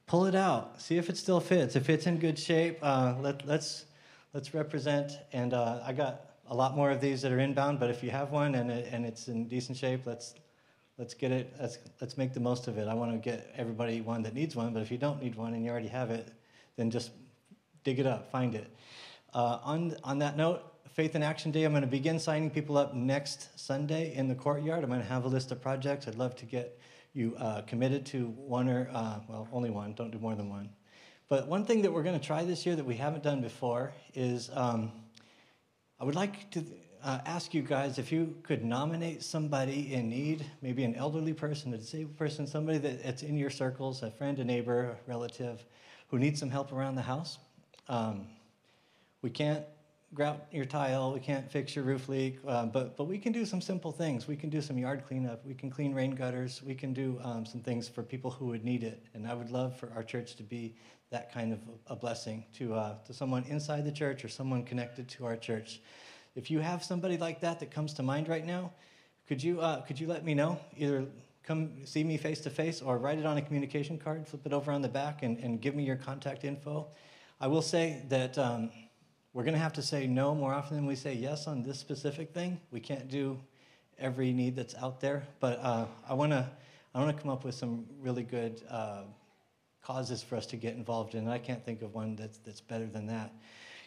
Pull 0.10 0.26
it 0.26 0.34
out. 0.34 0.81
See 0.81 0.98
if 0.98 1.07
it 1.07 1.18
still 1.18 1.40
fits. 1.40 1.76
If 1.76 1.88
it's 1.88 2.07
in 2.07 2.18
good 2.18 2.40
shape, 2.40 2.80
uh, 2.81 3.14
let, 3.22 3.45
let's 3.45 3.86
let's 4.34 4.56
represent. 4.56 5.11
And 5.34 5.53
uh, 5.53 5.81
I 5.86 5.94
got 5.94 6.31
a 6.48 6.56
lot 6.56 6.76
more 6.76 6.90
of 6.90 6.99
these 6.99 7.22
that 7.22 7.31
are 7.31 7.38
inbound. 7.38 7.80
But 7.80 7.91
if 7.91 8.02
you 8.02 8.10
have 8.10 8.31
one 8.31 8.56
and 8.56 8.72
it, 8.72 8.90
and 8.91 9.06
it's 9.06 9.27
in 9.27 9.48
decent 9.48 9.77
shape, 9.77 10.07
let's 10.07 10.34
let's 10.98 11.14
get 11.14 11.31
it. 11.31 11.53
Let's 11.61 11.77
let's 12.02 12.18
make 12.18 12.34
the 12.34 12.40
most 12.40 12.68
of 12.68 12.80
it. 12.80 12.88
I 12.88 12.95
want 12.95 13.11
to 13.11 13.19
get 13.19 13.53
everybody 13.56 14.02
one 14.02 14.23
that 14.23 14.34
needs 14.34 14.56
one. 14.56 14.73
But 14.73 14.81
if 14.81 14.90
you 14.90 14.98
don't 14.98 15.22
need 15.22 15.36
one 15.36 15.53
and 15.53 15.64
you 15.64 15.69
already 15.69 15.90
have 15.90 16.10
it, 16.10 16.34
then 16.76 16.90
just 16.90 17.11
dig 17.84 17.99
it 17.99 18.07
up, 18.07 18.31
find 18.31 18.56
it. 18.56 18.76
Uh, 19.36 19.60
on 19.61 19.95
on 20.03 20.18
that 20.18 20.36
note, 20.36 20.64
Faith 20.91 21.14
in 21.14 21.22
Action 21.22 21.52
Day. 21.52 21.65
I'm 21.65 21.72
going 21.72 21.81
to 21.81 21.88
begin 21.88 22.18
signing 22.18 22.49
people 22.49 22.80
up 22.80 22.95
next 22.95 23.60
Sunday 23.60 24.15
in 24.15 24.27
the 24.27 24.34
courtyard. 24.34 24.84
I'm 24.84 24.90
going 24.90 25.02
to 25.02 25.07
have 25.07 25.26
a 25.26 25.27
list 25.27 25.52
of 25.52 25.61
projects. 25.61 26.07
I'd 26.07 26.15
love 26.15 26.36
to 26.38 26.45
get 26.45 26.80
you 27.14 27.36
uh, 27.38 27.61
committed 27.61 28.06
to 28.07 28.27
one 28.27 28.69
or, 28.69 28.90
uh, 28.94 29.19
well, 29.27 29.48
only 29.52 29.69
one. 29.69 29.94
Don't 29.94 30.11
do 30.11 30.19
more 30.19 30.36
than 30.36 30.49
one. 30.49 30.69
But 31.27 31.48
one 31.48 31.65
thing 31.65 31.81
that 31.84 31.94
we're 31.94 32.03
going 32.03 32.19
to 32.19 32.26
try 32.26 32.44
this 32.44 32.65
year 32.65 32.76
that 32.76 32.86
we 32.86 32.95
haven't 32.95 33.23
done 33.23 33.41
before 33.41 33.94
is 34.15 34.49
um, 34.53 34.91
I 35.99 36.03
would 36.03 36.15
like 36.15 36.49
to 36.52 36.65
uh, 37.03 37.19
ask 37.26 37.53
you 37.53 37.61
guys 37.61 37.98
if 37.98 38.11
you 38.11 38.36
could 38.44 38.64
nominate 38.64 39.23
somebody 39.23 39.94
in 39.94 40.10
need, 40.10 40.45
maybe 40.61 40.84
an 40.84 40.95
elderly 40.95 41.34
person, 41.34 41.73
a 41.73 41.77
disabled 41.77 42.18
person, 42.18 42.48
somebody 42.48 42.77
that's 42.77 43.23
in 43.23 43.38
your 43.38 43.49
circles, 43.49 44.02
a 44.03 44.11
friend, 44.11 44.40
a 44.40 44.44
neighbor, 44.44 44.98
a 44.98 45.10
relative, 45.10 45.65
who 46.07 46.19
needs 46.19 46.40
some 46.40 46.49
help 46.49 46.72
around 46.73 46.95
the 46.95 47.02
house. 47.02 47.38
Um, 47.88 48.27
we 49.22 49.30
can't 49.30 49.64
grout 50.14 50.48
your 50.52 50.65
tile, 50.65 51.14
we 51.14 51.19
can't 51.19 51.49
fix 51.52 51.76
your 51.76 51.86
roof 51.86 52.10
leak, 52.10 52.40
uh, 52.48 52.65
but, 52.65 52.98
but 52.98 53.06
we 53.06 53.18
can 53.18 53.31
do 53.31 53.45
some 53.45 53.61
simple 53.61 53.91
things. 53.91 54.27
We 54.27 54.36
can 54.36 54.49
do 54.49 54.61
some 54.61 54.77
yard 54.77 55.03
cleanup, 55.07 55.45
we 55.45 55.53
can 55.53 55.69
clean 55.69 55.94
rain 55.94 56.11
gutters, 56.11 56.64
we 56.64 56.73
can 56.73 56.94
do 56.94 57.19
um, 57.23 57.45
some 57.45 57.61
things 57.61 57.88
for 57.88 58.02
people 58.02 58.31
who 58.31 58.48
would 58.48 58.65
need 58.65 58.84
it. 58.84 59.06
And 59.14 59.27
I 59.27 59.34
would 59.34 59.52
love 59.52 59.77
for 59.77 59.91
our 59.95 60.03
church 60.03 60.36
to 60.38 60.44
be 60.44 60.76
that 61.11 61.31
kind 61.31 61.53
of 61.53 61.60
a 61.88 61.95
blessing 61.95 62.45
to, 62.56 62.73
uh, 62.73 62.95
to 63.06 63.14
someone 63.14 63.44
inside 63.45 63.86
the 63.86 63.91
church 63.91 64.26
or 64.26 64.30
someone 64.30 64.64
connected 64.64 65.07
to 65.10 65.26
our 65.26 65.38
church. 65.38 65.81
If 66.36 66.49
you 66.49 66.60
have 66.60 66.84
somebody 66.84 67.18
like 67.18 67.41
that 67.41 67.60
that 67.60 67.72
comes 67.72 67.94
to 67.95 68.03
mind 68.03 68.27
right 68.27 68.45
now, 68.45 68.72
could 69.27 69.44
you, 69.44 69.61
uh, 69.61 69.81
could 69.81 69.99
you 69.99 70.07
let 70.07 70.23
me 70.23 70.34
know? 70.34 70.60
Either 70.77 71.06
come 71.44 71.86
see 71.86 72.03
me 72.03 72.18
face 72.18 72.41
to 72.41 72.49
face 72.49 72.81
or 72.81 72.98
write 72.98 73.19
it 73.19 73.26
on 73.26 73.38
a 73.38 73.41
communication 73.41 73.98
card, 73.98 74.27
flip 74.27 74.45
it 74.45 74.53
over 74.53 74.72
on 74.72 74.81
the 74.81 74.90
back, 74.90 75.23
and, 75.23 75.38
and 75.40 75.61
give 75.61 75.76
me 75.76 75.84
your 75.84 75.95
contact 75.95 76.44
info. 76.44 76.88
I 77.41 77.48
will 77.48 77.61
say 77.61 78.03
that 78.10 78.38
um, 78.38 78.69
we're 79.34 79.43
going 79.43 79.53
to 79.53 79.60
have 79.60 79.73
to 79.73 79.81
say 79.81 80.07
no 80.07 80.34
more 80.34 80.53
often 80.53 80.76
than 80.76 80.85
we 80.85 80.95
say 80.95 81.14
yes 81.14 81.47
on 81.47 81.61
this 81.61 81.77
specific 81.77 82.34
thing. 82.34 82.60
We 82.72 82.80
can't 82.80 83.07
do 83.07 83.39
every 83.99 84.34
need 84.34 84.56
that's 84.56 84.76
out 84.76 84.99
there, 84.99 85.23
but 85.39 85.60
uh, 85.61 85.85
I 86.07 86.14
want 86.14 86.31
to 86.31 86.49
I 86.95 86.99
want 86.99 87.15
to 87.15 87.22
come 87.22 87.30
up 87.30 87.43
with 87.43 87.53
some 87.53 87.85
really 88.01 88.23
good 88.23 88.64
uh, 88.68 89.03
causes 89.84 90.23
for 90.23 90.35
us 90.35 90.47
to 90.47 90.57
get 90.57 90.73
involved 90.76 91.14
in. 91.14 91.22
And 91.22 91.31
I 91.31 91.38
can't 91.38 91.64
think 91.64 91.84
of 91.84 91.93
one 91.93 92.15
that's 92.15 92.39
that's 92.39 92.61
better 92.61 92.88
than 92.88 93.06
that. 93.07 93.31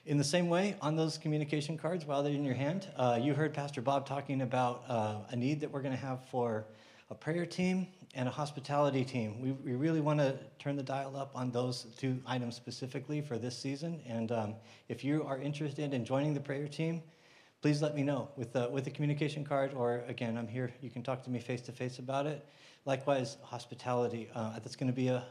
In 0.06 0.16
the 0.16 0.24
same 0.24 0.48
way, 0.48 0.76
on 0.80 0.96
those 0.96 1.18
communication 1.18 1.76
cards, 1.76 2.06
while 2.06 2.22
they're 2.22 2.32
in 2.32 2.44
your 2.44 2.54
hand, 2.54 2.88
uh, 2.96 3.18
you 3.20 3.34
heard 3.34 3.54
Pastor 3.54 3.80
Bob 3.80 4.06
talking 4.06 4.42
about 4.42 4.84
uh, 4.88 5.16
a 5.30 5.36
need 5.36 5.60
that 5.60 5.70
we're 5.70 5.82
going 5.82 5.94
to 5.94 6.00
have 6.00 6.24
for 6.30 6.66
a 7.10 7.14
prayer 7.14 7.46
team 7.46 7.86
and 8.14 8.28
a 8.28 8.30
hospitality 8.30 9.04
team. 9.04 9.40
We, 9.40 9.52
we 9.52 9.74
really 9.74 10.00
want 10.00 10.20
to 10.20 10.38
turn 10.58 10.76
the 10.76 10.82
dial 10.82 11.16
up 11.16 11.32
on 11.34 11.50
those 11.50 11.86
two 11.96 12.20
items 12.26 12.56
specifically 12.56 13.20
for 13.20 13.38
this 13.38 13.56
season. 13.56 14.02
And 14.06 14.30
um, 14.32 14.54
if 14.88 15.02
you 15.02 15.24
are 15.24 15.38
interested 15.38 15.94
in 15.94 16.04
joining 16.04 16.34
the 16.34 16.40
prayer 16.40 16.68
team, 16.68 17.02
please 17.62 17.80
let 17.80 17.94
me 17.94 18.02
know 18.02 18.28
with 18.36 18.52
the, 18.52 18.68
with 18.68 18.84
the 18.84 18.90
communication 18.90 19.44
card, 19.44 19.72
or 19.72 20.02
again, 20.08 20.36
I'm 20.36 20.48
here. 20.48 20.72
You 20.82 20.90
can 20.90 21.02
talk 21.02 21.22
to 21.24 21.30
me 21.30 21.38
face 21.38 21.62
to 21.62 21.72
face 21.72 21.98
about 21.98 22.26
it. 22.26 22.46
Likewise, 22.84 23.38
hospitality. 23.42 24.28
Uh, 24.34 24.58
that's 24.58 24.76
going 24.76 24.90
to 24.90 24.96
be 24.96 25.08
a, 25.08 25.24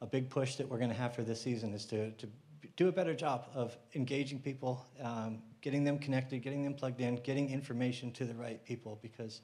a 0.00 0.06
big 0.06 0.30
push 0.30 0.54
that 0.56 0.68
we're 0.68 0.78
going 0.78 0.90
to 0.90 0.96
have 0.96 1.14
for 1.14 1.22
this 1.22 1.42
season 1.42 1.74
is 1.74 1.84
to, 1.86 2.12
to 2.12 2.28
do 2.76 2.88
a 2.88 2.92
better 2.92 3.14
job 3.14 3.48
of 3.54 3.76
engaging 3.94 4.38
people, 4.38 4.86
um, 5.02 5.42
getting 5.60 5.84
them 5.84 5.98
connected, 5.98 6.42
getting 6.42 6.64
them 6.64 6.74
plugged 6.74 7.00
in, 7.00 7.16
getting 7.16 7.50
information 7.50 8.10
to 8.12 8.24
the 8.24 8.34
right 8.34 8.64
people 8.64 8.98
because 9.02 9.42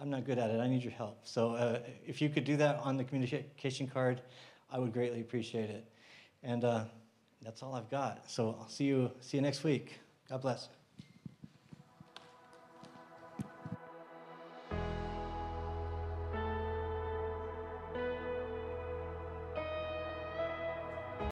I'm 0.00 0.08
not 0.08 0.24
good 0.24 0.38
at 0.38 0.50
it. 0.50 0.60
I 0.60 0.66
need 0.66 0.82
your 0.82 0.92
help. 0.92 1.18
So 1.24 1.52
uh, 1.52 1.80
if 2.06 2.22
you 2.22 2.30
could 2.30 2.44
do 2.44 2.56
that 2.56 2.78
on 2.78 2.96
the 2.96 3.04
communication 3.04 3.86
card, 3.86 4.22
I 4.70 4.78
would 4.78 4.92
greatly 4.94 5.20
appreciate 5.20 5.68
it. 5.68 5.84
And 6.42 6.64
uh, 6.64 6.84
that's 7.42 7.62
all 7.62 7.74
I've 7.74 7.90
got. 7.90 8.30
So 8.30 8.56
I'll 8.58 8.68
see 8.68 8.84
you, 8.84 9.10
see 9.20 9.36
you 9.36 9.42
next 9.42 9.62
week. 9.62 10.00
God 10.28 10.40
bless. 10.40 10.79